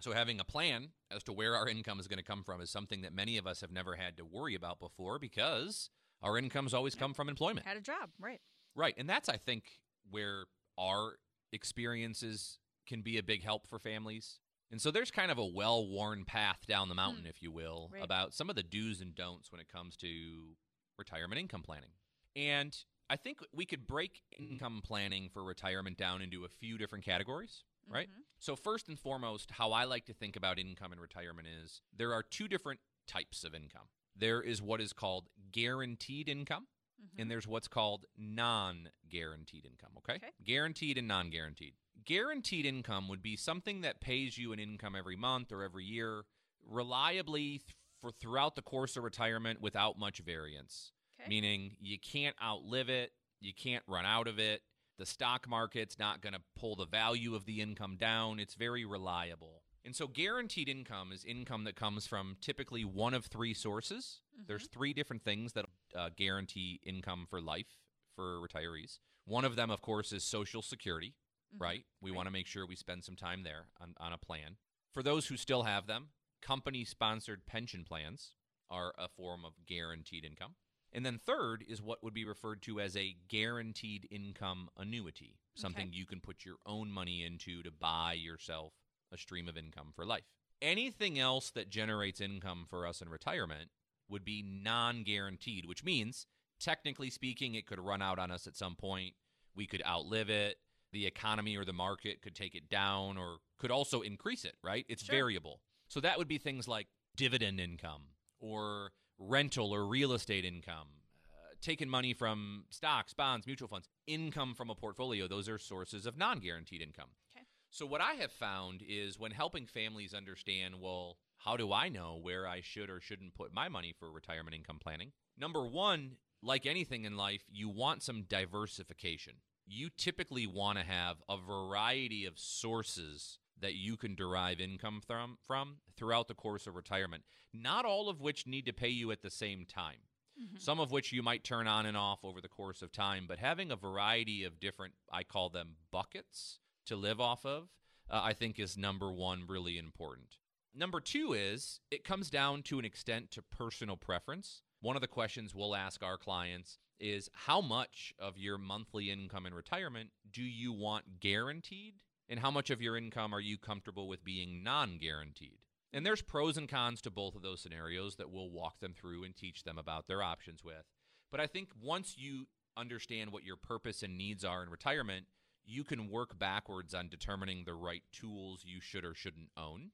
So 0.00 0.12
having 0.12 0.40
a 0.40 0.44
plan 0.44 0.88
as 1.10 1.22
to 1.24 1.32
where 1.32 1.54
our 1.56 1.68
income 1.68 2.00
is 2.00 2.08
going 2.08 2.18
to 2.18 2.24
come 2.24 2.42
from 2.42 2.60
is 2.60 2.70
something 2.70 3.02
that 3.02 3.12
many 3.12 3.36
of 3.36 3.46
us 3.46 3.60
have 3.60 3.72
never 3.72 3.96
had 3.96 4.16
to 4.16 4.24
worry 4.24 4.54
about 4.54 4.80
before 4.80 5.18
because 5.18 5.90
our 6.22 6.38
incomes 6.38 6.72
always 6.72 6.94
come 6.94 7.14
from 7.14 7.28
employment. 7.28 7.66
Had 7.66 7.76
a 7.76 7.82
job, 7.82 8.10
right? 8.18 8.40
Right. 8.74 8.94
And 8.96 9.10
that's, 9.10 9.28
I 9.28 9.36
think, 9.36 9.64
where 10.08 10.44
our 10.78 11.16
experiences 11.52 12.58
can 12.86 13.02
be 13.02 13.18
a 13.18 13.22
big 13.22 13.44
help 13.44 13.66
for 13.66 13.78
families. 13.78 14.38
And 14.70 14.80
so 14.80 14.90
there's 14.90 15.10
kind 15.10 15.30
of 15.30 15.38
a 15.38 15.44
well 15.44 15.86
worn 15.86 16.24
path 16.24 16.66
down 16.66 16.88
the 16.88 16.94
mountain, 16.94 17.22
hmm. 17.22 17.28
if 17.28 17.42
you 17.42 17.50
will, 17.50 17.90
Right. 17.92 18.04
about 18.04 18.34
some 18.34 18.50
of 18.50 18.56
the 18.56 18.62
do's 18.62 19.00
and 19.00 19.14
don'ts 19.14 19.50
when 19.50 19.60
it 19.60 19.68
comes 19.68 19.96
to 19.98 20.56
retirement 20.98 21.40
income 21.40 21.62
planning. 21.62 21.90
And 22.36 22.76
I 23.10 23.16
think 23.16 23.40
we 23.52 23.64
could 23.64 23.86
break 23.86 24.22
mm-hmm. 24.34 24.52
income 24.52 24.80
planning 24.84 25.30
for 25.32 25.42
retirement 25.42 25.96
down 25.96 26.20
into 26.22 26.44
a 26.44 26.48
few 26.48 26.76
different 26.78 27.04
categories, 27.04 27.64
right? 27.88 28.08
Mm-hmm. 28.08 28.20
So, 28.38 28.56
first 28.56 28.88
and 28.88 28.98
foremost, 28.98 29.52
how 29.52 29.72
I 29.72 29.84
like 29.84 30.04
to 30.06 30.12
think 30.12 30.36
about 30.36 30.58
income 30.58 30.92
and 30.92 31.00
retirement 31.00 31.48
is 31.62 31.80
there 31.96 32.12
are 32.12 32.22
two 32.22 32.48
different 32.48 32.80
types 33.06 33.44
of 33.44 33.54
income. 33.54 33.88
There 34.14 34.42
is 34.42 34.60
what 34.60 34.80
is 34.80 34.92
called 34.92 35.28
guaranteed 35.52 36.28
income, 36.28 36.66
Mm-hmm. 37.00 37.22
and 37.22 37.30
there's 37.30 37.46
what's 37.46 37.68
called 37.68 38.06
non 38.16 38.88
guaranteed 39.08 39.64
income, 39.64 39.90
okay? 39.98 40.14
Okay. 40.16 40.32
Guaranteed 40.44 40.98
and 40.98 41.06
non 41.06 41.30
guaranteed. 41.30 41.74
Guaranteed 42.04 42.66
income 42.66 43.08
would 43.08 43.22
be 43.22 43.36
something 43.36 43.82
that 43.82 44.00
pays 44.00 44.36
you 44.36 44.52
an 44.52 44.58
income 44.58 44.96
every 44.96 45.16
month 45.16 45.52
or 45.52 45.62
every 45.62 45.84
year 45.84 46.24
reliably 46.66 47.58
th- 47.58 47.74
for 48.00 48.10
throughout 48.10 48.56
the 48.56 48.62
course 48.62 48.96
of 48.96 49.04
retirement 49.04 49.60
without 49.60 49.98
much 49.98 50.18
variance. 50.18 50.92
Okay. 51.20 51.28
Meaning 51.28 51.76
you 51.80 51.98
can't 51.98 52.36
outlive 52.42 52.88
it, 52.88 53.12
you 53.40 53.52
can't 53.52 53.84
run 53.86 54.06
out 54.06 54.26
of 54.28 54.38
it. 54.38 54.62
The 54.98 55.06
stock 55.06 55.48
market's 55.48 55.98
not 55.98 56.20
going 56.20 56.32
to 56.32 56.40
pull 56.56 56.74
the 56.74 56.86
value 56.86 57.34
of 57.34 57.44
the 57.44 57.60
income 57.60 57.96
down. 57.96 58.40
It's 58.40 58.54
very 58.54 58.84
reliable. 58.84 59.62
And 59.84 59.94
so 59.94 60.08
guaranteed 60.08 60.68
income 60.68 61.12
is 61.12 61.24
income 61.24 61.64
that 61.64 61.76
comes 61.76 62.06
from 62.06 62.36
typically 62.40 62.84
one 62.84 63.14
of 63.14 63.26
three 63.26 63.54
sources. 63.54 64.20
There's 64.46 64.66
three 64.66 64.92
different 64.92 65.22
things 65.22 65.52
that 65.52 65.64
uh, 65.94 66.10
guarantee 66.16 66.80
income 66.84 67.26
for 67.28 67.40
life 67.40 67.78
for 68.14 68.40
retirees. 68.40 68.98
One 69.24 69.44
of 69.44 69.56
them, 69.56 69.70
of 69.70 69.80
course, 69.82 70.12
is 70.12 70.24
Social 70.24 70.62
Security, 70.62 71.14
Mhm. 71.54 71.60
right? 71.60 71.86
We 72.00 72.10
Right. 72.10 72.16
want 72.16 72.26
to 72.26 72.30
make 72.32 72.46
sure 72.46 72.66
we 72.66 72.76
spend 72.76 73.04
some 73.04 73.16
time 73.16 73.42
there 73.42 73.68
on, 73.80 73.94
on 73.98 74.12
a 74.12 74.18
plan. 74.18 74.56
For 74.92 75.02
those 75.02 75.28
who 75.28 75.36
still 75.36 75.62
have 75.64 75.86
them, 75.86 76.12
company 76.40 76.84
sponsored 76.84 77.46
pension 77.46 77.84
plans 77.84 78.34
are 78.70 78.94
a 78.98 79.08
form 79.08 79.44
of 79.44 79.64
guaranteed 79.66 80.24
income. 80.24 80.56
And 80.92 81.04
then 81.04 81.18
third 81.18 81.62
is 81.68 81.82
what 81.82 82.02
would 82.02 82.14
be 82.14 82.24
referred 82.24 82.62
to 82.62 82.80
as 82.80 82.96
a 82.96 83.12
guaranteed 83.28 84.06
income 84.10 84.70
annuity, 84.76 85.38
something 85.54 85.92
you 85.92 86.06
can 86.06 86.20
put 86.20 86.44
your 86.44 86.58
own 86.64 86.90
money 86.90 87.22
into 87.22 87.62
to 87.62 87.70
buy 87.70 88.14
yourself 88.14 88.72
a 89.10 89.18
stream 89.18 89.48
of 89.48 89.56
income 89.56 89.92
for 89.92 90.06
life. 90.06 90.24
Anything 90.62 91.18
else 91.18 91.50
that 91.50 91.68
generates 91.70 92.20
income 92.20 92.66
for 92.66 92.86
us 92.86 93.00
in 93.02 93.08
retirement 93.08 93.70
would 94.08 94.24
be 94.24 94.42
non 94.42 95.02
guaranteed, 95.02 95.66
which 95.66 95.84
means, 95.84 96.26
technically 96.60 97.10
speaking, 97.10 97.54
it 97.54 97.66
could 97.66 97.78
run 97.80 98.02
out 98.02 98.18
on 98.18 98.30
us 98.30 98.46
at 98.46 98.56
some 98.56 98.74
point. 98.76 99.14
We 99.54 99.66
could 99.66 99.82
outlive 99.86 100.30
it. 100.30 100.56
The 100.92 101.06
economy 101.06 101.56
or 101.56 101.64
the 101.64 101.72
market 101.72 102.22
could 102.22 102.34
take 102.34 102.54
it 102.54 102.68
down 102.70 103.18
or 103.18 103.38
could 103.58 103.70
also 103.70 104.00
increase 104.00 104.44
it, 104.44 104.56
right? 104.62 104.86
It's 104.88 105.04
Sure. 105.04 105.14
variable. 105.16 105.60
So 105.88 106.00
that 106.00 106.16
would 106.18 106.28
be 106.28 106.38
things 106.38 106.66
like 106.66 106.86
dividend 107.16 107.60
income 107.60 108.04
or 108.40 108.92
rental 109.18 109.72
or 109.74 109.86
real 109.86 110.12
estate 110.12 110.44
income, 110.44 110.88
uh, 111.30 111.54
taking 111.60 111.88
money 111.88 112.14
from 112.14 112.64
stocks, 112.70 113.12
bonds, 113.12 113.46
mutual 113.46 113.68
funds, 113.68 113.88
income 114.06 114.54
from 114.54 114.70
a 114.70 114.74
portfolio. 114.74 115.26
Those 115.28 115.48
are 115.48 115.58
sources 115.58 116.06
of 116.06 116.16
non 116.16 116.38
guaranteed 116.38 116.80
income. 116.80 117.10
Okay. 117.36 117.44
So, 117.70 117.84
what 117.84 118.00
I 118.00 118.14
have 118.14 118.32
found 118.32 118.82
is 118.86 119.18
when 119.18 119.32
helping 119.32 119.66
families 119.66 120.14
understand, 120.14 120.80
well, 120.80 121.18
how 121.38 121.56
do 121.56 121.72
I 121.72 121.88
know 121.88 122.18
where 122.20 122.46
I 122.46 122.60
should 122.60 122.90
or 122.90 123.00
shouldn't 123.00 123.34
put 123.34 123.52
my 123.54 123.68
money 123.68 123.94
for 123.98 124.10
retirement 124.10 124.54
income 124.54 124.78
planning? 124.78 125.12
Number 125.36 125.66
one, 125.66 126.16
like 126.42 126.66
anything 126.66 127.04
in 127.04 127.16
life, 127.16 127.42
you 127.50 127.68
want 127.68 128.02
some 128.02 128.22
diversification. 128.22 129.34
You 129.66 129.90
typically 129.96 130.46
want 130.46 130.78
to 130.78 130.84
have 130.84 131.16
a 131.28 131.36
variety 131.36 132.24
of 132.24 132.38
sources 132.38 133.38
that 133.60 133.74
you 133.74 133.96
can 133.96 134.14
derive 134.14 134.60
income 134.60 135.00
from, 135.04 135.36
from 135.46 135.78
throughout 135.96 136.28
the 136.28 136.34
course 136.34 136.66
of 136.66 136.74
retirement, 136.76 137.24
not 137.52 137.84
all 137.84 138.08
of 138.08 138.20
which 138.20 138.46
need 138.46 138.66
to 138.66 138.72
pay 138.72 138.88
you 138.88 139.10
at 139.10 139.22
the 139.22 139.30
same 139.30 139.64
time 139.66 139.98
Mhm. 140.40 140.60
some 140.60 140.78
of 140.78 140.92
which 140.92 141.10
you 141.12 141.20
might 141.20 141.42
turn 141.42 141.66
on 141.66 141.84
and 141.84 141.96
off 141.96 142.24
over 142.24 142.40
the 142.40 142.48
course 142.48 142.80
of 142.80 142.92
time, 142.92 143.26
but 143.26 143.40
having 143.40 143.72
a 143.72 143.76
variety 143.76 144.44
of 144.44 144.60
different, 144.60 144.94
I 145.10 145.24
call 145.24 145.50
them 145.50 145.78
buckets 145.90 146.60
to 146.86 146.94
live 146.94 147.20
off 147.20 147.44
of, 147.44 147.70
uh, 148.08 148.20
I 148.22 148.34
think 148.34 148.56
is 148.60 148.76
number 148.78 149.12
one, 149.12 149.48
really 149.48 149.76
important. 149.78 150.36
Number 150.74 151.00
two 151.00 151.32
is 151.32 151.80
it 151.90 152.04
comes 152.04 152.30
down 152.30 152.62
to 152.64 152.78
an 152.78 152.84
extent 152.84 153.30
to 153.32 153.42
personal 153.42 153.96
preference. 153.96 154.62
One 154.80 154.96
of 154.96 155.02
the 155.02 155.08
questions 155.08 155.54
we'll 155.54 155.74
ask 155.74 156.02
our 156.02 156.18
clients 156.18 156.78
is 157.00 157.30
how 157.32 157.60
much 157.60 158.14
of 158.18 158.38
your 158.38 158.58
monthly 158.58 159.10
income 159.10 159.46
in 159.46 159.54
retirement 159.54 160.10
do 160.30 160.42
you 160.42 160.72
want 160.72 161.20
guaranteed? 161.20 161.94
And 162.28 162.40
how 162.40 162.50
much 162.50 162.68
of 162.68 162.82
your 162.82 162.96
income 162.96 163.32
are 163.32 163.40
you 163.40 163.56
comfortable 163.56 164.06
with 164.06 164.24
being 164.24 164.62
non 164.62 164.98
guaranteed? 164.98 165.58
And 165.92 166.04
there's 166.04 166.20
pros 166.20 166.58
and 166.58 166.68
cons 166.68 167.00
to 167.02 167.10
both 167.10 167.34
of 167.34 167.42
those 167.42 167.62
scenarios 167.62 168.16
that 168.16 168.30
we'll 168.30 168.50
walk 168.50 168.80
them 168.80 168.92
through 168.92 169.24
and 169.24 169.34
teach 169.34 169.64
them 169.64 169.78
about 169.78 170.06
their 170.06 170.22
options 170.22 170.62
with. 170.62 170.84
But 171.30 171.40
I 171.40 171.46
think 171.46 171.70
once 171.82 172.16
you 172.18 172.46
understand 172.76 173.32
what 173.32 173.44
your 173.44 173.56
purpose 173.56 174.02
and 174.02 174.18
needs 174.18 174.44
are 174.44 174.62
in 174.62 174.68
retirement, 174.68 175.26
you 175.64 175.84
can 175.84 176.10
work 176.10 176.38
backwards 176.38 176.94
on 176.94 177.08
determining 177.08 177.64
the 177.64 177.74
right 177.74 178.02
tools 178.12 178.62
you 178.64 178.80
should 178.80 179.04
or 179.04 179.14
shouldn't 179.14 179.50
own. 179.56 179.90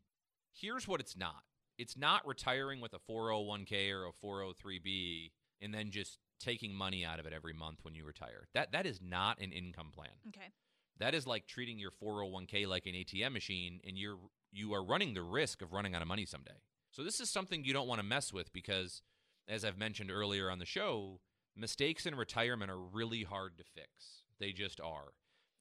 Here's 0.55 0.87
what 0.89 1.01
it's 1.01 1.17
not 1.17 1.43
it's 1.79 1.97
not 1.97 2.27
retiring 2.27 2.81
with 2.81 2.95
a 2.95 2.99
401k 3.11 3.91
or 3.91 4.07
a 4.07 4.13
403b 4.13 5.31
and 5.61 5.75
then 5.75 5.91
just 5.91 6.19
taking 6.41 6.75
money 6.75 7.05
out 7.05 7.19
of 7.19 7.27
it 7.27 7.33
every 7.33 7.53
month 7.53 7.81
when 7.83 7.95
you 7.95 8.05
retire. 8.05 8.49
That 8.55 8.73
that 8.73 8.87
is 8.87 9.01
not 9.03 9.41
an 9.41 9.53
income 9.53 9.91
plan. 9.95 10.11
Okay. 10.29 10.53
That 10.99 11.15
is 11.15 11.27
like 11.27 11.47
treating 11.47 11.79
your 11.79 11.91
401k 11.91 12.67
like 12.67 12.87
an 12.87 12.93
ATM 12.93 13.33
machine 13.33 13.81
and 13.87 13.99
you're 13.99 14.19
you 14.53 14.73
are 14.75 14.85
running 14.85 15.15
the 15.15 15.23
risk 15.23 15.63
of 15.63 15.73
running 15.73 15.95
out 15.95 16.03
of 16.03 16.09
money 16.09 16.27
someday. 16.27 16.61
So 16.91 17.03
this 17.03 17.19
is 17.19 17.31
something 17.31 17.65
you 17.65 17.73
don't 17.73 17.89
want 17.89 18.01
to 18.01 18.07
mess 18.07 18.33
with 18.33 18.53
because 18.53 19.03
as 19.49 19.65
I've 19.65 19.79
mentioned 19.79 20.11
earlier 20.11 20.51
on 20.51 20.59
the 20.59 20.67
show, 20.67 21.21
mistakes 21.57 22.07
in 22.07 22.15
retirement 22.15 22.71
are 22.71 22.79
really 22.79 23.25
hard 23.25 23.59
to 23.59 23.65
fix. 23.65 24.23
They 24.39 24.53
just 24.53 24.81
are. 24.81 25.13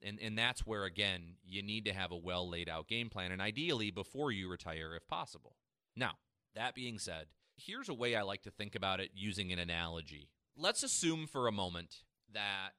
And 0.04 0.20
and 0.22 0.38
that's 0.38 0.66
where 0.66 0.84
again, 0.86 1.36
you 1.46 1.62
need 1.64 1.86
to 1.86 1.94
have 1.94 2.12
a 2.12 2.18
well 2.18 2.50
laid 2.50 2.70
out 2.70 2.88
game 2.88 3.10
plan 3.10 3.32
and 3.32 3.42
ideally 3.42 3.92
before 3.92 4.32
you 4.32 4.50
retire 4.50 4.96
if 4.96 5.08
possible. 5.08 5.56
Now, 5.96 6.14
that 6.56 6.76
being 6.76 7.00
said, 7.00 7.28
here's 7.56 7.90
a 7.90 7.94
way 7.94 8.16
I 8.16 8.24
like 8.24 8.44
to 8.44 8.52
think 8.52 8.76
about 8.76 9.00
it 9.00 9.12
using 9.14 9.52
an 9.52 9.60
analogy. 9.60 10.30
Let's 10.58 10.84
assume 10.84 11.28
for 11.28 11.48
a 11.48 11.52
moment 11.52 12.04
that 12.34 12.74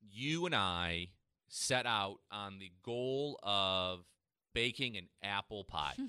you 0.00 0.46
and 0.46 0.54
I 0.54 1.08
set 1.48 1.86
out 1.86 2.18
on 2.30 2.58
the 2.58 2.70
goal 2.84 3.38
of 3.42 4.00
baking 4.54 4.96
an 4.96 5.08
apple 5.22 5.64
pie. 5.64 5.94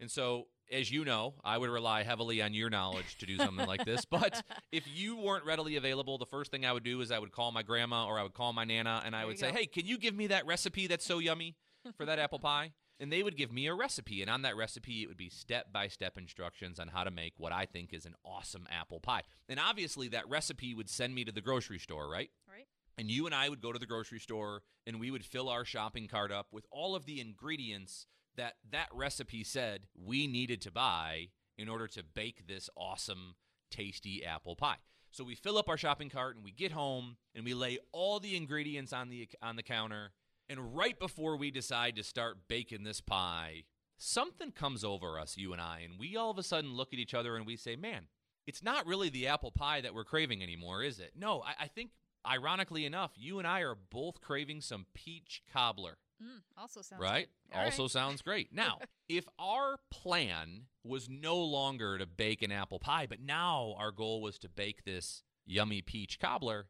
And 0.00 0.10
so, 0.10 0.46
as 0.70 0.90
you 0.90 1.04
know, 1.04 1.34
I 1.44 1.58
would 1.58 1.70
rely 1.70 2.02
heavily 2.02 2.42
on 2.42 2.54
your 2.54 2.70
knowledge 2.70 3.16
to 3.18 3.26
do 3.26 3.36
something 3.36 3.66
like 3.66 3.84
this. 3.84 4.04
But 4.10 4.42
if 4.72 4.84
you 4.92 5.16
weren't 5.16 5.44
readily 5.44 5.76
available, 5.76 6.18
the 6.18 6.26
first 6.26 6.50
thing 6.50 6.66
I 6.66 6.72
would 6.72 6.82
do 6.82 7.00
is 7.00 7.10
I 7.10 7.18
would 7.18 7.32
call 7.32 7.52
my 7.52 7.62
grandma 7.62 8.06
or 8.06 8.18
I 8.18 8.22
would 8.22 8.34
call 8.34 8.52
my 8.52 8.64
nana 8.64 9.02
and 9.04 9.14
I 9.14 9.20
There 9.20 9.26
would 9.28 9.38
say, 9.38 9.50
go. 9.50 9.56
"Hey, 9.58 9.66
can 9.66 9.86
you 9.86 9.98
give 9.98 10.14
me 10.14 10.26
that 10.28 10.46
recipe 10.46 10.86
that's 10.86 11.04
so 11.04 11.18
yummy 11.18 11.56
for 11.96 12.04
that 12.06 12.18
apple 12.18 12.38
pie?" 12.38 12.72
And 12.98 13.10
they 13.10 13.22
would 13.22 13.36
give 13.36 13.50
me 13.50 13.66
a 13.66 13.74
recipe, 13.74 14.20
and 14.20 14.30
on 14.30 14.42
that 14.42 14.56
recipe, 14.56 15.02
it 15.02 15.08
would 15.08 15.16
be 15.16 15.30
step 15.30 15.72
by 15.72 15.88
step 15.88 16.18
instructions 16.18 16.78
on 16.78 16.88
how 16.88 17.02
to 17.02 17.10
make 17.10 17.32
what 17.38 17.50
I 17.50 17.64
think 17.64 17.94
is 17.94 18.04
an 18.04 18.14
awesome 18.26 18.66
apple 18.70 19.00
pie. 19.00 19.22
And 19.48 19.58
obviously, 19.58 20.08
that 20.08 20.28
recipe 20.28 20.74
would 20.74 20.90
send 20.90 21.14
me 21.14 21.24
to 21.24 21.32
the 21.32 21.40
grocery 21.40 21.78
store, 21.78 22.10
right? 22.10 22.30
right. 22.46 22.66
And 22.98 23.10
you 23.10 23.24
and 23.24 23.34
I 23.34 23.48
would 23.48 23.62
go 23.62 23.72
to 23.72 23.78
the 23.78 23.86
grocery 23.86 24.18
store 24.20 24.62
and 24.86 25.00
we 25.00 25.10
would 25.10 25.24
fill 25.24 25.48
our 25.48 25.64
shopping 25.64 26.08
cart 26.08 26.30
up 26.30 26.48
with 26.52 26.66
all 26.70 26.94
of 26.94 27.06
the 27.06 27.18
ingredients 27.18 28.06
that 28.36 28.54
that 28.70 28.88
recipe 28.92 29.44
said 29.44 29.82
we 29.94 30.26
needed 30.26 30.60
to 30.62 30.70
buy 30.70 31.28
in 31.58 31.68
order 31.68 31.86
to 31.88 32.02
bake 32.02 32.46
this 32.46 32.70
awesome, 32.76 33.34
tasty 33.70 34.24
apple 34.24 34.56
pie. 34.56 34.78
So 35.10 35.24
we 35.24 35.34
fill 35.34 35.58
up 35.58 35.68
our 35.68 35.76
shopping 35.76 36.08
cart 36.08 36.36
and 36.36 36.44
we 36.44 36.52
get 36.52 36.72
home 36.72 37.16
and 37.34 37.44
we 37.44 37.52
lay 37.54 37.78
all 37.92 38.20
the 38.20 38.36
ingredients 38.36 38.92
on 38.92 39.08
the 39.08 39.28
on 39.42 39.56
the 39.56 39.62
counter. 39.62 40.12
And 40.48 40.74
right 40.74 40.98
before 40.98 41.36
we 41.36 41.50
decide 41.50 41.96
to 41.96 42.02
start 42.02 42.48
baking 42.48 42.82
this 42.82 43.00
pie, 43.00 43.64
something 43.98 44.50
comes 44.50 44.82
over 44.82 45.18
us, 45.18 45.36
you 45.36 45.52
and 45.52 45.60
I, 45.60 45.80
and 45.80 45.98
we 45.98 46.16
all 46.16 46.30
of 46.30 46.38
a 46.38 46.42
sudden 46.42 46.74
look 46.74 46.92
at 46.92 46.98
each 46.98 47.14
other 47.14 47.36
and 47.36 47.46
we 47.46 47.56
say, 47.56 47.76
"Man, 47.76 48.06
it's 48.46 48.62
not 48.62 48.86
really 48.86 49.10
the 49.10 49.28
apple 49.28 49.52
pie 49.52 49.80
that 49.80 49.94
we're 49.94 50.04
craving 50.04 50.42
anymore, 50.42 50.82
is 50.82 50.98
it? 50.98 51.12
No, 51.16 51.42
I, 51.42 51.64
I 51.64 51.66
think, 51.68 51.90
ironically 52.26 52.84
enough, 52.84 53.12
you 53.16 53.38
and 53.38 53.46
I 53.46 53.60
are 53.60 53.74
both 53.74 54.20
craving 54.20 54.60
some 54.60 54.86
peach 54.94 55.42
cobbler, 55.52 55.98
Mm, 56.22 56.42
also 56.58 56.82
sounds 56.82 57.00
right? 57.00 57.28
Also 57.54 57.84
right. 57.84 57.90
sounds 57.90 58.20
great. 58.22 58.48
Now, 58.52 58.78
if 59.08 59.26
our 59.38 59.78
plan 59.90 60.66
was 60.84 61.08
no 61.08 61.38
longer 61.38 61.96
to 61.96 62.04
bake 62.04 62.42
an 62.42 62.52
apple 62.52 62.78
pie, 62.78 63.06
but 63.06 63.20
now 63.20 63.74
our 63.78 63.90
goal 63.90 64.20
was 64.20 64.38
to 64.40 64.48
bake 64.50 64.84
this 64.84 65.22
yummy 65.46 65.80
peach 65.80 66.20
cobbler, 66.20 66.66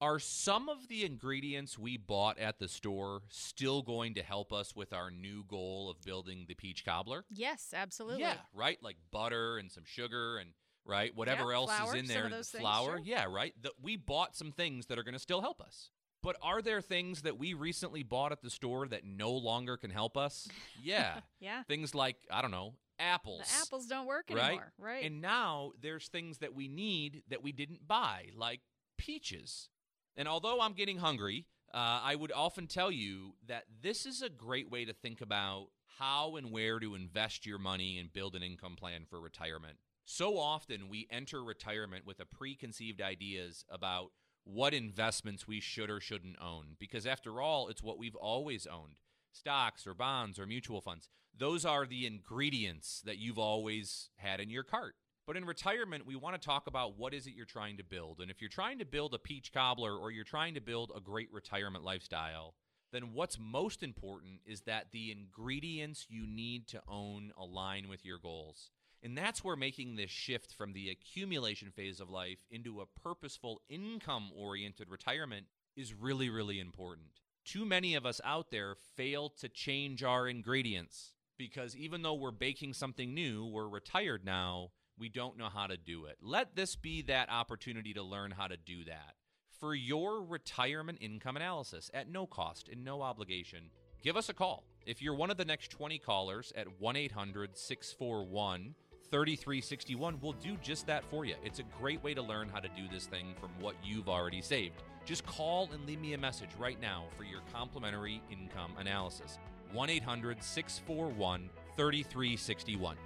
are 0.00 0.18
some 0.18 0.68
of 0.70 0.88
the 0.88 1.04
ingredients 1.04 1.78
we 1.78 1.96
bought 1.98 2.38
at 2.38 2.58
the 2.58 2.68
store 2.68 3.22
still 3.28 3.82
going 3.82 4.14
to 4.14 4.22
help 4.22 4.52
us 4.52 4.74
with 4.74 4.92
our 4.92 5.10
new 5.10 5.44
goal 5.44 5.90
of 5.90 6.00
building 6.00 6.46
the 6.48 6.54
peach 6.54 6.84
cobbler? 6.84 7.24
Yes, 7.30 7.72
absolutely. 7.74 8.22
Yeah, 8.22 8.36
right. 8.54 8.82
Like 8.82 8.96
butter 9.10 9.58
and 9.58 9.70
some 9.70 9.84
sugar 9.86 10.38
and 10.38 10.50
right 10.86 11.14
whatever 11.14 11.50
Yeah, 11.50 11.56
else 11.56 11.74
flour, 11.74 11.94
is 11.96 12.02
in 12.02 12.06
there. 12.08 12.24
of 12.26 12.30
those 12.30 12.48
things, 12.50 12.60
flour. 12.62 12.96
sure. 12.96 13.00
Yeah, 13.04 13.24
right. 13.28 13.54
The, 13.62 13.72
we 13.82 13.96
bought 13.96 14.36
some 14.36 14.52
things 14.52 14.86
that 14.86 14.98
are 14.98 15.02
going 15.02 15.14
to 15.14 15.18
still 15.20 15.40
help 15.40 15.60
us. 15.60 15.90
But 16.22 16.36
are 16.40 16.62
there 16.62 16.80
things 16.80 17.22
that 17.22 17.36
we 17.38 17.52
recently 17.52 18.02
bought 18.02 18.32
at 18.32 18.40
the 18.40 18.48
store 18.48 18.88
that 18.88 19.04
no 19.04 19.30
longer 19.32 19.76
can 19.76 19.90
help 19.90 20.16
us? 20.16 20.48
Yeah. 20.82 21.20
Yeah. 21.40 21.62
things 21.64 21.94
like 21.94 22.16
I 22.30 22.42
don't 22.42 22.50
know 22.50 22.74
apples. 22.98 23.40
The 23.48 23.60
apples 23.62 23.86
don't 23.86 24.06
work 24.06 24.26
right? 24.30 24.44
anymore. 24.44 24.72
Right. 24.78 25.04
And 25.04 25.20
now 25.20 25.72
there's 25.80 26.08
things 26.08 26.38
that 26.38 26.54
we 26.54 26.68
need 26.68 27.22
that 27.28 27.42
we 27.42 27.52
didn't 27.52 27.86
buy, 27.88 28.28
like 28.36 28.60
peaches. 28.98 29.68
And 30.16 30.28
although 30.28 30.60
I'm 30.60 30.72
getting 30.74 30.98
hungry, 30.98 31.46
uh, 31.72 32.00
I 32.04 32.14
would 32.14 32.32
often 32.32 32.66
tell 32.66 32.90
you 32.90 33.34
that 33.48 33.64
this 33.82 34.06
is 34.06 34.22
a 34.22 34.28
great 34.28 34.70
way 34.70 34.84
to 34.84 34.92
think 34.92 35.20
about 35.20 35.66
how 35.98 36.36
and 36.36 36.50
where 36.52 36.78
to 36.78 36.94
invest 36.94 37.46
your 37.46 37.58
money 37.58 37.98
and 37.98 38.12
build 38.12 38.34
an 38.36 38.42
income 38.42 38.76
plan 38.76 39.04
for 39.08 39.20
retirement. 39.20 39.76
So 40.04 40.38
often 40.38 40.88
we 40.88 41.08
enter 41.10 41.42
retirement 41.42 42.06
with 42.06 42.20
a 42.20 42.26
preconceived 42.26 43.00
ideas 43.00 43.64
about 43.70 44.10
what 44.44 44.74
investments 44.74 45.48
we 45.48 45.60
should 45.60 45.88
or 45.88 46.00
shouldn't 46.00 46.36
own 46.40 46.76
because 46.78 47.06
after 47.06 47.40
all, 47.40 47.68
it's 47.68 47.82
what 47.82 47.98
we've 47.98 48.14
always 48.14 48.66
owned. 48.66 48.96
Stocks 49.32 49.86
or 49.86 49.94
bonds 49.94 50.38
or 50.38 50.46
mutual 50.46 50.82
funds. 50.82 51.08
Those 51.36 51.64
are 51.64 51.86
the 51.86 52.06
ingredients 52.06 53.02
that 53.06 53.18
you've 53.18 53.38
always 53.38 54.10
had 54.16 54.40
in 54.40 54.50
your 54.50 54.62
cart. 54.62 54.94
But 55.26 55.38
in 55.38 55.46
retirement, 55.46 56.06
we 56.06 56.16
want 56.16 56.40
to 56.40 56.46
talk 56.46 56.66
about 56.66 56.98
what 56.98 57.14
is 57.14 57.26
it 57.26 57.32
you're 57.34 57.46
trying 57.46 57.78
to 57.78 57.84
build. 57.84 58.20
And 58.20 58.30
if 58.30 58.42
you're 58.42 58.50
trying 58.50 58.78
to 58.80 58.84
build 58.84 59.14
a 59.14 59.18
peach 59.18 59.52
cobbler 59.52 59.96
or 59.96 60.10
you're 60.10 60.22
trying 60.22 60.54
to 60.54 60.60
build 60.60 60.92
a 60.94 61.00
great 61.00 61.32
retirement 61.32 61.82
lifestyle, 61.82 62.54
then 62.92 63.14
what's 63.14 63.38
most 63.40 63.82
important 63.82 64.40
is 64.44 64.60
that 64.62 64.92
the 64.92 65.10
ingredients 65.10 66.06
you 66.10 66.26
need 66.26 66.68
to 66.68 66.82
own 66.86 67.32
align 67.38 67.88
with 67.88 68.04
your 68.04 68.18
goals. 68.18 68.70
And 69.04 69.18
that's 69.18 69.44
where 69.44 69.54
making 69.54 69.96
this 69.96 70.10
shift 70.10 70.54
from 70.54 70.72
the 70.72 70.88
accumulation 70.88 71.70
phase 71.70 72.00
of 72.00 72.08
life 72.08 72.38
into 72.50 72.80
a 72.80 72.86
purposeful 72.86 73.60
income 73.68 74.30
oriented 74.34 74.88
retirement 74.88 75.44
is 75.76 75.92
really, 75.92 76.30
really 76.30 76.58
important. 76.58 77.20
Too 77.44 77.66
many 77.66 77.94
of 77.94 78.06
us 78.06 78.22
out 78.24 78.50
there 78.50 78.74
fail 78.96 79.28
to 79.40 79.50
change 79.50 80.02
our 80.02 80.26
ingredients 80.26 81.12
because 81.36 81.76
even 81.76 82.00
though 82.00 82.14
we're 82.14 82.30
baking 82.30 82.72
something 82.72 83.12
new, 83.12 83.44
we're 83.44 83.68
retired 83.68 84.24
now, 84.24 84.70
we 84.98 85.10
don't 85.10 85.36
know 85.36 85.50
how 85.50 85.66
to 85.66 85.76
do 85.76 86.06
it. 86.06 86.16
Let 86.22 86.56
this 86.56 86.74
be 86.74 87.02
that 87.02 87.28
opportunity 87.28 87.92
to 87.92 88.02
learn 88.02 88.30
how 88.30 88.46
to 88.46 88.56
do 88.56 88.84
that. 88.84 89.16
For 89.60 89.74
your 89.74 90.22
retirement 90.24 90.98
income 91.02 91.36
analysis 91.36 91.90
at 91.92 92.08
no 92.08 92.26
cost 92.26 92.70
and 92.70 92.84
no 92.84 93.02
obligation, 93.02 93.70
give 94.02 94.16
us 94.16 94.30
a 94.30 94.34
call. 94.34 94.64
If 94.86 95.02
you're 95.02 95.14
one 95.14 95.30
of 95.30 95.36
the 95.36 95.44
next 95.44 95.70
20 95.70 95.98
callers 95.98 96.52
at 96.56 96.80
1 96.80 96.96
800 96.96 97.58
641 97.58 98.74
3361, 99.14 100.18
we'll 100.20 100.32
do 100.32 100.56
just 100.60 100.88
that 100.88 101.04
for 101.04 101.24
you. 101.24 101.36
It's 101.44 101.60
a 101.60 101.62
great 101.80 102.02
way 102.02 102.14
to 102.14 102.22
learn 102.22 102.48
how 102.48 102.58
to 102.58 102.66
do 102.70 102.82
this 102.92 103.06
thing 103.06 103.32
from 103.38 103.50
what 103.60 103.76
you've 103.84 104.08
already 104.08 104.42
saved. 104.42 104.82
Just 105.04 105.24
call 105.24 105.70
and 105.72 105.86
leave 105.86 106.00
me 106.00 106.14
a 106.14 106.18
message 106.18 106.48
right 106.58 106.80
now 106.82 107.04
for 107.16 107.22
your 107.22 107.38
complimentary 107.52 108.20
income 108.28 108.72
analysis. 108.76 109.38
1 109.72 109.88
800 109.88 110.42
641 110.42 111.48
3361. 111.76 112.96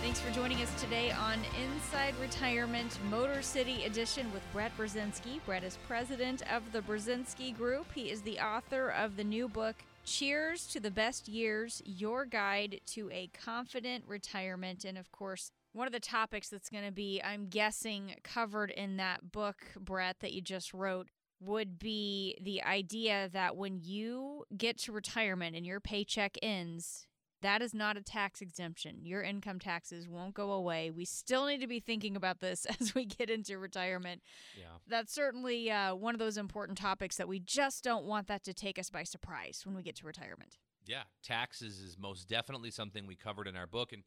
Thanks 0.00 0.18
for 0.18 0.30
joining 0.30 0.62
us 0.62 0.80
today 0.80 1.10
on 1.10 1.38
Inside 1.62 2.14
Retirement 2.20 2.98
Motor 3.10 3.42
City 3.42 3.84
Edition 3.84 4.32
with 4.32 4.42
Brett 4.54 4.72
Brzezinski. 4.78 5.40
Brett 5.44 5.62
is 5.62 5.76
president 5.86 6.42
of 6.50 6.72
the 6.72 6.80
Brzezinski 6.80 7.54
Group. 7.54 7.86
He 7.94 8.10
is 8.10 8.22
the 8.22 8.40
author 8.40 8.88
of 8.88 9.16
the 9.16 9.24
new 9.24 9.46
book, 9.46 9.76
Cheers 10.04 10.66
to 10.68 10.80
the 10.80 10.90
Best 10.90 11.28
Years 11.28 11.82
Your 11.84 12.24
Guide 12.24 12.80
to 12.86 13.10
a 13.12 13.28
Confident 13.28 14.04
Retirement. 14.06 14.84
And 14.84 14.98
of 14.98 15.12
course, 15.12 15.52
one 15.72 15.86
of 15.86 15.92
the 15.92 16.00
topics 16.00 16.48
that's 16.48 16.68
going 16.68 16.84
to 16.84 16.92
be, 16.92 17.20
I'm 17.22 17.46
guessing, 17.48 18.16
covered 18.24 18.70
in 18.70 18.96
that 18.96 19.30
book, 19.30 19.58
Brett, 19.78 20.16
that 20.20 20.32
you 20.32 20.40
just 20.40 20.74
wrote 20.74 21.08
would 21.40 21.78
be 21.78 22.36
the 22.42 22.62
idea 22.62 23.30
that 23.32 23.56
when 23.56 23.80
you 23.82 24.44
get 24.56 24.78
to 24.78 24.92
retirement 24.92 25.56
and 25.56 25.64
your 25.64 25.80
paycheck 25.80 26.36
ends, 26.42 27.06
that 27.42 27.62
is 27.62 27.72
not 27.74 27.96
a 27.96 28.02
tax 28.02 28.40
exemption. 28.40 29.04
Your 29.04 29.22
income 29.22 29.58
taxes 29.58 30.08
won't 30.08 30.34
go 30.34 30.52
away. 30.52 30.90
We 30.90 31.04
still 31.04 31.46
need 31.46 31.60
to 31.60 31.66
be 31.66 31.80
thinking 31.80 32.16
about 32.16 32.40
this 32.40 32.66
as 32.80 32.94
we 32.94 33.04
get 33.04 33.30
into 33.30 33.58
retirement. 33.58 34.22
Yeah. 34.58 34.64
That's 34.86 35.12
certainly 35.12 35.70
uh, 35.70 35.94
one 35.94 36.14
of 36.14 36.18
those 36.18 36.36
important 36.36 36.78
topics 36.78 37.16
that 37.16 37.28
we 37.28 37.40
just 37.40 37.82
don't 37.84 38.04
want 38.04 38.26
that 38.28 38.44
to 38.44 38.54
take 38.54 38.78
us 38.78 38.90
by 38.90 39.04
surprise 39.04 39.62
when 39.64 39.74
we 39.74 39.82
get 39.82 39.96
to 39.96 40.06
retirement. 40.06 40.58
Yeah, 40.86 41.02
taxes 41.22 41.78
is 41.78 41.96
most 41.98 42.28
definitely 42.28 42.70
something 42.70 43.06
we 43.06 43.14
covered 43.14 43.46
in 43.46 43.54
our 43.56 43.66
book, 43.66 43.92
and 43.92 44.02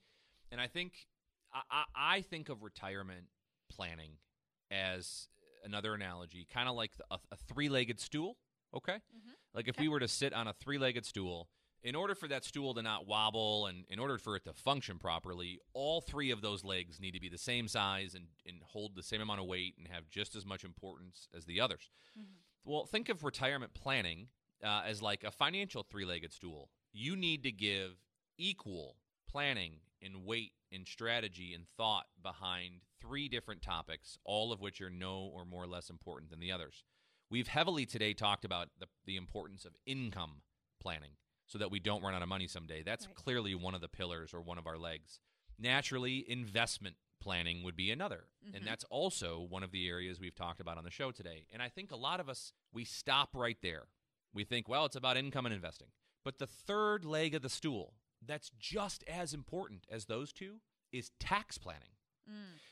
and 0.52 0.60
I 0.60 0.68
think 0.68 1.08
I, 1.54 1.62
I, 1.70 1.84
I 2.18 2.22
think 2.22 2.50
of 2.50 2.64
retirement 2.64 3.28
planning 3.70 4.14
as 4.72 5.28
another 5.64 5.94
analogy, 5.94 6.48
kind 6.52 6.68
of 6.68 6.76
like 6.76 6.92
a, 7.12 7.18
a 7.32 7.36
three-legged 7.48 8.00
stool. 8.00 8.38
Okay, 8.76 8.98
like 9.54 9.68
if 9.68 9.76
Okay. 9.76 9.84
we 9.84 9.88
were 9.90 10.00
to 10.00 10.08
sit 10.08 10.34
on 10.34 10.48
a 10.48 10.54
three-legged 10.54 11.06
stool, 11.06 11.48
in 11.84 11.96
order 11.96 12.16
for 12.16 12.28
that 12.30 12.46
stool 12.46 12.74
to 12.74 12.82
not 12.82 13.08
wobble 13.08 13.66
and 13.68 13.84
in 13.90 14.00
order 14.00 14.18
for 14.18 14.36
it 14.36 14.46
to 14.46 14.54
function 14.54 14.98
properly, 14.98 15.60
all 15.74 16.00
three 16.00 16.32
of 16.32 16.42
those 16.42 16.64
legs 16.64 17.00
need 17.00 17.12
to 17.12 17.20
be 17.20 17.30
the 17.30 17.38
same 17.38 17.68
size 17.68 18.16
and, 18.16 18.26
and 18.48 18.58
hold 18.64 18.96
the 18.96 19.04
same 19.04 19.22
amount 19.22 19.42
of 19.42 19.48
weight 19.48 19.76
and 19.78 19.88
have 19.88 20.10
just 20.10 20.36
as 20.36 20.46
much 20.46 20.64
importance 20.64 21.28
as 21.36 21.46
the 21.46 21.60
others. 21.60 21.90
Well, 22.64 22.86
think 22.86 23.10
of 23.10 23.24
retirement 23.24 23.74
planning 23.74 24.28
uh, 24.64 24.84
as 24.86 25.02
like 25.02 25.26
a 25.26 25.32
financial 25.32 25.84
three 25.84 26.06
legged 26.06 26.32
stool. 26.32 26.70
You 26.94 27.18
need 27.18 27.44
to 27.44 27.52
give 27.52 27.98
equal 28.38 28.96
planning 29.30 29.80
and 30.02 30.26
weight 30.26 30.54
and 30.72 30.88
strategy 30.88 31.54
and 31.54 31.66
thought 31.76 32.06
behind 32.22 32.82
three 33.02 33.28
different 33.28 33.62
topics, 33.62 34.18
all 34.24 34.54
of 34.54 34.62
which 34.62 34.80
are 34.80 34.90
no 34.90 35.30
or 35.34 35.44
more 35.44 35.64
or 35.64 35.68
less 35.68 35.90
important 35.90 36.32
than 36.32 36.40
the 36.40 36.52
others. 36.52 36.86
We've 37.30 37.48
heavily 37.48 37.86
today 37.86 38.14
talked 38.14 38.46
about 38.46 38.70
the, 38.80 38.88
the 39.06 39.18
importance 39.18 39.66
of 39.66 39.76
income 39.86 40.44
planning 40.80 41.12
so 41.54 41.60
that 41.60 41.70
we 41.70 41.80
don't 41.80 42.02
run 42.02 42.16
out 42.16 42.24
of 42.24 42.28
money 42.28 42.48
someday. 42.48 42.82
That's 42.82 43.06
Right. 43.06 43.16
clearly 43.16 43.54
one 43.54 43.76
of 43.76 43.82
the 43.82 43.88
pillars 43.88 44.34
or 44.34 44.42
one 44.42 44.58
of 44.58 44.66
our 44.66 44.76
legs. 44.76 45.20
Naturally, 45.60 46.28
investment 46.28 46.98
planning 47.20 47.62
would 47.62 47.76
be 47.76 47.92
another. 47.92 48.28
Mhm. 48.44 48.56
And 48.56 48.66
that's 48.66 48.84
also 48.86 49.40
one 49.40 49.62
of 49.62 49.70
the 49.70 49.88
areas 49.88 50.20
we've 50.20 50.34
talked 50.34 50.60
about 50.60 50.80
on 50.80 50.84
the 50.84 50.90
show 50.90 51.12
today. 51.12 51.46
And 51.52 51.62
I 51.62 51.70
think 51.70 51.92
a 51.92 51.96
lot 51.96 52.20
of 52.20 52.28
us, 52.28 52.54
we 52.72 52.84
stop 52.86 53.36
right 53.36 53.62
there. 53.62 53.88
We 54.34 54.44
think, 54.44 54.68
well, 54.68 54.84
it's 54.86 54.96
about 54.96 55.16
income 55.16 55.46
and 55.46 55.54
investing. 55.54 55.92
But 56.24 56.40
the 56.40 56.48
third 56.48 57.06
leg 57.06 57.36
of 57.36 57.44
the 57.44 57.50
stool, 57.50 58.00
that's 58.20 58.50
just 58.58 59.04
as 59.04 59.32
important 59.32 59.86
as 59.90 60.06
those 60.08 60.34
two, 60.34 60.60
is 60.92 61.12
tax 61.20 61.60
planning. 61.60 61.92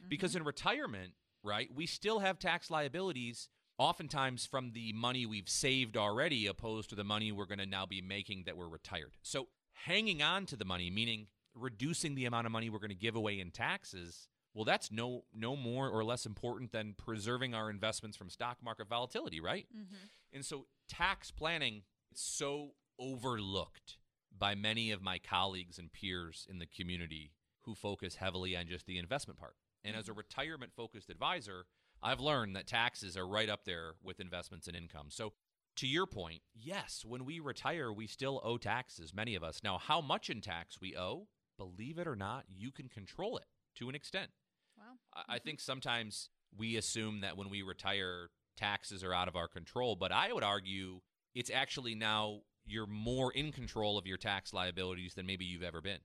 Because 0.08 0.36
in 0.36 0.44
retirement, 0.44 1.14
right, 1.44 1.72
we 1.72 1.86
still 1.86 2.18
have 2.20 2.40
tax 2.40 2.72
liabilities 2.72 3.48
oftentimes 3.78 4.46
from 4.46 4.72
the 4.74 4.94
money 4.94 5.26
we've 5.26 5.50
saved 5.50 5.98
already 5.98 6.48
opposed 6.48 6.90
to 6.90 6.96
the 6.96 7.04
money 7.04 7.32
we're 7.32 7.46
going 7.46 7.60
to 7.60 7.66
now 7.66 7.86
be 7.86 8.02
making 8.02 8.44
that 8.46 8.58
we're 8.58 8.68
retired. 8.68 9.18
So 9.22 9.48
hanging 9.74 10.22
on 10.22 10.46
to 10.48 10.56
the 10.56 10.66
money, 10.66 10.90
meaning 10.90 11.28
reducing 11.56 12.16
the 12.16 12.26
amount 12.26 12.46
of 12.46 12.52
money 12.52 12.70
we're 12.70 12.80
going 12.80 12.90
to 12.90 12.96
give 12.96 13.16
away 13.16 13.40
in 13.40 13.52
taxes, 13.52 14.28
well, 14.54 14.66
that's 14.66 14.92
no 14.92 15.24
no 15.34 15.56
more 15.56 15.90
or 15.90 16.04
less 16.04 16.26
important 16.26 16.72
than 16.72 16.94
preserving 16.98 17.54
our 17.54 17.70
investments 17.70 18.18
from 18.18 18.30
stock 18.30 18.58
market 18.64 18.88
volatility, 18.90 19.40
right? 19.40 19.66
Mm-hmm. 19.76 20.06
And 20.34 20.46
so 20.46 20.66
tax 20.90 21.32
planning 21.32 21.84
is 22.12 22.20
so 22.20 22.72
overlooked 23.00 23.98
by 24.38 24.56
many 24.56 24.92
of 24.92 25.02
my 25.02 25.20
colleagues 25.20 25.78
and 25.78 25.92
peers 25.92 26.48
in 26.50 26.60
the 26.60 26.66
community 26.66 27.32
who 27.62 27.76
focus 27.76 28.16
heavily 28.16 28.56
on 28.56 28.68
just 28.68 28.86
the 28.86 28.98
investment 28.98 29.40
part. 29.40 29.56
And 29.84 29.96
as 29.96 30.08
a 30.08 30.12
mm-hmm. 30.12 30.20
retirement 30.20 30.74
focused 30.76 31.10
advisor, 31.10 31.66
I've 32.04 32.20
learned 32.20 32.56
that 32.56 32.68
taxes 32.68 33.16
are 33.16 33.28
right 33.28 33.50
up 33.50 33.66
there 33.66 33.94
with 34.04 34.20
investments 34.20 34.68
and 34.68 34.76
income. 34.76 35.08
So 35.10 35.34
to 35.78 35.88
your 35.88 36.06
point, 36.06 36.42
yes, 36.54 37.06
when 37.08 37.26
we 37.26 37.40
retire, 37.40 37.94
we 37.94 38.08
still 38.08 38.42
owe 38.44 38.58
taxes, 38.58 39.14
many 39.14 39.36
of 39.36 39.44
us. 39.44 39.62
Now, 39.64 39.78
how 39.78 40.02
much 40.02 40.30
in 40.30 40.42
tax 40.42 40.82
we 40.82 40.96
owe, 40.96 41.28
believe 41.58 41.98
it 41.98 42.08
or 42.08 42.16
not, 42.16 42.46
you 42.48 42.72
can 42.72 42.90
control 42.90 43.38
it 43.38 43.46
to 43.76 43.90
an 43.90 43.96
extent. 43.96 44.32
Wow. 44.78 44.84
I 45.14 45.20
I 45.20 45.36
mm-hmm. 45.36 45.44
think 45.46 45.60
sometimes 45.60 46.30
we 46.58 46.76
assume 46.76 47.22
that 47.22 47.38
when 47.38 47.50
we 47.50 47.62
retire, 47.62 48.30
taxes 48.58 49.04
are 49.04 49.14
out 49.14 49.28
of 49.28 49.36
our 49.36 49.48
control, 49.48 49.96
but 49.96 50.12
I 50.12 50.34
would 50.34 50.44
argue 50.44 51.02
it's 51.34 51.50
actually 51.50 51.96
now 51.96 52.42
you're 52.66 52.88
more 52.88 53.32
in 53.32 53.52
control 53.52 53.98
of 53.98 54.06
your 54.06 54.18
tax 54.18 54.54
liabilities 54.54 55.14
than 55.14 55.26
maybe 55.26 55.46
you've 55.46 55.64
ever 55.64 55.82
been. 55.82 56.00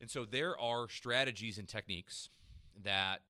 And 0.00 0.10
so 0.10 0.24
there 0.24 0.58
are 0.58 0.88
strategies 0.88 1.58
and 1.58 1.68
techniques 1.68 2.30
that 2.84 3.22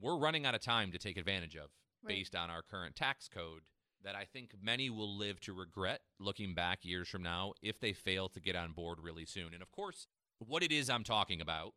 we're 0.00 0.18
running 0.18 0.46
out 0.46 0.54
of 0.54 0.60
time 0.60 0.92
to 0.92 0.98
take 0.98 1.16
advantage 1.16 1.56
of 1.56 1.70
Right. 2.02 2.16
based 2.16 2.36
on 2.36 2.50
our 2.50 2.62
current 2.62 2.96
tax 2.96 3.28
code 3.28 3.62
that 4.02 4.14
I 4.14 4.26
think 4.26 4.50
many 4.60 4.90
will 4.90 5.16
live 5.16 5.40
to 5.40 5.54
regret 5.54 6.02
looking 6.18 6.54
back 6.54 6.84
years 6.84 7.08
from 7.08 7.22
now 7.22 7.54
if 7.62 7.80
they 7.80 7.94
fail 7.94 8.28
to 8.28 8.40
get 8.40 8.54
on 8.56 8.72
board 8.72 8.98
really 9.00 9.24
soon. 9.24 9.54
And 9.54 9.62
of 9.62 9.70
course, 9.72 10.06
what 10.38 10.62
it 10.62 10.70
is 10.70 10.90
I'm 10.90 11.04
talking 11.04 11.40
about 11.40 11.72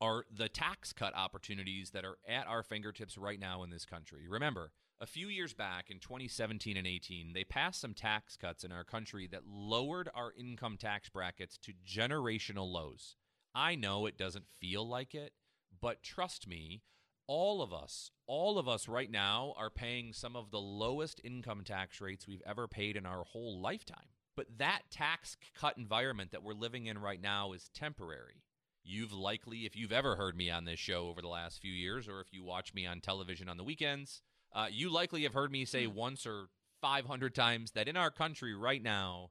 are 0.00 0.24
the 0.32 0.48
tax 0.48 0.92
cut 0.92 1.14
opportunities 1.14 1.90
that 1.90 2.04
are 2.04 2.18
at 2.26 2.48
our 2.48 2.64
fingertips 2.64 3.16
right 3.16 3.38
now 3.38 3.62
in 3.62 3.70
this 3.70 3.84
country. 3.84 4.26
Remember, 4.28 4.72
a 5.00 5.06
few 5.06 5.28
years 5.28 5.54
back 5.54 5.90
in 5.90 6.00
2017 6.00 6.76
and 6.76 6.86
18, 6.86 7.32
they 7.32 7.44
passed 7.44 7.80
some 7.80 7.94
tax 7.94 8.36
cuts 8.36 8.64
in 8.64 8.72
our 8.72 8.84
country 8.84 9.28
that 9.28 9.46
lowered 9.46 10.08
our 10.12 10.32
income 10.36 10.76
tax 10.76 11.08
brackets 11.08 11.56
to 11.58 11.72
generational 11.86 12.68
lows. 12.68 13.14
I 13.54 13.76
know 13.76 14.06
it 14.06 14.18
doesn't 14.18 14.48
feel 14.60 14.88
like 14.88 15.14
it, 15.14 15.34
but 15.80 16.02
trust 16.02 16.48
me, 16.48 16.82
all 17.28 17.60
of 17.62 17.72
us, 17.72 18.10
all 18.26 18.58
of 18.58 18.66
us 18.66 18.88
right 18.88 19.10
now 19.10 19.54
are 19.56 19.70
paying 19.70 20.12
some 20.12 20.34
of 20.34 20.50
the 20.50 20.60
lowest 20.60 21.20
income 21.22 21.62
tax 21.62 22.00
rates 22.00 22.26
we've 22.26 22.42
ever 22.46 22.66
paid 22.66 22.96
in 22.96 23.06
our 23.06 23.22
whole 23.22 23.60
lifetime. 23.60 24.08
But 24.34 24.46
that 24.58 24.82
tax 24.90 25.36
cut 25.54 25.76
environment 25.76 26.32
that 26.32 26.42
we're 26.42 26.54
living 26.54 26.86
in 26.86 26.98
right 26.98 27.20
now 27.20 27.52
is 27.52 27.70
temporary. 27.74 28.42
You've 28.82 29.12
likely, 29.12 29.66
if 29.66 29.76
you've 29.76 29.92
ever 29.92 30.16
heard 30.16 30.36
me 30.36 30.50
on 30.50 30.64
this 30.64 30.78
show 30.78 31.08
over 31.08 31.20
the 31.20 31.28
last 31.28 31.60
few 31.60 31.72
years, 31.72 32.08
or 32.08 32.20
if 32.20 32.32
you 32.32 32.42
watch 32.42 32.72
me 32.72 32.86
on 32.86 33.00
television 33.00 33.48
on 33.48 33.58
the 33.58 33.64
weekends, 33.64 34.22
uh, 34.54 34.68
you 34.70 34.90
likely 34.90 35.24
have 35.24 35.34
heard 35.34 35.52
me 35.52 35.66
say 35.66 35.86
once 35.86 36.26
or 36.26 36.46
500 36.80 37.34
times 37.34 37.72
that 37.72 37.88
in 37.88 37.96
our 37.96 38.10
country 38.10 38.54
right 38.54 38.82
now, 38.82 39.30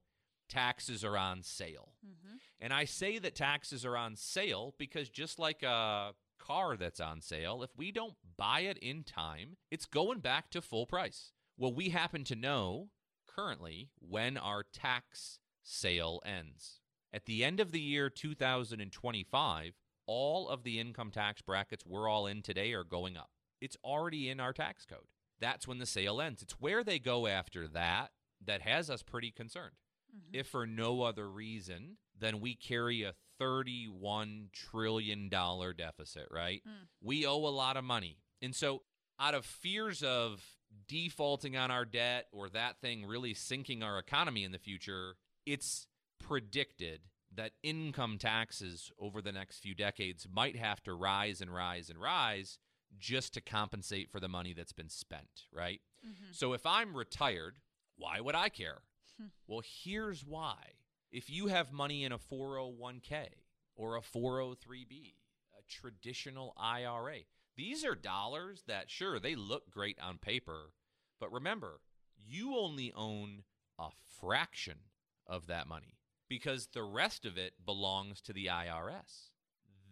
taxes 0.50 1.04
are 1.04 1.18
on 1.18 1.42
sale. 1.42 1.94
Mm-hmm. 2.06 2.36
And 2.60 2.74
I 2.74 2.86
say 2.86 3.18
that 3.18 3.36
taxes 3.36 3.86
are 3.86 3.98
on 3.98 4.16
sale 4.16 4.76
because 4.78 5.10
just 5.10 5.40
like 5.40 5.64
a 5.64 6.14
car 6.48 6.78
that's 6.78 7.00
on 7.00 7.22
sale, 7.22 7.62
if 7.64 7.72
we 7.76 7.92
don't 7.92 8.16
buy 8.38 8.62
it 8.62 8.78
in 8.78 9.04
time, 9.04 9.58
it's 9.70 9.86
going 9.86 10.20
back 10.20 10.50
to 10.52 10.62
full 10.62 10.86
price. 10.86 11.32
Well, 11.58 11.74
we 11.74 11.90
happen 11.90 12.24
to 12.26 12.36
know 12.36 12.90
currently 13.28 13.90
when 14.00 14.38
our 14.38 14.64
tax 14.64 15.40
sale 15.64 16.22
ends. 16.26 16.80
At 17.12 17.26
the 17.26 17.44
end 17.44 17.60
of 17.60 17.72
the 17.72 17.82
year 17.82 18.10
2025, 18.10 19.74
all 20.06 20.48
of 20.48 20.64
the 20.64 20.80
income 20.80 21.12
tax 21.12 21.42
brackets 21.42 21.86
we're 21.86 22.10
all 22.10 22.28
in 22.28 22.42
today 22.42 22.74
are 22.74 22.84
going 22.84 23.18
up. 23.18 23.30
It's 23.60 23.78
already 23.84 24.30
in 24.30 24.40
our 24.40 24.54
tax 24.54 24.86
code. 24.86 25.08
That's 25.40 25.68
when 25.68 25.80
the 25.80 25.86
sale 25.86 26.22
ends. 26.22 26.42
It's 26.42 26.60
where 26.60 26.84
they 26.84 27.00
go 27.00 27.28
after 27.28 27.68
that 27.70 28.12
that 28.46 28.62
has 28.62 28.90
us 28.90 29.04
pretty 29.04 29.32
concerned. 29.32 29.76
Mm-hmm. 30.16 30.40
If 30.40 30.48
for 30.48 30.66
no 30.66 31.02
other 31.02 31.30
reason 31.30 31.98
than 32.18 32.40
we 32.40 32.56
carry 32.56 33.04
a 33.04 33.14
$31 33.40 34.52
trillion 34.52 35.30
deficit, 35.30 36.28
right? 36.32 36.62
Mm. 36.68 36.88
We 37.02 37.26
owe 37.26 37.46
a 37.46 37.50
lot 37.50 37.78
of 37.78 37.84
money. 37.84 38.18
And 38.42 38.56
so, 38.56 38.84
out 39.20 39.34
of 39.34 39.46
fears 39.46 40.04
of 40.04 40.44
defaulting 40.88 41.58
on 41.58 41.72
our 41.72 41.86
debt 41.86 42.28
or 42.32 42.50
that 42.50 42.80
thing 42.82 43.06
really 43.06 43.34
sinking 43.34 43.82
our 43.84 43.98
economy 43.98 44.44
in 44.44 44.52
the 44.52 44.60
future, 44.60 45.16
it's 45.46 45.88
predicted 46.20 47.02
that 47.36 47.52
income 47.64 48.18
taxes 48.18 48.92
over 49.00 49.22
the 49.22 49.32
next 49.32 49.60
few 49.60 49.76
decades 49.76 50.28
might 50.32 50.56
have 50.56 50.82
to 50.84 50.94
rise 50.94 51.42
and 51.42 51.54
rise 51.54 51.90
and 51.90 52.00
rise 52.00 52.58
just 53.00 53.34
to 53.34 53.42
compensate 53.42 54.10
for 54.12 54.20
the 54.20 54.28
money 54.30 54.54
that's 54.54 54.72
been 54.74 54.90
spent, 54.90 55.46
right? 55.52 55.82
Mhm. 56.06 56.34
So 56.34 56.54
if 56.54 56.66
I'm 56.66 56.96
retired, 56.96 57.60
why 57.96 58.22
would 58.22 58.36
I 58.36 58.50
care? 58.50 58.82
Hmm. 59.18 59.28
well, 59.48 59.62
here's 59.64 60.24
why. 60.24 60.74
If 61.12 61.30
you 61.30 61.48
have 61.48 61.72
money 61.72 62.04
in 62.04 62.12
a 62.12 62.18
401k 62.18 63.28
or 63.76 63.96
a 63.96 64.02
403b, 64.02 65.14
a 65.58 65.62
traditional 65.70 66.54
IRA, 66.58 67.20
these 67.56 67.86
are 67.86 67.96
dollars 67.96 68.64
that, 68.68 68.90
sure, 68.90 69.20
they 69.20 69.36
look 69.36 69.72
great 69.72 69.98
on 70.02 70.18
paper, 70.18 70.72
but 71.20 71.32
remember, 71.32 71.80
you 72.18 72.58
only 72.58 72.92
own 72.94 73.44
a 73.80 73.90
fraction 74.20 74.80
of 75.26 75.48
that 75.48 75.68
money 75.68 75.98
because 76.30 76.68
the 76.68 76.84
rest 76.84 77.26
of 77.26 77.38
it 77.38 77.54
belongs 77.66 78.22
to 78.22 78.34
the 78.34 78.48
IRS. 78.48 79.32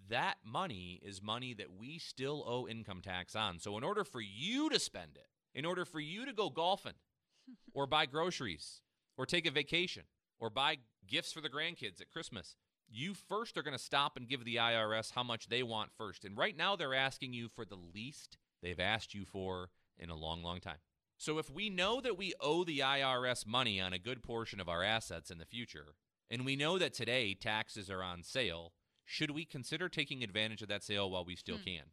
That 0.09 0.35
money 0.43 0.99
is 1.03 1.21
money 1.21 1.53
that 1.55 1.73
we 1.79 1.97
still 1.97 2.43
owe 2.45 2.67
income 2.67 3.01
tax 3.01 3.35
on. 3.35 3.59
So, 3.59 3.77
in 3.77 3.83
order 3.83 4.03
for 4.03 4.21
you 4.21 4.69
to 4.69 4.79
spend 4.79 5.11
it, 5.15 5.27
in 5.57 5.65
order 5.65 5.85
for 5.85 5.99
you 5.99 6.25
to 6.25 6.33
go 6.33 6.49
golfing 6.49 6.93
or 7.73 7.87
buy 7.87 8.05
groceries 8.05 8.81
or 9.17 9.25
take 9.25 9.47
a 9.47 9.51
vacation 9.51 10.03
or 10.39 10.49
buy 10.49 10.77
gifts 11.07 11.31
for 11.33 11.41
the 11.41 11.49
grandkids 11.49 12.01
at 12.01 12.09
Christmas, 12.11 12.55
you 12.87 13.13
first 13.13 13.57
are 13.57 13.63
going 13.63 13.77
to 13.77 13.83
stop 13.83 14.15
and 14.17 14.27
give 14.27 14.45
the 14.45 14.57
IRS 14.57 15.11
how 15.13 15.23
much 15.23 15.47
they 15.47 15.63
want 15.63 15.91
first. 15.97 16.23
And 16.25 16.37
right 16.37 16.55
now, 16.55 16.75
they're 16.75 16.93
asking 16.93 17.33
you 17.33 17.49
for 17.49 17.65
the 17.65 17.75
least 17.77 18.37
they've 18.61 18.79
asked 18.79 19.13
you 19.13 19.25
for 19.25 19.69
in 19.97 20.09
a 20.09 20.15
long, 20.15 20.43
long 20.43 20.59
time. 20.59 20.77
So 21.17 21.37
if 21.39 21.49
we 21.49 21.69
know 21.69 22.01
that 22.01 22.17
we 22.17 22.33
owe 22.41 22.63
the 22.63 22.79
IRS 22.79 23.47
money 23.47 23.79
on 23.79 23.93
a 23.93 23.99
good 23.99 24.21
portion 24.21 24.59
of 24.59 24.67
our 24.69 24.83
assets 24.83 25.31
in 25.31 25.37
the 25.37 25.45
future, 25.45 25.95
and 26.29 26.45
we 26.45 26.55
know 26.55 26.77
that 26.77 26.93
today 26.93 27.33
taxes 27.33 27.89
are 27.89 28.03
on 28.03 28.21
sale, 28.23 28.73
should 29.05 29.31
we 29.31 29.45
consider 29.45 29.87
taking 29.87 30.23
advantage 30.23 30.61
of 30.61 30.67
that 30.67 30.83
sale 30.83 31.09
while 31.09 31.23
we 31.25 31.35
still 31.35 31.57
Hmm. 31.57 31.63
can? 31.63 31.83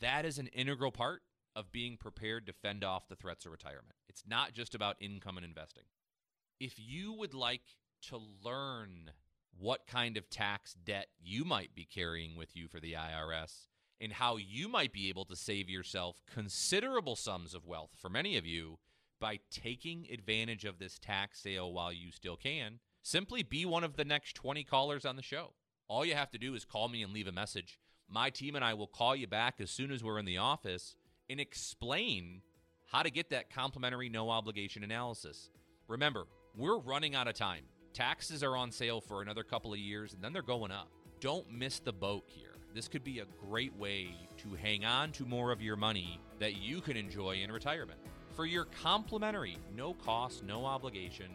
That 0.00 0.24
is 0.24 0.38
an 0.38 0.46
integral 0.48 0.90
part 0.92 1.22
of 1.54 1.70
being 1.70 1.98
prepared 1.98 2.46
to 2.46 2.52
fend 2.52 2.82
off 2.82 3.08
the 3.08 3.16
threats 3.16 3.44
of 3.44 3.52
retirement. 3.52 3.96
It's 4.08 4.26
not 4.26 4.54
just 4.54 4.74
about 4.74 4.96
income 5.00 5.36
and 5.36 5.44
investing. 5.44 5.84
If 6.58 6.78
you 6.78 7.12
would 7.12 7.34
like 7.34 7.76
to 8.08 8.20
learn 8.44 9.10
what 9.58 9.86
kind 9.86 10.16
of 10.16 10.28
tax 10.28 10.74
debt 10.74 11.08
you 11.22 11.44
might 11.44 11.74
be 11.74 11.84
carrying 11.84 12.36
with 12.36 12.56
you 12.56 12.68
for 12.68 12.80
the 12.80 12.94
IRS 12.94 13.66
and 14.00 14.12
how 14.12 14.36
you 14.36 14.68
might 14.68 14.92
be 14.92 15.08
able 15.08 15.24
to 15.24 15.36
save 15.36 15.70
yourself 15.70 16.20
considerable 16.32 17.14
sums 17.14 17.54
of 17.54 17.66
wealth 17.66 17.90
for 18.00 18.08
many 18.08 18.36
of 18.36 18.44
you 18.44 18.78
by 19.20 19.38
taking 19.50 20.08
advantage 20.12 20.64
of 20.64 20.80
this 20.80 20.98
tax 20.98 21.40
sale 21.40 21.72
while 21.72 21.92
you 21.92 22.10
still 22.10 22.36
can, 22.36 22.80
simply 23.02 23.44
be 23.44 23.64
one 23.64 23.84
of 23.84 23.96
the 23.96 24.04
next 24.04 24.34
20 24.34 24.64
callers 24.64 25.04
on 25.04 25.14
the 25.14 25.22
show. 25.22 25.52
All 25.86 26.04
you 26.04 26.16
have 26.16 26.32
to 26.32 26.38
do 26.38 26.54
is 26.54 26.64
call 26.64 26.88
me 26.88 27.02
and 27.02 27.12
leave 27.12 27.28
a 27.28 27.32
message. 27.32 27.78
My 28.08 28.30
team 28.30 28.56
and 28.56 28.64
I 28.64 28.74
will 28.74 28.88
call 28.88 29.14
you 29.14 29.28
back 29.28 29.60
as 29.60 29.70
soon 29.70 29.92
as 29.92 30.02
we're 30.02 30.18
in 30.18 30.24
the 30.24 30.38
office 30.38 30.96
and 31.30 31.38
explain 31.38 32.42
how 32.90 33.04
to 33.04 33.10
get 33.10 33.30
that 33.30 33.54
complimentary 33.54 34.08
no 34.08 34.28
obligation 34.28 34.82
analysis. 34.82 35.50
Remember, 35.86 36.24
we're 36.56 36.78
running 36.78 37.14
out 37.14 37.28
of 37.28 37.34
time. 37.34 37.64
Taxes 37.92 38.42
are 38.42 38.56
on 38.56 38.72
sale 38.72 39.02
for 39.02 39.20
another 39.20 39.42
couple 39.42 39.72
of 39.72 39.78
years 39.78 40.14
and 40.14 40.22
then 40.22 40.32
they're 40.32 40.42
going 40.42 40.70
up. 40.70 40.88
Don't 41.20 41.50
miss 41.52 41.78
the 41.78 41.92
boat 41.92 42.24
here. 42.26 42.54
This 42.74 42.88
could 42.88 43.04
be 43.04 43.18
a 43.18 43.26
great 43.48 43.76
way 43.76 44.16
to 44.38 44.54
hang 44.54 44.86
on 44.86 45.12
to 45.12 45.26
more 45.26 45.52
of 45.52 45.60
your 45.60 45.76
money 45.76 46.18
that 46.38 46.56
you 46.56 46.80
can 46.80 46.96
enjoy 46.96 47.42
in 47.42 47.52
retirement. 47.52 48.00
For 48.34 48.46
your 48.46 48.64
complimentary, 48.64 49.58
no 49.76 49.92
cost, 49.92 50.42
no 50.42 50.64
obligation 50.64 51.26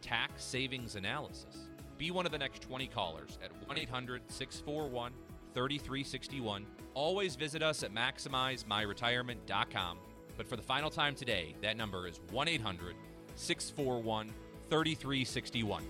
tax 0.00 0.42
savings 0.44 0.96
analysis, 0.96 1.68
be 1.98 2.10
one 2.10 2.24
of 2.24 2.32
the 2.32 2.38
next 2.38 2.62
20 2.62 2.86
callers 2.86 3.38
at 3.44 3.50
1 3.66 3.78
800 3.78 4.22
641 4.28 5.12
3361. 5.52 6.64
Always 6.94 7.36
visit 7.36 7.62
us 7.62 7.82
at 7.82 7.94
MaximizeMyRetirement.com. 7.94 9.98
But 10.36 10.46
for 10.46 10.56
the 10.56 10.62
final 10.62 10.90
time 10.90 11.14
today, 11.14 11.54
that 11.62 11.76
number 11.76 12.06
is 12.06 12.20
1 12.30 12.48
800 12.48 12.94
641 13.34 14.30
3361. 14.70 15.82